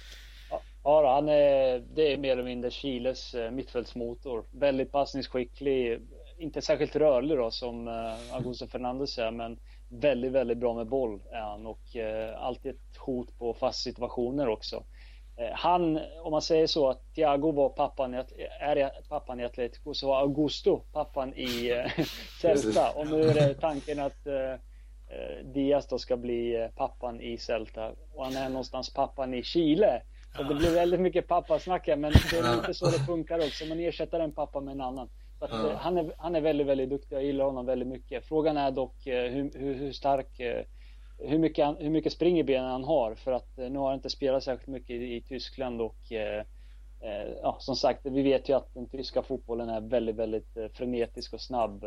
Ja, 0.84 1.16
han 1.16 1.30
är, 1.30 1.80
det 1.96 2.14
är 2.14 2.18
mer 2.18 2.32
eller 2.32 2.44
mindre 2.44 2.72
Chiles 2.72 3.36
mittfältsmotor. 3.52 4.46
Väldigt 4.52 4.92
passningsskicklig, 4.92 6.02
inte 6.38 6.62
särskilt 6.62 6.96
rörlig 6.96 7.38
då 7.38 7.52
som 7.52 7.88
Augusto 8.32 8.68
Fernandes 8.68 9.18
är, 9.18 9.32
men 9.32 9.60
väldigt, 10.00 10.32
väldigt 10.32 10.58
bra 10.58 10.74
med 10.74 10.88
boll 10.88 11.22
är 11.32 11.42
han 11.42 11.66
och 11.66 11.96
eh, 11.96 12.44
alltid 12.44 12.72
ett 12.72 12.98
hot 12.98 13.38
på 13.38 13.54
fast 13.54 13.84
situationer 13.84 14.48
också. 14.48 14.84
Eh, 15.38 15.54
han, 15.54 16.00
om 16.24 16.32
man 16.32 16.42
säger 16.42 16.68
så, 16.68 16.90
att 16.90 17.14
Thiago 17.16 17.52
var 17.52 17.70
pappan 17.70 18.14
i, 18.14 18.18
är 18.60 18.92
pappan 19.10 19.40
i 19.40 19.46
Atletico, 19.46 19.94
så 19.94 20.08
var 20.08 20.20
Augusto 20.20 20.82
pappan 20.92 21.34
i 21.34 21.72
eh, 21.72 22.06
Celta. 22.42 22.92
Och 22.92 23.08
nu 23.08 23.22
är 23.22 23.34
det 23.34 23.54
tanken 23.54 24.00
att 24.00 24.28
eh, 24.28 24.52
eh, 24.54 25.46
Diaz 25.54 25.88
då 25.88 25.98
ska 25.98 26.18
bli 26.18 26.56
eh, 26.56 26.68
pappan 26.68 27.22
i 27.22 27.38
Celta. 27.38 27.92
Och 28.14 28.26
han 28.26 28.36
är 28.36 28.50
någonstans 28.50 28.94
pappan 28.94 29.34
i 29.34 29.44
Chile. 29.44 30.02
Så 30.38 30.44
det 30.44 30.56
blir 30.56 30.74
väldigt 30.74 31.00
mycket 31.00 31.28
pappasnack 31.28 31.88
men 31.88 32.02
det 32.02 32.38
är 32.38 32.56
inte 32.56 32.74
så 32.74 32.86
det 32.86 33.06
funkar 33.06 33.40
också. 33.40 33.66
Man 33.66 33.80
ersätter 33.80 34.20
en 34.20 34.32
pappa 34.32 34.60
med 34.60 34.72
en 34.72 34.82
annan. 34.82 35.10
Att, 35.44 35.52
ja. 35.52 35.76
han, 35.76 35.98
är, 35.98 36.14
han 36.18 36.36
är 36.36 36.42
väldigt, 36.42 36.68
väldigt 36.68 36.90
duktig. 36.90 37.16
Jag 37.16 37.24
gillar 37.24 37.46
honom 37.46 37.66
väldigt 37.66 37.88
mycket. 37.88 38.26
Frågan 38.26 38.58
är 38.58 38.72
dock 38.72 39.08
eh, 39.08 39.32
hur, 39.32 39.52
hur, 39.54 39.74
hur 39.74 39.92
stark 39.92 40.40
eh, 40.40 40.66
hur 41.18 41.40
mycket, 41.40 41.76
hur 41.80 41.90
mycket 41.90 42.14
springerbenen 42.14 42.72
han 42.72 42.84
har 42.84 43.16
för 43.16 43.32
att 43.32 43.58
nu 43.58 43.78
har 43.78 43.86
han 43.86 43.96
inte 43.96 44.10
spelat 44.10 44.44
särskilt 44.44 44.68
mycket 44.68 44.90
i, 44.90 45.16
i 45.16 45.22
Tyskland 45.22 45.82
och 45.82 46.12
eh, 46.12 46.44
ja, 47.42 47.58
som 47.60 47.76
sagt, 47.76 48.06
vi 48.06 48.22
vet 48.22 48.50
ju 48.50 48.54
att 48.54 48.74
den 48.74 48.90
tyska 48.90 49.24
fotbollen 49.24 49.70
är 49.70 49.82
väldigt, 49.82 50.16
väldigt 50.16 50.58
frenetisk 50.74 51.34
och 51.34 51.42
snabb. 51.42 51.86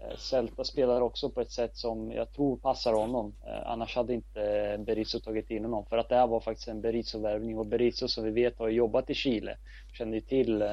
Eh, 0.00 0.16
Celta 0.16 0.64
spelar 0.64 1.00
också 1.00 1.30
på 1.30 1.40
ett 1.40 1.50
sätt 1.50 1.76
som 1.76 2.12
jag 2.12 2.32
tror 2.32 2.56
passar 2.56 2.92
honom. 2.92 3.34
Eh, 3.46 3.70
annars 3.70 3.96
hade 3.96 4.14
inte 4.14 4.76
Berizzo 4.86 5.20
tagit 5.20 5.50
in 5.50 5.64
honom. 5.64 5.86
För 5.86 5.98
att 5.98 6.08
det 6.08 6.16
här 6.16 6.26
var 6.26 6.40
faktiskt 6.40 6.68
en 6.68 6.80
Berizzo-värvning 6.80 7.58
och 7.58 7.66
Berizzo 7.66 8.08
som 8.08 8.24
vi 8.24 8.30
vet 8.30 8.58
har 8.58 8.68
jobbat 8.68 9.10
i 9.10 9.14
Chile. 9.14 9.56
Känner 9.92 10.14
ju 10.14 10.20
till 10.20 10.62
eh, 10.62 10.68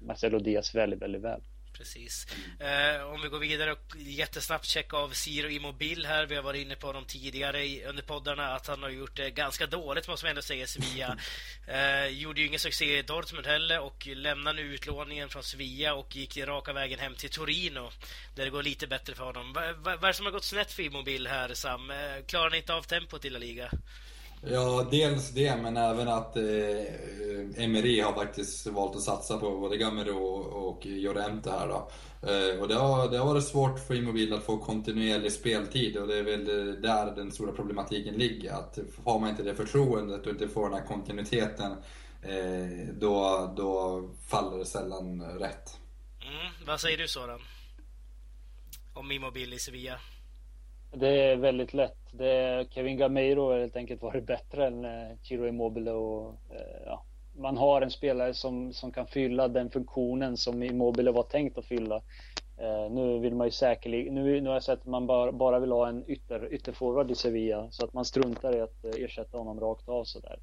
Marcelo 0.00 0.38
Diaz 0.38 0.74
väldigt, 0.74 1.02
väldigt 1.02 1.22
väl 1.22 1.40
precis. 1.78 2.26
Eh, 2.60 3.02
om 3.02 3.22
vi 3.22 3.28
går 3.28 3.38
vidare 3.38 3.72
och 3.72 3.96
jättesnabbt 3.96 4.64
checka 4.64 4.96
av 4.96 5.10
Ciro 5.10 5.48
Immobil 5.48 6.06
här. 6.06 6.26
Vi 6.26 6.36
har 6.36 6.42
varit 6.42 6.66
inne 6.66 6.74
på 6.74 6.86
honom 6.86 7.04
tidigare 7.04 7.64
i, 7.64 7.84
under 7.84 8.02
poddarna 8.02 8.54
att 8.54 8.66
han 8.66 8.82
har 8.82 8.90
gjort 8.90 9.16
det 9.16 9.30
ganska 9.30 9.66
dåligt 9.66 10.08
måste 10.08 10.26
man 10.26 10.30
ändå 10.30 10.42
säga 10.42 10.66
Sevilla. 10.66 11.18
Eh, 11.68 12.06
gjorde 12.06 12.40
ju 12.40 12.46
ingen 12.46 12.60
succé 12.60 12.98
i 12.98 13.02
Dortmund 13.02 13.46
heller 13.46 13.80
och 13.80 14.06
lämnar 14.06 14.52
nu 14.52 14.62
utlåningen 14.62 15.28
från 15.28 15.42
Sevilla 15.42 15.94
och 15.94 16.16
gick 16.16 16.36
raka 16.36 16.72
vägen 16.72 16.98
hem 16.98 17.14
till 17.14 17.30
Torino 17.30 17.90
där 18.34 18.44
det 18.44 18.50
går 18.50 18.62
lite 18.62 18.86
bättre 18.86 19.14
för 19.14 19.24
honom. 19.24 19.52
Vad 19.52 19.76
va, 19.76 19.96
va 19.96 20.08
är 20.08 20.12
det 20.12 20.14
som 20.14 20.26
har 20.26 20.32
gått 20.32 20.44
snett 20.44 20.72
för 20.72 20.82
Immobil 20.82 21.26
här 21.26 21.54
Sam? 21.54 21.90
Eh, 21.90 21.96
klarar 22.26 22.50
han 22.50 22.54
inte 22.54 22.74
av 22.74 22.82
tempot 22.82 23.24
i 23.24 23.30
La 23.30 23.38
Liga? 23.38 23.70
Ja, 24.42 24.88
dels 24.90 25.30
det, 25.30 25.56
men 25.56 25.76
även 25.76 26.08
att 26.08 26.36
eh, 26.36 27.64
Emery 27.64 28.00
har 28.00 28.12
faktiskt 28.12 28.66
valt 28.66 28.96
att 28.96 29.02
satsa 29.02 29.38
på 29.38 29.58
både 29.58 29.76
Gamero 29.76 30.16
och, 30.16 30.68
och 30.68 30.86
Llorente 30.86 31.50
här 31.50 31.68
då. 31.68 31.90
Eh, 32.22 32.60
och 32.60 32.68
det 32.68 32.74
har, 32.74 33.08
det 33.08 33.18
har 33.18 33.26
varit 33.26 33.44
svårt 33.44 33.78
för 33.78 33.94
Immobile 33.94 34.36
att 34.36 34.44
få 34.44 34.58
kontinuerlig 34.58 35.32
speltid 35.32 35.96
och 35.96 36.06
det 36.06 36.18
är 36.18 36.22
väl 36.22 36.44
där 36.82 37.16
den 37.16 37.32
stora 37.32 37.52
problematiken 37.52 38.14
ligger. 38.14 38.52
Att 38.52 38.78
har 39.04 39.18
man 39.18 39.30
inte 39.30 39.42
det 39.42 39.54
förtroendet 39.54 40.26
och 40.26 40.32
inte 40.32 40.48
får 40.48 40.70
den 40.70 40.78
här 40.78 40.86
kontinuiteten, 40.86 41.72
eh, 42.22 42.94
då, 43.00 43.52
då 43.56 44.02
faller 44.28 44.58
det 44.58 44.66
sällan 44.66 45.22
rätt. 45.22 45.78
Mm, 46.20 46.52
vad 46.66 46.80
säger 46.80 46.98
du 46.98 47.08
Soran? 47.08 47.40
Om 48.94 49.12
Immobile 49.12 49.56
i 49.56 49.58
Sevilla? 49.58 50.00
Det 50.94 51.08
är 51.08 51.36
väldigt 51.36 51.74
lätt. 51.74 51.97
Det 52.12 52.66
Kevin 52.70 52.96
Gameiro 52.96 53.50
har 53.50 53.58
helt 53.58 53.76
enkelt 53.76 54.02
varit 54.02 54.26
bättre 54.26 54.66
än 54.66 54.84
eh, 54.84 55.16
Chiro 55.22 55.46
Immobile 55.46 55.90
och 55.90 56.28
eh, 56.50 56.82
ja, 56.86 57.04
man 57.36 57.56
har 57.56 57.82
en 57.82 57.90
spelare 57.90 58.34
som, 58.34 58.72
som 58.72 58.92
kan 58.92 59.06
fylla 59.06 59.48
den 59.48 59.70
funktionen 59.70 60.36
som 60.36 60.62
Immobile 60.62 61.10
var 61.10 61.22
tänkt 61.22 61.58
att 61.58 61.66
fylla. 61.66 61.96
Eh, 62.56 62.90
nu 62.90 63.18
vill 63.18 63.34
man 63.34 63.46
ju 63.46 63.50
säkerligen, 63.50 64.14
nu, 64.14 64.40
nu 64.40 64.48
har 64.48 64.56
jag 64.56 64.62
sett 64.62 64.80
att 64.80 64.86
man 64.86 65.06
bara, 65.06 65.32
bara 65.32 65.58
vill 65.58 65.72
ha 65.72 65.88
en 65.88 66.10
ytter, 66.10 66.52
ytterforward 66.52 67.10
i 67.10 67.14
Sevilla 67.14 67.70
så 67.70 67.84
att 67.84 67.92
man 67.92 68.04
struntar 68.04 68.56
i 68.56 68.60
att 68.60 68.84
ersätta 68.84 69.38
honom 69.38 69.60
rakt 69.60 69.88
av 69.88 70.04
sådär. 70.04 70.38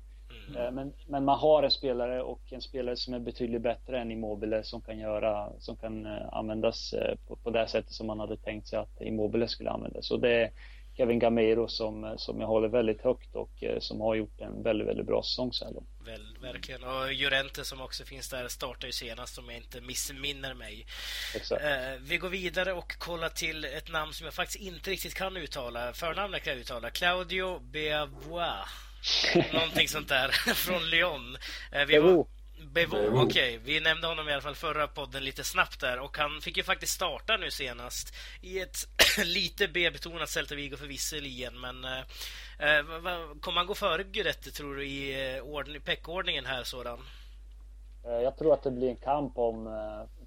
Mm. 0.49 0.75
Men, 0.75 0.93
men 1.07 1.25
man 1.25 1.39
har 1.39 1.63
en 1.63 1.71
spelare 1.71 2.21
och 2.21 2.41
en 2.49 2.61
spelare 2.61 2.95
som 2.95 3.13
är 3.13 3.19
betydligt 3.19 3.61
bättre 3.61 3.99
än 3.99 4.11
Immobile 4.11 4.63
som 4.63 4.81
kan 4.81 4.99
göra, 4.99 5.49
som 5.59 5.75
kan 5.75 6.05
användas 6.31 6.95
på, 7.27 7.35
på 7.35 7.49
det 7.49 7.67
sättet 7.67 7.91
som 7.91 8.07
man 8.07 8.19
hade 8.19 8.37
tänkt 8.37 8.67
sig 8.67 8.79
att 8.79 9.01
Immobile 9.01 9.47
skulle 9.47 9.69
användas. 9.69 10.07
Så 10.07 10.17
det 10.17 10.51
Kevin 10.97 11.19
Gamero 11.19 11.67
som, 11.67 12.15
som 12.17 12.39
jag 12.39 12.47
håller 12.47 12.67
väldigt 12.67 13.01
högt 13.01 13.35
och 13.35 13.63
som 13.79 14.01
har 14.01 14.15
gjort 14.15 14.41
en 14.41 14.63
väldigt, 14.63 14.87
väldigt 14.87 15.05
bra 15.05 15.23
säsong 15.23 15.53
så 15.53 15.65
här 15.65 15.73
långt. 15.73 15.89
Väl, 16.05 16.37
verkligen. 16.41 16.83
Och 16.83 17.13
Jurente 17.13 17.65
som 17.65 17.81
också 17.81 18.05
finns 18.05 18.29
där 18.29 18.47
startar 18.47 18.87
ju 18.87 18.91
senast 18.91 19.37
om 19.37 19.49
jag 19.49 19.57
inte 19.57 19.81
missminner 19.81 20.53
mig. 20.53 20.85
Exakt. 21.35 21.63
Eh, 21.63 22.01
vi 22.01 22.17
går 22.17 22.29
vidare 22.29 22.73
och 22.73 22.97
kollar 22.97 23.29
till 23.29 23.65
ett 23.65 23.91
namn 23.91 24.13
som 24.13 24.25
jag 24.25 24.33
faktiskt 24.33 24.59
inte 24.59 24.91
riktigt 24.91 25.13
kan 25.13 25.37
uttala. 25.37 25.93
Förnamnet 25.93 26.43
kan 26.43 26.53
jag 26.53 26.59
uttala. 26.59 26.89
Claudio 26.89 27.59
Beavois. 27.59 28.69
Någonting 29.53 29.87
sånt 29.87 30.09
där 30.09 30.27
från 30.53 30.89
Lyon. 30.89 31.37
Eh, 31.71 31.85
vi 31.85 31.97
var, 31.97 32.25
Bevo, 32.73 32.97
okej. 32.97 33.23
Okay. 33.23 33.57
Vi 33.57 33.79
nämnde 33.79 34.07
honom 34.07 34.29
i 34.29 34.33
alla 34.33 34.41
fall 34.41 34.55
förra 34.55 34.87
podden 34.87 35.23
lite 35.23 35.43
snabbt 35.43 35.81
där 35.81 35.99
och 35.99 36.17
han 36.17 36.41
fick 36.41 36.57
ju 36.57 36.63
faktiskt 36.63 36.93
starta 36.93 37.37
nu 37.37 37.51
senast 37.51 38.15
i 38.41 38.59
ett 38.59 38.77
lite 39.25 39.67
B-betonat 39.67 40.29
Celta 40.29 40.55
Vigo 40.55 40.77
för 40.77 40.87
visserligen 40.87 41.61
men 41.61 41.85
eh, 41.85 41.99
eh 42.59 42.85
kommer 43.41 43.57
han 43.57 43.67
gå 43.67 43.75
före 43.75 44.03
Guidetti 44.03 44.51
tror 44.51 44.75
du 44.75 44.85
i 44.85 45.35
eh, 45.35 45.81
peckordningen 45.85 46.45
här 46.45 46.63
sådan? 46.63 46.99
Eh, 48.05 48.11
jag 48.11 48.37
tror 48.37 48.53
att 48.53 48.63
det 48.63 48.71
blir 48.71 48.89
en 48.89 48.95
kamp 48.95 49.37
om 49.37 49.67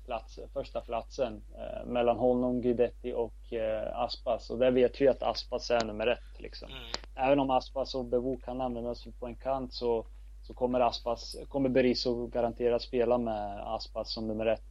plats, 0.09 0.39
första 0.53 0.81
platsen 0.81 1.43
eh, 1.59 1.87
mellan 1.87 2.17
honom, 2.17 2.61
Guidetti 2.61 3.13
och 3.13 3.53
eh, 3.53 3.99
Aspas. 3.99 4.51
Och 4.51 4.59
där 4.59 4.71
vet 4.71 5.01
vi 5.01 5.09
att 5.09 5.23
Aspas 5.23 5.71
är 5.71 5.85
nummer 5.85 6.07
ett. 6.07 6.41
Liksom. 6.41 6.69
Mm. 6.71 6.83
Även 7.15 7.41
om 7.41 7.51
Aspas 7.51 7.95
och 7.95 8.05
Bevo 8.05 8.37
kan 8.45 8.61
användas 8.61 9.07
på 9.21 9.27
en 9.27 9.35
kant 9.35 9.73
så 9.73 10.07
så 10.49 10.55
kommer 10.55 10.81
Aspas, 10.81 11.37
kommer 11.49 11.69
Berizzo 11.69 12.27
garanterat 12.27 12.83
spela 12.83 13.19
med 13.19 13.75
Aspas 13.75 14.13
som 14.13 14.29
nummer 14.29 14.47
ett. 14.47 14.63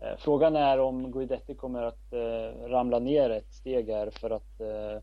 Eh, 0.00 0.16
frågan 0.18 0.56
är 0.56 0.80
om 0.80 1.12
Guidetti 1.12 1.54
kommer 1.54 1.82
att 1.82 2.12
eh, 2.12 2.68
ramla 2.68 2.98
ner 2.98 3.30
ett 3.30 3.52
steg 3.52 3.88
här 3.88 4.10
för 4.10 4.30
att 4.30 4.60
eh, 4.60 5.02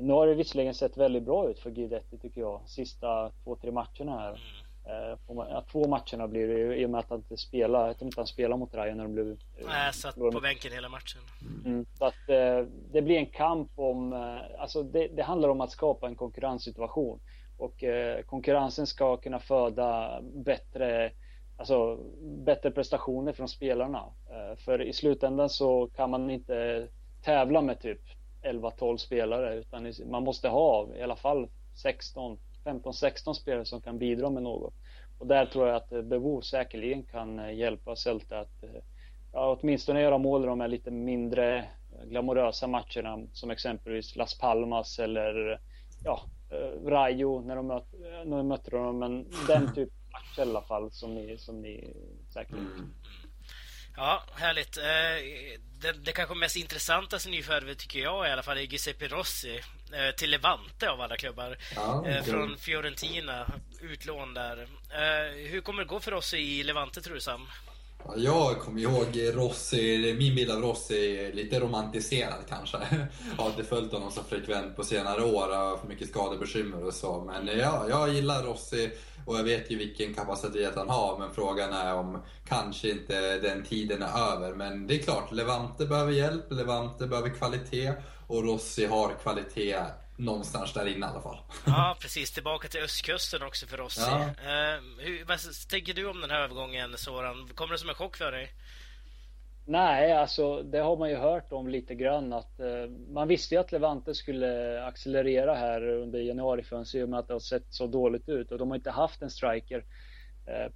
nu 0.00 0.12
har 0.12 0.26
det 0.26 0.34
visserligen 0.34 0.74
sett 0.74 0.96
väldigt 0.96 1.22
bra 1.22 1.50
ut 1.50 1.58
för 1.58 1.70
Guidetti 1.70 2.18
tycker 2.18 2.40
jag, 2.40 2.60
sista 2.66 3.30
två, 3.44 3.56
tre 3.56 3.72
matcherna 3.72 4.18
här. 4.18 4.40
Ja, 5.28 5.64
två 5.72 5.88
matcherna 5.88 6.28
blir 6.28 6.48
det 6.48 6.76
i 6.76 6.86
och 6.86 6.90
med 6.90 7.00
att 7.00 7.10
han 7.10 7.18
inte 7.18 7.36
spelar, 7.36 7.86
jag 7.86 7.98
tror 7.98 8.06
inte 8.06 8.20
han 8.20 8.26
spelar 8.26 8.56
mot 8.56 8.74
Rayo 8.74 8.94
när 8.94 9.02
de 9.02 9.12
blev... 9.12 9.36
Nej, 9.66 9.92
satt 9.92 10.14
på 10.14 10.40
bänken 10.42 10.72
hela 10.72 10.88
matchen. 10.88 11.20
Mm, 11.64 11.86
så 11.98 12.04
att 12.04 12.26
det 12.92 13.02
blir 13.02 13.16
en 13.16 13.26
kamp 13.26 13.70
om, 13.74 14.12
alltså 14.58 14.82
det, 14.82 15.08
det 15.08 15.22
handlar 15.22 15.48
om 15.48 15.60
att 15.60 15.70
skapa 15.70 16.06
en 16.06 16.14
konkurrenssituation 16.14 17.20
och 17.62 17.84
eh, 17.84 18.22
konkurrensen 18.22 18.86
ska 18.86 19.16
kunna 19.16 19.38
föda 19.38 20.20
bättre, 20.22 21.12
alltså, 21.56 21.96
bättre 22.22 22.70
prestationer 22.70 23.32
från 23.32 23.48
spelarna. 23.48 24.04
Eh, 24.30 24.56
för 24.56 24.82
i 24.82 24.92
slutändan 24.92 25.48
så 25.48 25.86
kan 25.86 26.10
man 26.10 26.30
inte 26.30 26.88
tävla 27.22 27.62
med 27.62 27.80
typ 27.80 28.00
11-12 28.42 28.96
spelare 28.96 29.54
utan 29.54 29.92
man 30.06 30.24
måste 30.24 30.48
ha 30.48 30.88
i 30.96 31.02
alla 31.02 31.16
fall 31.16 31.48
16, 31.74 32.38
15-16 32.64 33.32
spelare 33.32 33.64
som 33.64 33.80
kan 33.80 33.98
bidra 33.98 34.30
med 34.30 34.42
något. 34.42 34.74
Och 35.18 35.26
där 35.26 35.46
tror 35.46 35.68
jag 35.68 35.76
att 35.76 35.92
eh, 35.92 36.02
Bebo 36.02 36.42
säkerligen 36.42 37.02
kan 37.02 37.38
eh, 37.38 37.54
hjälpa 37.54 37.96
Celta 37.96 38.38
att 38.38 38.62
eh, 38.62 38.70
ja, 39.32 39.58
åtminstone 39.60 40.00
göra 40.00 40.18
mål 40.18 40.44
i 40.44 40.46
de 40.46 40.60
här 40.60 40.68
lite 40.68 40.90
mindre 40.90 41.64
glamorösa 42.04 42.66
matcherna 42.66 43.26
som 43.32 43.50
exempelvis 43.50 44.16
Las 44.16 44.38
Palmas 44.38 44.98
eller 44.98 45.60
ja, 46.04 46.20
Rayo 46.86 47.40
när 47.40 47.56
de, 47.56 47.66
möt, 47.66 47.84
när 48.24 48.36
de 48.36 48.48
mötte 48.48 48.70
dem. 48.70 48.98
Men 48.98 49.26
den 49.48 49.74
typ 49.74 49.88
av 49.88 50.12
match 50.12 50.38
i 50.38 50.40
alla 50.40 50.62
fall 50.62 50.92
som 50.92 51.14
ni, 51.14 51.38
som 51.38 51.62
ni 51.62 51.96
säkert 52.32 52.52
mm. 52.52 52.92
Ja, 53.96 54.22
härligt. 54.34 54.76
Eh, 54.76 54.84
det, 55.80 55.92
det 55.92 56.12
kanske 56.12 56.34
mest 56.34 56.56
intressantaste 56.56 57.30
nyförvärvet 57.30 57.78
tycker 57.78 58.00
jag 58.00 58.28
i 58.28 58.30
alla 58.30 58.42
fall 58.42 58.58
är 58.58 58.62
Giuseppe 58.62 59.08
Rossi 59.08 59.60
eh, 59.92 60.14
till 60.16 60.30
Levante 60.30 60.90
av 60.90 61.00
alla 61.00 61.16
klubbar. 61.16 61.58
Ja, 61.76 62.06
eh, 62.06 62.22
från 62.22 62.56
Fiorentina, 62.58 63.46
utlån 63.80 64.34
där. 64.34 64.68
Hur 65.48 65.60
kommer 65.60 65.82
det 65.82 65.88
gå 65.88 66.00
för 66.00 66.10
Rossi 66.10 66.38
i 66.38 66.62
Levante 66.62 67.00
tror 67.00 67.14
du 67.14 67.20
Sam? 67.20 67.46
Jag 68.16 68.58
kommer 68.58 68.80
ihåg 68.80 69.36
Rossi, 69.36 70.14
min 70.18 70.34
bild 70.34 70.50
av 70.50 70.60
Rossi 70.60 71.32
lite 71.34 71.60
romantiserad 71.60 72.38
kanske. 72.48 72.78
Jag 73.36 73.44
har 73.44 73.50
inte 73.50 73.64
följt 73.64 73.92
honom 73.92 74.10
så 74.10 74.22
frekvent 74.22 74.76
på 74.76 74.84
senare 74.84 75.22
år, 75.24 75.54
har 75.54 75.76
för 75.76 75.88
mycket 75.88 76.08
skadebekymmer 76.08 76.86
och 76.86 76.94
så. 76.94 77.24
Men 77.26 77.58
ja, 77.58 77.86
jag 77.88 78.14
gillar 78.14 78.42
Rossi 78.42 78.90
och 79.26 79.38
jag 79.38 79.44
vet 79.44 79.70
ju 79.70 79.76
vilken 79.76 80.14
kapacitet 80.14 80.72
han 80.76 80.88
har. 80.88 81.18
Men 81.18 81.34
frågan 81.34 81.72
är 81.72 81.94
om 81.94 82.18
kanske 82.48 82.90
inte 82.90 83.38
den 83.38 83.64
tiden 83.64 84.02
är 84.02 84.32
över. 84.32 84.54
Men 84.54 84.86
det 84.86 84.94
är 84.94 85.02
klart, 85.02 85.32
Levante 85.32 85.86
behöver 85.86 86.12
hjälp, 86.12 86.52
Levante 86.52 87.06
behöver 87.06 87.30
kvalitet 87.30 87.92
och 88.26 88.44
Rossi 88.44 88.86
har 88.86 89.14
kvalitet 89.22 89.78
någonstans 90.24 90.72
där 90.72 90.86
inne 90.86 91.06
i 91.06 91.08
alla 91.08 91.20
fall. 91.20 91.38
Ja, 91.66 91.96
precis. 92.00 92.32
Tillbaka 92.32 92.68
till 92.68 92.82
östkusten 92.82 93.42
också 93.42 93.66
för 93.66 93.80
oss. 93.80 93.98
Ja. 93.98 94.18
Uh, 94.18 94.82
hur, 94.98 95.24
vad 95.24 95.38
tänker 95.70 95.94
du 95.94 96.08
om 96.08 96.20
den 96.20 96.30
här 96.30 96.40
övergången, 96.40 96.94
Soran? 96.96 97.48
Kommer 97.54 97.72
det 97.72 97.78
som 97.78 97.88
en 97.88 97.94
chock 97.94 98.16
för 98.16 98.32
dig? 98.32 98.52
Nej, 99.64 100.12
alltså 100.12 100.62
det 100.62 100.78
har 100.78 100.96
man 100.96 101.10
ju 101.10 101.16
hört 101.16 101.52
om 101.52 101.68
lite 101.68 101.94
grann 101.94 102.32
att 102.32 102.60
uh, 102.60 102.90
man 103.12 103.28
visste 103.28 103.54
ju 103.54 103.60
att 103.60 103.72
Levante 103.72 104.14
skulle 104.14 104.82
accelerera 104.84 105.54
här 105.54 105.88
under 105.88 106.18
januarifönstret 106.18 107.00
i 107.00 107.04
och 107.04 107.08
med 107.08 107.18
att 107.18 107.28
det 107.28 107.34
har 107.34 107.40
sett 107.40 107.66
så 107.70 107.86
dåligt 107.86 108.28
ut 108.28 108.52
och 108.52 108.58
de 108.58 108.70
har 108.70 108.76
inte 108.76 108.90
haft 108.90 109.22
en 109.22 109.30
striker 109.30 109.84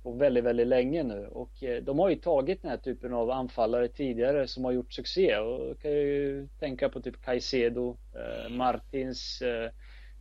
på 0.02 0.12
väldigt, 0.12 0.44
väldigt 0.44 0.66
länge 0.66 1.02
nu. 1.02 1.26
Och 1.26 1.62
eh, 1.62 1.82
de 1.82 1.98
har 1.98 2.08
ju 2.08 2.16
tagit 2.16 2.62
den 2.62 2.70
här 2.70 2.78
typen 2.78 3.14
av 3.14 3.30
anfallare 3.30 3.88
tidigare 3.88 4.46
som 4.46 4.64
har 4.64 4.72
gjort 4.72 4.92
succé. 4.92 5.36
Och 5.36 5.80
kan 5.80 5.90
ju 5.90 6.48
tänka 6.58 6.88
på 6.88 7.00
typ 7.00 7.22
Caicedo, 7.22 7.96
eh, 8.14 8.50
Martins, 8.50 9.42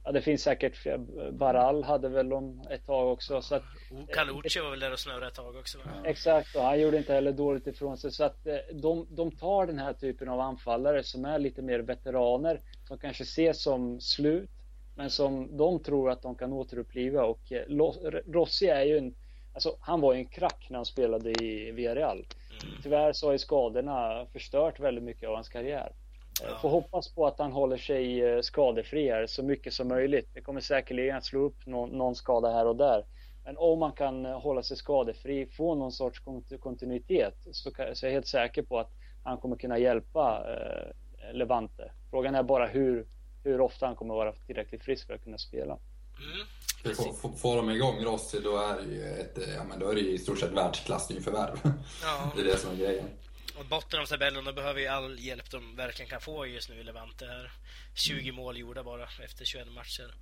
ja 0.03 0.11
det 0.11 0.21
finns 0.21 0.43
säkert 0.43 0.87
Baral 1.31 1.83
hade 1.83 2.09
väl 2.09 2.29
de 2.29 2.67
ett 2.69 2.85
tag 2.85 3.11
också. 3.11 3.41
Så 3.41 3.55
att 3.55 3.63
Kalucci 4.13 4.59
var 4.59 4.69
väl 4.69 4.79
där 4.79 4.91
och 4.91 4.99
snurrade 4.99 5.27
ett 5.27 5.33
tag 5.33 5.55
också 5.55 5.77
va? 5.77 5.83
Exakt 6.05 6.55
och 6.55 6.61
han 6.61 6.81
gjorde 6.81 6.97
inte 6.97 7.13
heller 7.13 7.31
dåligt 7.31 7.67
ifrån 7.67 7.97
sig. 7.97 8.11
Så 8.11 8.23
att 8.23 8.47
de, 8.73 9.07
de 9.09 9.31
tar 9.31 9.67
den 9.67 9.79
här 9.79 9.93
typen 9.93 10.29
av 10.29 10.39
anfallare 10.39 11.03
som 11.03 11.25
är 11.25 11.39
lite 11.39 11.61
mer 11.61 11.79
veteraner 11.79 12.61
som 12.87 12.97
kanske 12.97 13.23
ses 13.23 13.63
som 13.63 14.01
slut 14.01 14.49
men 14.95 15.09
som 15.09 15.57
de 15.57 15.83
tror 15.83 16.09
att 16.11 16.21
de 16.21 16.35
kan 16.35 16.53
återuppliva. 16.53 17.23
Och 17.23 17.51
Rossi 18.27 18.67
är 18.67 18.83
ju 18.83 18.97
en 18.97 19.15
Alltså, 19.55 19.77
han 19.79 20.01
var 20.01 20.13
ju 20.13 20.19
en 20.19 20.25
krack 20.25 20.67
när 20.69 20.77
han 20.77 20.85
spelade 20.85 21.31
i 21.31 21.71
Villarreal. 21.71 22.17
Mm. 22.17 22.75
Tyvärr 22.83 23.13
så 23.13 23.27
har 23.27 23.31
ju 23.31 23.39
skadorna 23.39 24.25
förstört 24.33 24.79
väldigt 24.79 25.03
mycket 25.03 25.29
av 25.29 25.35
hans 25.35 25.49
karriär. 25.49 25.91
Ja. 26.41 26.57
Får 26.61 26.69
hoppas 26.69 27.15
på 27.15 27.27
att 27.27 27.39
han 27.39 27.51
håller 27.51 27.77
sig 27.77 28.21
eh, 28.21 28.41
skadefri 28.41 29.09
här 29.09 29.27
så 29.27 29.43
mycket 29.43 29.73
som 29.73 29.87
möjligt. 29.87 30.29
Det 30.33 30.41
kommer 30.41 30.61
säkerligen 30.61 31.17
att 31.17 31.25
slå 31.25 31.39
upp 31.39 31.65
någon, 31.65 31.89
någon 31.89 32.15
skada 32.15 32.51
här 32.51 32.67
och 32.67 32.75
där. 32.75 33.05
Men 33.45 33.57
om 33.57 33.79
man 33.79 33.91
kan 33.91 34.25
eh, 34.25 34.39
hålla 34.39 34.63
sig 34.63 34.77
skadefri, 34.77 35.45
få 35.45 35.75
någon 35.75 35.91
sorts 35.91 36.21
kontinuitet 36.59 37.35
så, 37.51 37.71
kan, 37.71 37.95
så 37.95 38.05
är 38.05 38.09
jag 38.09 38.13
helt 38.13 38.27
säker 38.27 38.61
på 38.61 38.79
att 38.79 38.91
han 39.23 39.37
kommer 39.37 39.55
kunna 39.55 39.77
hjälpa 39.77 40.45
eh, 40.53 41.33
Levante. 41.33 41.91
Frågan 42.09 42.35
är 42.35 42.43
bara 42.43 42.67
hur, 42.67 43.07
hur 43.43 43.61
ofta 43.61 43.85
han 43.85 43.95
kommer 43.95 44.13
vara 44.13 44.31
tillräckligt 44.31 44.83
frisk 44.83 45.07
för 45.07 45.13
att 45.13 45.23
kunna 45.23 45.37
spela. 45.37 45.77
Mm. 46.33 46.47
Får, 46.93 47.37
får 47.37 47.55
de 47.55 47.69
igång 47.69 48.03
Rossi 48.03 48.39
då 48.39 48.57
är 48.57 48.75
det 48.75 48.95
ju 48.95 49.03
ett, 49.03 49.37
ja, 49.55 49.63
men 49.63 49.79
då 49.79 49.89
är 49.89 49.95
det 49.95 50.01
ju 50.01 50.11
i 50.11 50.17
stort 50.17 50.39
sett 50.39 50.51
världsklassnyförvärv. 50.51 51.59
Ja. 52.03 52.31
det 52.35 52.41
är 52.41 52.45
det 52.45 52.57
som 52.57 52.71
är 52.71 52.75
grejen. 52.75 53.09
Och 53.57 53.65
botten 53.65 53.99
av 53.99 54.05
tabellen, 54.05 54.45
de 54.45 54.55
behöver 54.55 54.79
ju 54.79 54.87
all 54.87 55.19
hjälp 55.19 55.51
de 55.51 55.75
verkligen 55.75 56.09
kan 56.09 56.21
få 56.21 56.47
just 56.47 56.69
nu 56.69 56.75
i 56.75 56.83
Levante 56.83 57.25
här. 57.25 57.51
20 57.95 58.21
mm. 58.21 58.35
mål 58.35 58.57
gjorda 58.57 58.83
bara 58.83 59.07
efter 59.23 59.45
21 59.45 59.67
matcher. 59.71 60.15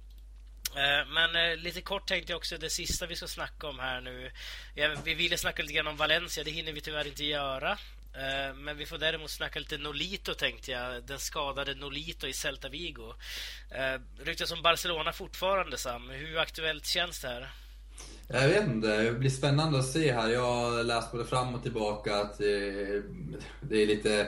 Eh, 0.75 1.07
men 1.07 1.35
eh, 1.35 1.57
lite 1.57 1.81
kort 1.81 2.07
tänkte 2.07 2.31
jag 2.31 2.37
också 2.37 2.57
det 2.57 2.69
sista 2.69 3.05
vi 3.05 3.15
ska 3.15 3.27
snacka 3.27 3.67
om 3.67 3.79
här 3.79 4.01
nu. 4.01 4.31
Vi 5.03 5.13
ville 5.13 5.37
snacka 5.37 5.61
lite 5.61 5.73
grann 5.73 5.87
om 5.87 5.97
Valencia, 5.97 6.43
det 6.43 6.51
hinner 6.51 6.73
vi 6.73 6.81
tyvärr 6.81 7.07
inte 7.07 7.23
göra. 7.23 7.77
Eh, 8.15 8.55
men 8.55 8.77
vi 8.77 8.85
får 8.85 8.97
däremot 8.97 9.31
snacka 9.31 9.59
lite 9.59 9.77
Nolito 9.77 10.33
tänkte 10.33 10.71
jag. 10.71 11.03
Den 11.03 11.19
skadade 11.19 11.75
Nolito 11.75 12.27
i 12.27 12.33
Celta 12.33 12.69
Vigo. 12.69 13.13
Eh, 13.69 14.23
ryktas 14.25 14.51
om 14.51 14.61
Barcelona 14.61 15.13
fortfarande 15.13 15.77
Sam. 15.77 16.09
Hur 16.09 16.37
aktuellt 16.37 16.85
känns 16.85 17.21
det 17.21 17.27
här? 17.27 17.51
Jag 18.27 18.47
vet 18.47 18.67
inte, 18.67 19.03
det 19.03 19.11
blir 19.11 19.29
spännande 19.29 19.79
att 19.79 19.87
se 19.87 20.13
här. 20.13 20.29
Jag 20.29 20.41
har 20.41 20.83
läst 20.83 21.11
både 21.11 21.25
fram 21.25 21.55
och 21.55 21.63
tillbaka 21.63 22.15
att 22.15 22.41
eh, 22.41 23.01
det 23.61 23.81
är 23.81 23.87
lite 23.87 24.27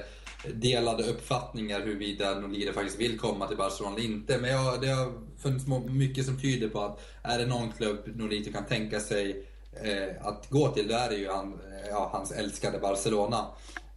delade 0.54 1.04
uppfattningar 1.04 1.82
huruvida 1.82 2.40
Nolito 2.40 2.74
faktiskt 2.74 3.00
vill 3.00 3.20
komma 3.20 3.48
till 3.48 3.58
Barcelona 3.58 3.96
eller 3.96 4.06
inte. 4.06 4.38
Men 4.38 4.52
jag, 4.52 4.82
det 4.82 4.88
har 4.88 5.14
funnits 5.38 5.66
mycket 5.88 6.26
som 6.26 6.42
tyder 6.42 6.70
på 6.70 6.82
att 6.82 7.00
är 7.24 7.38
det 7.38 7.46
någon 7.46 7.72
klubb 7.72 8.00
Nolito 8.06 8.52
kan 8.52 8.66
tänka 8.66 9.00
sig 9.00 9.48
eh, 9.84 10.28
att 10.28 10.50
gå 10.50 10.68
till, 10.68 10.88
då 10.88 10.96
är 10.96 11.10
det 11.10 11.16
ju 11.16 11.30
han, 11.30 11.54
eh, 11.54 11.90
ja, 11.90 12.10
hans 12.14 12.32
älskade 12.32 12.80
Barcelona. 12.80 13.48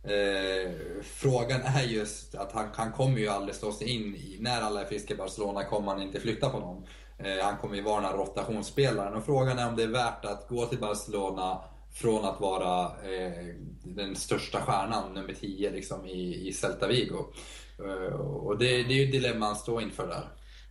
Eh, 0.03 0.73
frågan 1.03 1.61
är 1.61 1.83
just 1.83 2.35
att 2.35 2.53
han, 2.53 2.69
han 2.75 2.93
kommer 2.93 3.19
ju 3.19 3.29
aldrig 3.29 3.55
slå 3.55 3.73
sig 3.73 3.89
in 3.89 4.17
i, 4.17 4.37
när 4.41 4.63
alla 4.63 4.81
är 4.81 4.85
friska 4.85 5.15
i 5.15 5.17
Barcelona 5.17 5.65
kommer 5.65 5.93
han 5.93 6.03
inte 6.03 6.21
flytta 6.21 6.51
på 6.51 6.59
någon. 6.59 6.87
Eh, 7.19 7.45
han 7.45 7.57
kommer 7.57 7.77
ju 7.77 7.83
vara 7.83 8.01
den 8.01 8.11
här 8.11 8.17
rotationsspelaren 8.17 9.15
och 9.15 9.25
frågan 9.25 9.59
är 9.59 9.69
om 9.69 9.77
det 9.77 9.83
är 9.83 9.89
värt 9.89 10.25
att 10.25 10.49
gå 10.49 10.67
till 10.67 10.79
Barcelona 10.79 11.61
från 11.93 12.25
att 12.25 12.41
vara 12.41 12.85
eh, 12.85 13.55
den 13.85 14.17
största 14.17 14.61
stjärnan, 14.61 15.15
nummer 15.15 15.35
10 15.41 15.71
liksom, 15.71 16.07
i, 16.07 16.49
i 16.49 16.53
Celta 16.53 16.87
Vigo. 16.87 17.25
Eh, 17.79 18.15
och 18.21 18.59
det, 18.59 18.65
det 18.65 18.93
är 18.93 18.99
ju 18.99 19.05
ett 19.05 19.13
dilemma 19.13 19.47
han 19.47 19.57
står 19.57 19.83
inför 19.83 20.07
där. 20.07 20.29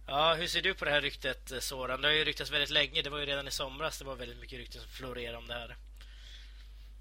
Ja, 0.09 0.35
hur 0.37 0.47
ser 0.47 0.61
du 0.61 0.73
på 0.73 0.85
det 0.85 0.91
här 0.91 1.01
ryktet 1.01 1.63
Soran? 1.63 2.01
Det 2.01 2.07
har 2.07 2.15
ju 2.15 2.23
ryktats 2.23 2.51
väldigt 2.51 2.69
länge. 2.69 3.01
Det 3.01 3.09
var 3.09 3.19
ju 3.19 3.25
redan 3.25 3.47
i 3.47 3.51
somras 3.51 3.99
det 3.99 4.05
var 4.05 4.15
väldigt 4.15 4.39
mycket 4.41 4.59
rykten 4.59 4.81
som 4.81 4.89
florerade 4.89 5.37
om 5.37 5.47
det 5.47 5.53
här. 5.53 5.75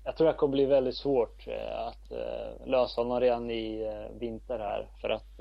Jag 0.04 0.16
tror 0.16 0.26
det 0.26 0.32
kommer 0.32 0.52
bli 0.52 0.64
väldigt 0.64 0.96
svårt 0.96 1.46
eh, 1.46 1.78
att 1.78 2.11
eh, 2.11 2.66
lösa 2.66 3.00
honom 3.00 3.20
redan 3.20 3.50
i 3.50 3.82
eh, 3.82 4.18
vinter 4.18 4.59
här 4.59 4.88
för 5.00 5.09
att 5.09 5.40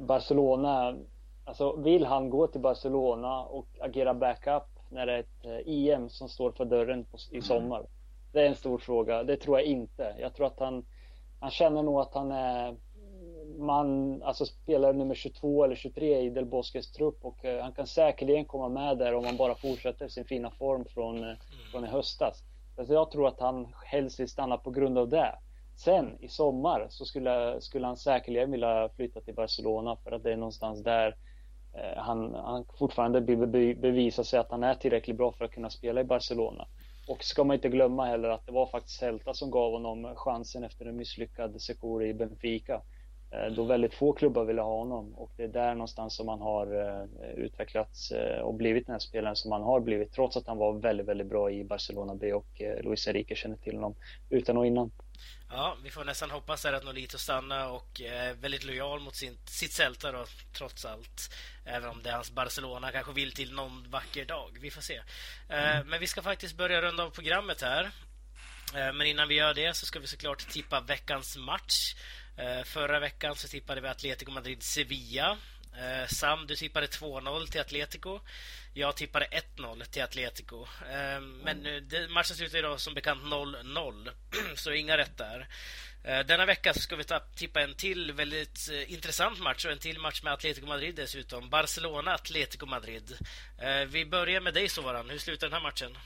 Barcelona, 0.00 0.96
alltså 1.44 1.76
vill 1.76 2.06
han 2.06 2.30
gå 2.30 2.46
till 2.46 2.60
Barcelona 2.60 3.40
och 3.40 3.66
agera 3.80 4.14
backup 4.14 4.62
när 4.90 5.06
det 5.06 5.12
är 5.12 5.18
ett 5.18 5.66
EM 5.66 6.08
som 6.08 6.28
står 6.28 6.52
för 6.52 6.64
dörren 6.64 7.06
i 7.30 7.42
sommar? 7.42 7.86
Det 8.32 8.40
är 8.40 8.46
en 8.46 8.54
stor 8.54 8.78
fråga. 8.78 9.22
Det 9.22 9.36
tror 9.36 9.58
jag 9.58 9.66
inte. 9.66 10.14
Jag 10.18 10.34
tror 10.34 10.46
att 10.46 10.58
han, 10.58 10.86
han 11.40 11.50
känner 11.50 11.82
nog 11.82 12.00
att 12.00 12.14
han 12.14 12.32
är 12.32 12.76
man, 13.58 14.22
alltså 14.22 14.46
spelare 14.46 14.92
nummer 14.92 15.14
22 15.14 15.64
eller 15.64 15.74
23 15.74 16.20
i 16.20 16.30
Del 16.30 16.44
Bosques 16.44 16.92
trupp 16.92 17.24
och 17.24 17.44
han 17.62 17.72
kan 17.72 17.86
säkerligen 17.86 18.44
komma 18.44 18.68
med 18.68 18.98
där 18.98 19.14
om 19.14 19.24
han 19.24 19.36
bara 19.36 19.54
fortsätter 19.54 20.08
sin 20.08 20.24
fina 20.24 20.50
form 20.50 20.84
från, 20.84 21.16
mm. 21.18 21.36
från 21.72 21.84
i 21.84 21.88
höstas. 21.88 22.42
Alltså 22.78 22.94
jag 22.94 23.10
tror 23.10 23.28
att 23.28 23.40
han 23.40 23.66
helst 23.84 24.20
vill 24.20 24.28
stanna 24.28 24.56
på 24.56 24.70
grund 24.70 24.98
av 24.98 25.08
det. 25.08 25.38
Sen 25.76 26.18
i 26.20 26.28
sommar 26.28 26.86
så 26.90 27.04
skulle, 27.04 27.60
skulle 27.60 27.86
han 27.86 27.96
säkerligen 27.96 28.50
vilja 28.50 28.88
flytta 28.88 29.20
till 29.20 29.34
Barcelona 29.34 29.96
för 29.96 30.12
att 30.12 30.22
det 30.22 30.32
är 30.32 30.36
någonstans 30.36 30.82
där 30.82 31.16
eh, 31.74 32.02
han, 32.02 32.34
han 32.34 32.64
fortfarande 32.78 33.20
bevisar 33.74 34.22
sig 34.22 34.38
att 34.38 34.50
han 34.50 34.62
är 34.62 34.74
tillräckligt 34.74 35.16
bra 35.16 35.32
för 35.32 35.44
att 35.44 35.50
kunna 35.50 35.70
spela 35.70 36.00
i 36.00 36.04
Barcelona. 36.04 36.66
Och 37.08 37.24
ska 37.24 37.44
man 37.44 37.54
inte 37.54 37.68
glömma 37.68 38.06
heller 38.06 38.28
att 38.28 38.46
det 38.46 38.52
var 38.52 38.66
faktiskt 38.66 38.98
Celta 38.98 39.34
som 39.34 39.50
gav 39.50 39.72
honom 39.72 40.14
chansen 40.16 40.64
efter 40.64 40.86
en 40.86 40.96
misslyckad 40.96 41.62
sejour 41.62 42.04
i 42.04 42.14
Benfica. 42.14 42.82
Eh, 43.30 43.52
då 43.52 43.64
väldigt 43.64 43.94
få 43.94 44.12
klubbar 44.12 44.44
ville 44.44 44.62
ha 44.62 44.78
honom 44.78 45.14
och 45.14 45.30
det 45.36 45.42
är 45.42 45.48
där 45.48 45.74
någonstans 45.74 46.16
som 46.16 46.28
han 46.28 46.40
har 46.40 46.66
eh, 46.66 47.30
utvecklats 47.30 48.10
eh, 48.10 48.40
och 48.40 48.54
blivit 48.54 48.86
den 48.86 48.92
här 48.92 49.00
spelaren 49.00 49.36
som 49.36 49.52
han 49.52 49.62
har 49.62 49.80
blivit 49.80 50.12
trots 50.12 50.36
att 50.36 50.46
han 50.46 50.58
var 50.58 50.72
väldigt, 50.72 51.06
väldigt 51.06 51.26
bra 51.26 51.50
i 51.50 51.64
Barcelona 51.64 52.14
B 52.14 52.32
och 52.32 52.62
Luis 52.84 53.08
Enrique 53.08 53.36
känner 53.36 53.56
till 53.56 53.74
honom 53.74 53.94
utan 54.30 54.56
och 54.56 54.66
innan. 54.66 54.90
Ja, 55.50 55.76
vi 55.84 55.90
får 55.90 56.04
nästan 56.04 56.30
hoppas 56.30 56.64
att 56.64 56.84
Nolito 56.84 57.18
stannar 57.18 57.70
och 57.70 58.00
är 58.00 58.34
väldigt 58.34 58.64
lojal 58.64 59.00
mot 59.00 59.14
sin, 59.14 59.38
sitt 59.44 59.72
Celta 59.72 60.12
då, 60.12 60.24
trots 60.58 60.84
allt. 60.84 61.34
Även 61.64 61.90
om 61.90 62.02
det 62.02 62.10
är 62.10 62.14
hans 62.14 62.30
Barcelona 62.30 62.92
kanske 62.92 63.12
vill 63.12 63.32
till 63.32 63.54
någon 63.54 63.90
vacker 63.90 64.24
dag. 64.24 64.58
Vi 64.60 64.70
får 64.70 64.80
se. 64.80 65.00
Mm. 65.48 65.88
Men 65.88 66.00
vi 66.00 66.06
ska 66.06 66.22
faktiskt 66.22 66.56
börja 66.56 66.82
runda 66.82 67.04
av 67.04 67.10
programmet 67.10 67.62
här. 67.62 67.90
Men 68.72 69.02
innan 69.02 69.28
vi 69.28 69.34
gör 69.34 69.54
det 69.54 69.76
så 69.76 69.86
ska 69.86 69.98
vi 69.98 70.06
såklart 70.06 70.48
tippa 70.48 70.80
veckans 70.80 71.36
match. 71.36 71.94
Eh, 72.36 72.64
förra 72.64 73.00
veckan 73.00 73.34
så 73.34 73.48
tippade 73.48 73.80
vi 73.80 73.88
Atletico 73.88 74.30
Madrid-Sevilla. 74.30 75.36
Eh, 75.72 76.06
Sam, 76.08 76.46
du 76.46 76.56
tippade 76.56 76.86
2-0 76.86 77.46
till 77.46 77.60
Atletico. 77.60 78.20
Jag 78.74 78.96
tippade 78.96 79.26
1-0 79.26 79.84
till 79.84 80.02
Atletico. 80.02 80.62
Eh, 80.62 81.20
men 81.20 81.66
matchen 82.10 82.36
slutade 82.36 82.58
idag 82.58 82.80
som 82.80 82.94
bekant 82.94 83.22
0-0, 83.22 84.10
så 84.56 84.72
inga 84.72 84.98
rätt 84.98 85.18
där. 85.18 85.48
Denna 86.26 86.46
vecka 86.46 86.74
så 86.74 86.80
ska 86.80 86.96
vi 86.96 87.04
tippa 87.34 87.60
en 87.60 87.74
till 87.74 88.12
väldigt 88.12 88.70
intressant 88.86 89.40
match 89.40 89.64
och 89.64 89.72
en 89.72 89.78
till 89.78 89.98
match 89.98 90.22
med 90.22 90.32
Atletico 90.32 90.66
Madrid 90.66 90.94
dessutom. 90.94 91.50
Barcelona-Atletico 91.50 92.66
Madrid. 92.66 93.18
Vi 93.88 94.06
börjar 94.06 94.40
med 94.40 94.54
dig 94.54 94.68
Soran. 94.68 95.10
Hur 95.10 95.18
slutar 95.18 95.46
den 95.46 95.54
här 95.54 95.62
matchen? 95.62 95.98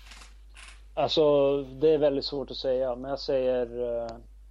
Alltså, 0.95 1.57
det 1.63 1.95
är 1.95 1.99
väldigt 1.99 2.25
svårt 2.25 2.51
att 2.51 2.57
säga, 2.57 2.95
men 2.95 3.11
jag 3.11 3.21
säger... 3.21 3.67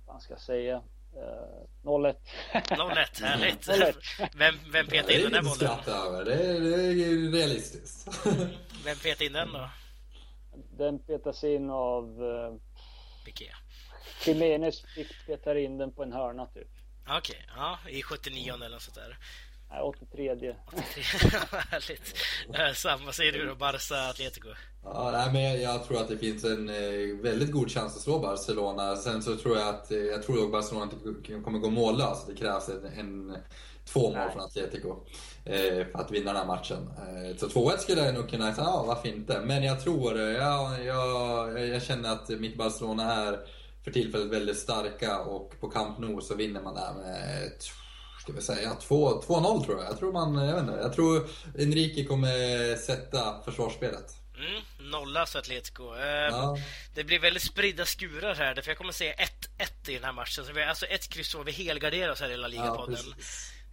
Vad 0.08 0.22
ska 0.22 0.34
jag 0.34 0.42
säga? 0.42 0.82
0-1. 1.84 2.16
0-1, 2.54 3.22
härligt. 3.24 3.68
0 3.68 3.78
vem, 4.36 4.56
vem 4.72 4.88
petade 4.88 5.14
in 5.14 5.22
den 5.22 5.32
där 5.32 5.42
bollen? 5.42 6.26
Det, 6.26 6.34
är, 6.34 6.60
det 6.96 7.04
är 7.04 7.32
realistiskt. 7.32 8.08
vem 8.86 8.98
petade 8.98 9.26
in 9.26 9.34
den 9.34 9.54
då? 9.54 9.70
Den 10.78 11.00
petas 11.00 11.44
in 11.44 11.70
av... 11.70 12.24
Uh, 12.24 12.56
Piqué. 13.26 13.52
Jiménez 14.26 14.84
petar 15.26 15.56
in 15.56 15.78
den 15.78 15.92
på 15.94 16.04
en 16.04 16.14
hörna 16.14 16.46
typ. 16.46 16.68
Okej, 17.04 17.18
okay. 17.18 17.36
ja, 17.56 17.80
i 17.90 18.04
79 18.04 18.54
eller 18.54 18.70
något 18.70 18.82
sånt 18.82 18.96
där. 18.96 19.18
Nej, 19.72 19.82
83. 19.82 20.32
83. 20.32 20.56
Härligt. 21.72 22.78
Samma 22.78 23.12
säger 23.12 23.32
du 23.32 23.46
då, 23.46 23.56
Barca 23.56 24.10
Atletico? 24.10 24.50
Ja, 24.84 25.12
nej, 25.14 25.34
men 25.34 25.62
jag 25.62 25.84
tror 25.84 26.02
att 26.02 26.08
det 26.08 26.18
finns 26.18 26.44
en 26.44 26.70
eh, 26.70 27.22
väldigt 27.22 27.52
god 27.52 27.72
chans 27.72 27.96
att 27.96 28.02
slå 28.02 28.20
Barcelona. 28.20 28.96
Sen 28.96 29.24
så 29.24 29.36
tror 29.36 29.58
jag 29.58 29.68
att 29.70 29.92
eh, 29.92 29.98
jag 29.98 30.24
tror 30.24 30.46
att 30.46 30.52
Barcelona 30.52 30.92
inte 30.92 31.42
kommer 31.44 31.60
gå 31.60 31.70
mållöst. 31.70 32.28
Det 32.28 32.36
krävs 32.36 32.70
en, 32.70 32.86
en 32.86 33.38
två 33.86 34.00
mål 34.02 34.14
nej. 34.14 34.32
från 34.32 34.42
Atletico 34.42 34.96
eh, 35.46 35.86
för 35.92 36.00
att 36.00 36.12
vinna 36.12 36.34
den 36.34 36.42
här 36.42 36.48
matchen. 36.48 36.90
Eh, 36.98 37.38
så 37.38 37.48
2-1 37.48 37.78
skulle 37.78 38.06
jag 38.06 38.14
nog 38.14 38.30
kunna 38.30 38.54
säga, 38.54 38.68
ja 38.68 38.84
varför 38.88 39.08
inte. 39.10 39.42
Men 39.42 39.64
jag 39.64 39.84
tror, 39.84 40.20
ja, 40.20 40.80
jag, 40.80 41.68
jag 41.68 41.84
känner 41.84 42.12
att 42.12 42.30
mitt 42.30 42.58
Barcelona 42.58 43.14
är 43.14 43.40
för 43.84 43.92
tillfället 43.92 44.28
väldigt 44.28 44.58
starka 44.58 45.20
och 45.20 45.60
på 45.60 45.70
Camp 45.70 46.00
Nou 46.00 46.22
så 46.22 46.36
vinner 46.36 46.62
man 46.62 46.76
där 46.76 46.94
med 46.94 47.52
ska 48.30 48.38
vi 48.38 48.42
säga, 48.46 48.78
2-0 48.90 49.66
tror 49.66 49.78
jag. 49.78 49.86
Jag 49.86 50.00
tror 50.00 50.12
man, 50.12 50.36
jag 50.36 50.54
vet 50.54 50.64
inte, 50.64 50.80
jag 50.82 50.94
tror 50.94 51.30
Enrique 51.58 52.06
kommer 52.06 52.76
sätta 52.76 53.42
försvarsspelet. 53.46 54.16
Mm, 54.38 54.92
nolla 54.92 55.26
för 55.26 55.40
Atletico. 55.40 55.96
Eh, 55.96 56.06
ja. 56.06 56.58
Det 56.96 57.04
blir 57.04 57.20
väldigt 57.20 57.44
spridda 57.44 57.86
skurar 57.86 58.36
här, 58.36 58.62
för 58.62 58.72
jag 58.72 58.78
kommer 58.78 58.94
säga 58.94 59.14
1-1 59.14 59.90
i 59.90 59.94
den 59.94 60.04
här 60.04 60.14
matchen. 60.14 60.46
Så 60.46 60.54
vi, 60.54 60.64
alltså 60.64 60.86
ett 60.86 61.10
kryss 61.10 61.32
så 61.32 61.44
vi 61.44 61.52
helgarderar 61.52 62.12
oss 62.12 62.22
här 62.22 62.30
i 62.30 62.38
La 62.38 62.48
Liga-podden. 62.48 63.16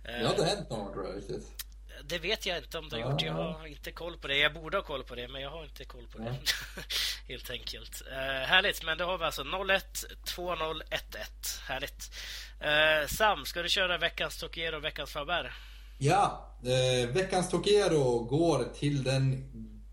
Ja, 0.05 0.13
det 0.13 0.25
har 0.25 0.31
inte 0.31 0.45
hänt 0.45 0.71
någon 0.71 0.93
tror 0.93 1.07
jag 1.07 1.17
riktigt. 1.17 1.67
Det 2.05 2.19
vet 2.19 2.47
jag 2.47 2.59
inte 2.59 2.79
om 2.79 2.89
det 2.89 3.03
har 3.03 3.11
gjort. 3.11 3.23
Jag 3.23 3.33
har 3.33 3.67
inte 3.67 3.93
koll 3.93 4.17
på 4.19 4.29
det. 4.29 4.37
Jag 4.37 4.55
borde 4.55 4.77
ha 4.77 4.85
koll 4.85 5.05
på 5.05 5.15
det, 5.15 5.29
men 5.29 5.43
jag 5.43 5.51
har 5.51 5.65
inte 5.65 5.85
koll 5.85 6.07
på 6.13 6.19
det. 6.19 6.35
Helt 7.33 7.51
enkelt. 7.51 8.03
Uh, 8.13 8.17
härligt, 8.47 8.85
men 8.85 8.99
då 8.99 9.05
har 9.05 9.19
vi 9.19 9.25
alltså 9.25 9.43
0-1, 9.43 9.81
2-0, 10.27 10.83
1-1. 10.91 11.61
Härligt. 11.69 12.11
Uh, 12.63 13.09
Sam, 13.09 13.45
ska 13.45 13.63
du 13.63 13.69
köra 13.69 13.99
veckans 13.99 14.39
Tokiero 14.39 14.77
och 14.77 14.85
veckans 14.85 15.13
Faber? 15.13 15.53
Ja, 15.99 16.57
eh, 16.63 17.09
veckans 17.09 17.51
Tokiero 17.51 18.19
går 18.19 18.65
till 18.79 19.05
den 19.05 19.45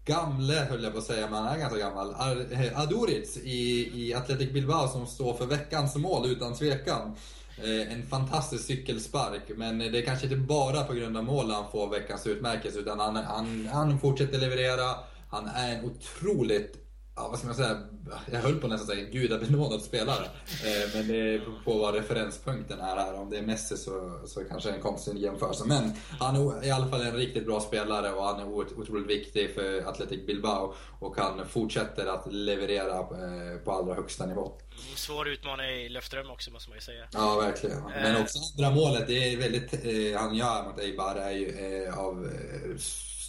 gamle, 0.05 0.53
höll 0.53 0.83
jag 0.83 0.93
på 0.93 0.99
att 0.99 1.05
säga, 1.05 1.29
men 1.29 1.43
han 1.43 1.55
är 1.55 1.59
ganska 1.59 1.79
gammal. 1.79 2.15
Aduriz 2.75 3.37
i, 3.37 3.91
i 3.93 4.13
Athletic 4.13 4.51
Bilbao 4.51 4.87
som 4.87 5.07
står 5.07 5.33
för 5.33 5.45
veckans 5.45 5.95
mål 5.95 6.31
utan 6.31 6.55
tvekan. 6.55 7.15
Eh, 7.57 7.93
en 7.93 8.07
fantastisk 8.07 8.65
cykelspark, 8.65 9.41
men 9.55 9.79
det 9.79 9.97
är 9.99 10.05
kanske 10.05 10.25
inte 10.25 10.37
bara 10.37 10.83
på 10.83 10.93
grund 10.93 11.17
av 11.17 11.23
mål 11.23 11.51
han 11.51 11.71
får 11.71 11.89
veckans 11.89 12.27
utmärkelse, 12.27 12.79
utan 12.79 12.99
han, 12.99 13.15
han, 13.15 13.69
han 13.71 13.99
fortsätter 13.99 14.37
leverera. 14.37 14.95
Han 15.29 15.47
är 15.47 15.75
en 15.75 15.85
otroligt 15.85 16.82
ja, 17.15 17.27
vad 17.27 17.37
ska 17.37 17.47
man 17.47 17.55
säga, 17.55 17.77
jag 18.31 18.39
höll 18.39 18.59
på 18.59 18.67
nästan 18.67 18.87
säga 18.87 19.09
gudabenådad 19.09 19.81
spelare. 19.81 20.25
Eh, 20.65 20.95
men 20.95 21.07
det 21.07 21.39
beror 21.39 21.63
på 21.63 21.77
vad 21.77 21.95
referenspunkten 21.95 22.79
är 22.79 22.95
här. 22.95 23.13
Om 23.13 23.29
det 23.29 23.37
är 23.37 23.41
Messi 23.41 23.77
så, 23.77 24.19
så 24.25 24.43
kanske 24.43 24.71
en 24.71 24.81
konstig 24.81 25.17
jämförelse. 25.17 25.63
Men 25.67 25.91
han 26.19 26.35
är 26.35 26.65
i 26.65 26.71
alla 26.71 26.87
fall 26.87 27.01
en 27.01 27.15
riktigt 27.15 27.45
bra 27.45 27.59
spelare 27.59 28.13
och 28.13 28.23
han 28.23 28.39
är 28.39 28.47
otroligt 28.47 29.07
viktig 29.07 29.53
för 29.55 29.89
Athletic 29.89 30.25
Bilbao. 30.25 30.73
Och 30.99 31.17
han 31.17 31.47
fortsätter 31.47 32.05
att 32.05 32.33
leverera 32.33 32.99
eh, 32.99 33.57
på 33.63 33.71
allra 33.71 33.93
högsta 33.93 34.25
nivå. 34.25 34.51
Svår 34.95 35.27
utmaning 35.27 35.65
i 35.65 35.89
Löfström 35.89 36.29
också 36.29 36.51
måste 36.51 36.69
man 36.69 36.77
ju 36.77 36.81
säga. 36.81 37.05
Ja, 37.13 37.35
verkligen. 37.35 37.83
Men 37.83 38.21
också 38.21 38.39
andra 38.57 38.75
målet, 38.75 39.07
det 39.07 39.33
är 39.33 39.37
väldigt, 39.37 39.73
eh, 39.73 40.21
han 40.21 40.35
gör 40.35 40.63
mot 40.63 40.79
Eibar 40.79 41.15
är 41.15 41.31
ju 41.31 41.91
av 41.91 42.29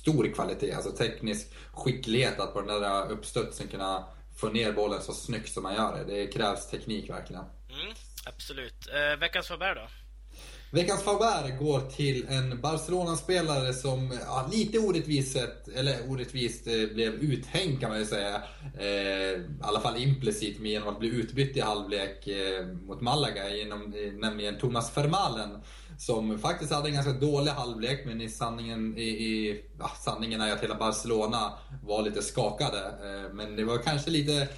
stor 0.05 0.35
kvalitet. 0.35 0.73
Alltså 0.73 0.91
teknisk 0.91 1.47
skicklighet 1.73 2.41
att 2.41 2.53
på 2.53 2.61
den 2.61 2.83
där 2.83 3.11
uppstudsen 3.11 3.69
kunna 3.69 4.05
få 4.37 4.49
ner 4.49 4.73
bollen 4.73 5.03
så 5.03 5.13
snyggt 5.13 5.53
som 5.53 5.63
man 5.63 5.75
gör 5.75 5.99
det. 5.99 6.15
Det 6.15 6.27
krävs 6.27 6.71
teknik 6.71 7.11
verkligen. 7.11 7.43
Mm, 7.43 7.95
absolut. 8.27 8.89
Eh, 8.95 9.21
veckans 9.21 9.49
Faber 9.49 9.75
då? 9.75 9.89
Veckans 10.75 11.03
favör 11.03 11.59
går 11.59 11.81
till 11.81 12.27
en 12.29 12.61
Barcelona-spelare 12.61 13.73
som 13.73 14.19
ja, 14.27 14.49
lite 14.53 14.79
orättvist, 14.79 15.37
eller 15.75 16.11
orättvist 16.11 16.67
eh, 16.67 16.73
blev 16.73 17.15
uthängd 17.15 17.81
kan 17.81 17.91
man 17.91 17.99
ju 17.99 18.05
säga. 18.05 18.43
Eh, 18.79 18.87
I 18.87 19.47
alla 19.63 19.81
fall 19.81 20.03
implicit 20.03 20.61
genom 20.61 20.89
att 20.89 20.99
bli 20.99 21.09
utbytt 21.09 21.57
i 21.57 21.61
halvlek 21.61 22.27
eh, 22.27 22.67
mot 22.67 23.01
Malaga, 23.01 23.49
genom, 23.49 23.95
eh, 23.95 24.13
nämligen 24.13 24.59
Thomas 24.59 24.97
Vermaelen. 24.97 25.63
Som 25.99 26.39
faktiskt 26.39 26.73
hade 26.73 26.89
en 26.89 26.95
ganska 26.95 27.13
dålig 27.13 27.51
halvlek, 27.51 28.03
men 28.07 28.21
i 28.21 28.29
sanningen, 28.29 28.99
i, 28.99 29.03
i 29.03 29.65
ja, 29.79 29.91
sanningen 30.05 30.41
är 30.41 30.53
att 30.53 30.63
hela 30.63 30.75
Barcelona 30.75 31.53
var 31.83 32.03
lite 32.03 32.23
skakade. 32.23 32.79
Eh, 32.79 33.35
men 33.35 33.57
det 33.57 33.65
var 33.65 33.79
kanske 33.79 34.11
lite 34.11 34.49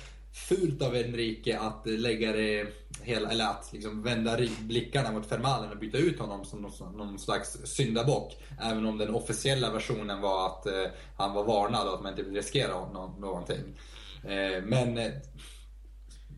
fult 0.49 0.83
av 0.83 0.97
Enrique 0.97 1.59
att 1.59 1.87
lägga 1.87 2.33
det 2.33 2.67
hela, 3.03 3.31
eller 3.31 3.45
att 3.45 3.71
liksom 3.73 4.03
vända 4.03 4.39
blickarna 4.61 5.13
mot 5.13 5.27
Fermalen 5.27 5.71
och 5.71 5.79
byta 5.79 5.99
ut 5.99 6.19
honom 6.19 6.45
som 6.45 6.73
någon, 6.97 7.19
slags 7.19 7.57
syndabock. 7.65 8.37
Även 8.63 8.87
om 8.87 8.99
den 8.99 9.15
officiella 9.15 9.73
versionen 9.73 10.21
var 10.21 10.47
att 10.47 10.67
eh, 10.67 10.85
han 11.17 11.35
var 11.35 11.45
varnad 11.45 11.89
och 11.89 11.95
att 11.95 12.03
man 12.03 12.13
inte 12.13 12.23
vill 12.23 12.35
riskera 12.35 12.89
någonting. 13.19 13.79
Eh, 14.25 14.63
men 14.65 15.13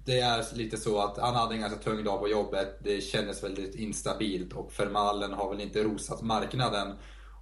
det 0.08 0.20
är 0.20 0.54
lite 0.54 0.76
så 0.76 1.00
att 1.00 1.18
han 1.18 1.34
hade 1.34 1.54
en 1.54 1.60
ganska 1.60 1.78
tung 1.78 2.04
dag 2.04 2.20
på 2.20 2.28
jobbet. 2.28 2.78
Det 2.80 3.00
kändes 3.00 3.44
väldigt 3.44 3.74
instabilt 3.74 4.52
och 4.52 4.72
Fermalen 4.72 5.32
har 5.32 5.50
väl 5.50 5.60
inte 5.60 5.82
rosat 5.82 6.22
marknaden 6.22 6.94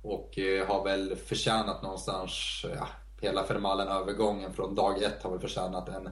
och 0.03 0.39
eh, 0.39 0.67
har 0.67 0.85
väl 0.85 1.17
förtjänat 1.17 1.83
någonstans 1.83 2.65
ja, 2.77 2.89
hela 3.21 3.45
Fermalen-övergången 3.45 4.53
från 4.53 4.75
dag 4.75 5.03
ett 5.03 5.23
har 5.23 5.31
väl 5.31 5.41
förtjänat 5.41 5.89
en 5.89 6.09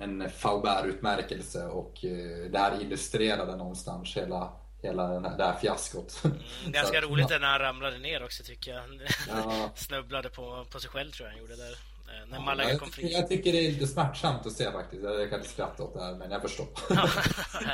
en 0.00 0.30
Faubert-utmärkelse 0.30 1.66
och 1.66 2.04
eh, 2.04 2.50
det 2.50 2.58
här 2.58 2.80
illustrerade 2.80 3.56
någonstans 3.56 4.16
hela 4.16 4.52
hela 4.82 5.08
den 5.08 5.24
här, 5.24 5.36
det 5.36 5.44
här 5.44 5.58
fiaskot. 5.60 6.20
Mm, 6.24 6.38
ganska 6.66 7.00
roligt 7.00 7.30
ja. 7.30 7.38
när 7.38 7.48
han 7.48 7.58
ramlade 7.58 7.98
ner 7.98 8.24
också 8.24 8.42
tycker 8.42 8.70
jag. 8.70 8.84
Ja. 9.28 9.70
Snubblade 9.74 10.28
på, 10.28 10.66
på 10.70 10.80
sig 10.80 10.90
själv 10.90 11.10
tror 11.10 11.28
jag 11.28 11.32
han 11.32 11.40
gjorde 11.40 11.56
där. 11.56 11.97
Eh, 12.08 12.30
när 12.30 12.40
Malaga 12.40 12.72
ja, 12.72 12.78
kom 12.78 12.90
fri. 12.90 13.12
Jag 13.12 13.28
tycker 13.28 13.52
det 13.52 13.66
är 13.66 13.70
lite 13.70 13.86
smärtsamt 13.86 14.46
att 14.46 14.52
se 14.52 14.72
faktiskt. 14.72 15.02
Jag 15.02 15.30
kan 15.30 15.38
inte 15.38 15.50
skratta 15.50 15.82
åt 15.82 15.94
det 15.94 16.00
här, 16.00 16.14
men 16.14 16.30
jag 16.30 16.42
förstår. 16.42 16.66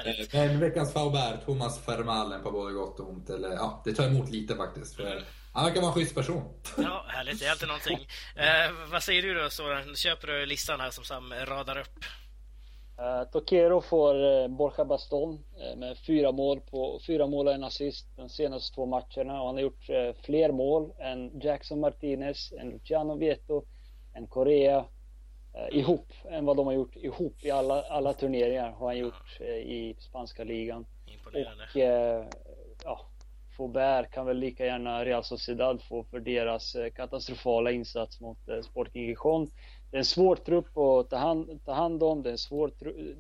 Eh, 0.07 0.49
men 0.49 0.61
veckans 0.61 0.93
Faubert, 0.93 1.45
Thomas 1.45 1.89
Vermaelen 1.89 2.43
på 2.43 2.51
både 2.51 2.75
gott 2.75 3.01
och 3.01 3.09
ont. 3.09 3.31
Eller, 3.31 3.49
ja, 3.49 3.83
det 3.85 3.93
tar 3.93 4.07
emot 4.07 4.31
lite 4.31 4.57
faktiskt. 4.57 4.97
För 4.97 5.07
mm. 5.07 5.25
Han 5.53 5.65
verkar 5.65 5.81
vara 5.81 5.93
en 5.93 5.95
schysst 5.95 6.15
person. 6.15 6.43
Ja, 6.79 7.05
härligt. 7.09 7.41
Det 7.41 7.47
är 7.47 7.51
alltid 7.51 7.69
någonting. 7.69 8.09
Eh, 8.37 8.91
vad 8.91 9.03
säger 9.03 9.23
du 9.23 9.35
då, 9.35 9.51
Soran? 9.51 9.95
Köper 9.95 10.27
du 10.27 10.47
listan 10.47 10.81
här 10.81 10.91
som 10.91 11.05
Sam 11.05 11.35
radar 11.47 11.79
upp? 11.79 12.05
Uh, 12.99 13.31
Tokero 13.31 13.81
får 13.81 14.15
uh, 14.15 14.49
Borja 14.49 14.85
Baston 14.85 15.33
uh, 15.35 15.79
med 15.79 15.99
fyra 15.99 16.33
mål, 16.33 16.61
på, 16.61 17.01
fyra 17.07 17.27
mål 17.27 17.47
och 17.47 17.55
en 17.55 17.65
assist 17.65 18.07
de 18.17 18.29
senaste 18.29 18.75
två 18.75 18.87
matcherna. 18.87 19.41
Och 19.41 19.47
han 19.47 19.55
har 19.55 19.63
gjort 19.63 19.91
uh, 19.91 20.23
fler 20.23 20.53
mål 20.53 20.93
än 20.99 21.41
Jackson 21.41 21.81
Martinez, 21.81 22.53
än 22.53 22.71
Luciano 22.71 23.17
Vieto, 23.17 23.65
än 24.15 24.27
Korea 24.27 24.79
uh, 24.79 25.79
ihop, 25.79 26.13
än 26.31 26.45
vad 26.45 26.57
de 26.57 26.67
har 26.67 26.73
gjort 26.73 26.97
ihop 26.97 27.45
i 27.45 27.51
alla, 27.51 27.83
alla 27.83 28.13
turneringar 28.13 28.71
har 28.71 28.87
han 28.87 28.99
gjort 28.99 29.41
i 29.41 29.95
spanska 29.99 30.45
ligan. 30.45 30.87
Imponerande. 31.07 31.65
Och 31.65 31.81
ja, 32.85 33.01
Faubert 33.57 34.11
kan 34.11 34.27
väl 34.27 34.39
lika 34.39 34.67
gärna 34.67 35.05
Real 35.05 35.25
Sociedad 35.25 35.83
få 35.83 36.05
för 36.05 36.21
deras 36.21 36.77
katastrofala 36.95 37.71
insats 37.71 38.21
mot 38.21 38.39
Sporting 38.65 39.03
Gijon 39.03 39.51
det 39.95 39.99
är 39.99 40.01
en 40.01 40.05
svår 40.05 40.37
trupp 40.37 40.79
att 40.79 41.11
ta 41.11 41.17
hand, 41.17 41.61
ta 41.65 41.73
hand 41.73 42.03
om. 42.03 42.23
Det 42.23 42.29
är, 42.29 42.33
en 42.33 42.39
svår, 42.39 42.73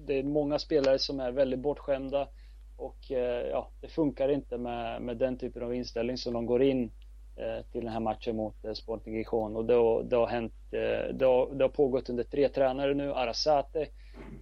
det 0.07 0.19
är 0.19 0.23
många 0.23 0.59
spelare 0.59 0.99
som 0.99 1.21
är 1.21 1.33
väldigt 1.33 1.61
bortskämda. 1.61 2.29
Och 2.77 3.13
eh, 3.13 3.49
ja, 3.49 3.71
det 3.81 3.89
funkar 3.89 4.29
inte 4.29 4.59
med, 4.59 5.03
med 5.03 5.17
den 5.17 5.39
typen 5.39 5.63
av 5.63 5.75
inställning 5.75 6.19
som 6.19 6.33
de 6.33 6.47
går 6.47 6.63
in 6.63 6.85
eh, 6.85 6.91
Eh, 7.37 7.65
till 7.73 7.85
den 7.85 7.93
här 7.93 8.01
matchen 8.01 8.37
mot 8.37 8.65
eh, 8.65 8.73
Sporting 8.73 9.15
Gijon. 9.15 9.57
Och 9.57 9.65
det 9.65 9.75
har, 9.75 10.03
det 10.03 10.17
har 10.17 10.27
hänt, 10.27 10.53
det 10.71 11.25
har, 11.25 11.55
det 11.55 11.65
har 11.65 11.69
pågått 11.69 12.11
under 12.11 12.25
tre 12.25 12.49
tränare 12.49 12.95
nu. 12.95 13.13
Arasate, 13.13 13.87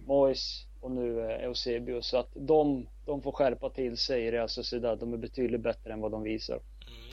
Mois 0.07 0.67
och 0.81 0.91
nu 0.91 1.19
eh, 1.19 1.45
Eusebio. 1.45 2.01
Så 2.01 2.17
att 2.17 2.29
de, 2.33 2.87
de 3.05 3.21
får 3.21 3.31
skärpa 3.31 3.69
till 3.69 3.97
sig 3.97 4.23
i 4.23 4.31
Real 4.31 4.49
Sociedad. 4.49 4.99
De 4.99 5.13
är 5.13 5.17
betydligt 5.17 5.61
bättre 5.61 5.93
än 5.93 6.01
vad 6.01 6.11
de 6.11 6.23
visar 6.23 6.59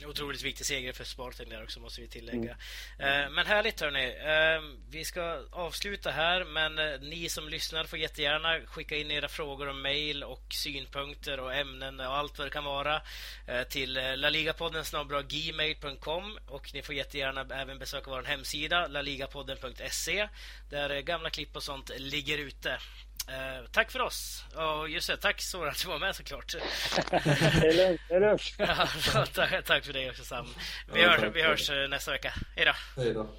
otroligt 0.05 0.43
viktig 0.43 0.65
seger 0.65 0.93
för 0.93 1.03
Spartan 1.03 1.49
där 1.49 1.63
också 1.63 1.79
måste 1.79 2.01
vi 2.01 2.07
tillägga. 2.07 2.57
Mm. 2.99 3.23
Eh, 3.23 3.29
men 3.29 3.45
härligt 3.45 3.81
hörni. 3.81 4.05
Eh, 4.05 4.77
vi 4.89 5.05
ska 5.05 5.43
avsluta 5.51 6.11
här 6.11 6.43
men 6.43 6.79
eh, 6.79 6.99
ni 7.01 7.29
som 7.29 7.49
lyssnar 7.49 7.83
får 7.83 7.99
jättegärna 7.99 8.59
skicka 8.65 8.97
in 8.97 9.11
era 9.11 9.27
frågor 9.27 9.67
och 9.67 9.75
mejl 9.75 10.23
och 10.23 10.45
synpunkter 10.49 11.39
och 11.39 11.55
ämnen 11.55 11.99
och 11.99 12.15
allt 12.17 12.37
vad 12.37 12.47
det 12.47 12.51
kan 12.51 12.63
vara 12.63 13.01
till 13.69 13.93
laligapodden 14.15 14.83
gmail.com 15.27 16.39
och 16.47 16.73
ni 16.73 16.81
får 16.81 16.95
jättegärna 16.95 17.55
även 17.55 17.79
besöka 17.79 18.09
vår 18.09 18.23
hemsida 18.23 18.87
laligapodden.se 18.87 20.29
där 20.69 21.01
gamla 21.01 21.29
klipp 21.29 21.55
och 21.55 21.63
sånt 21.63 21.91
ligger 21.97 22.37
ute. 22.37 22.77
Eh, 23.27 23.65
tack 23.71 23.91
för 23.91 24.01
oss. 24.01 24.45
Och 24.55 24.89
just 24.89 25.07
det, 25.07 25.17
tack 25.17 25.41
Sora 25.41 25.69
att 25.69 25.81
du 25.81 25.87
var 25.87 25.99
med 25.99 26.15
såklart. 26.15 26.51
det 27.11 27.67
är 27.67 27.97
lugnt, 28.19 28.41
tack, 29.33 29.65
tack 29.65 29.85
för 29.85 29.93
det 29.93 30.09
också 30.09 30.23
Sam. 30.23 30.47
Vi, 30.93 31.01
hör, 31.01 31.31
vi 31.33 31.41
hörs 31.41 31.69
eh, 31.69 31.87
nästa 31.87 32.11
vecka. 32.11 32.33
Hej 32.55 32.65
då. 32.65 33.01
Hej 33.01 33.13
då. 33.13 33.29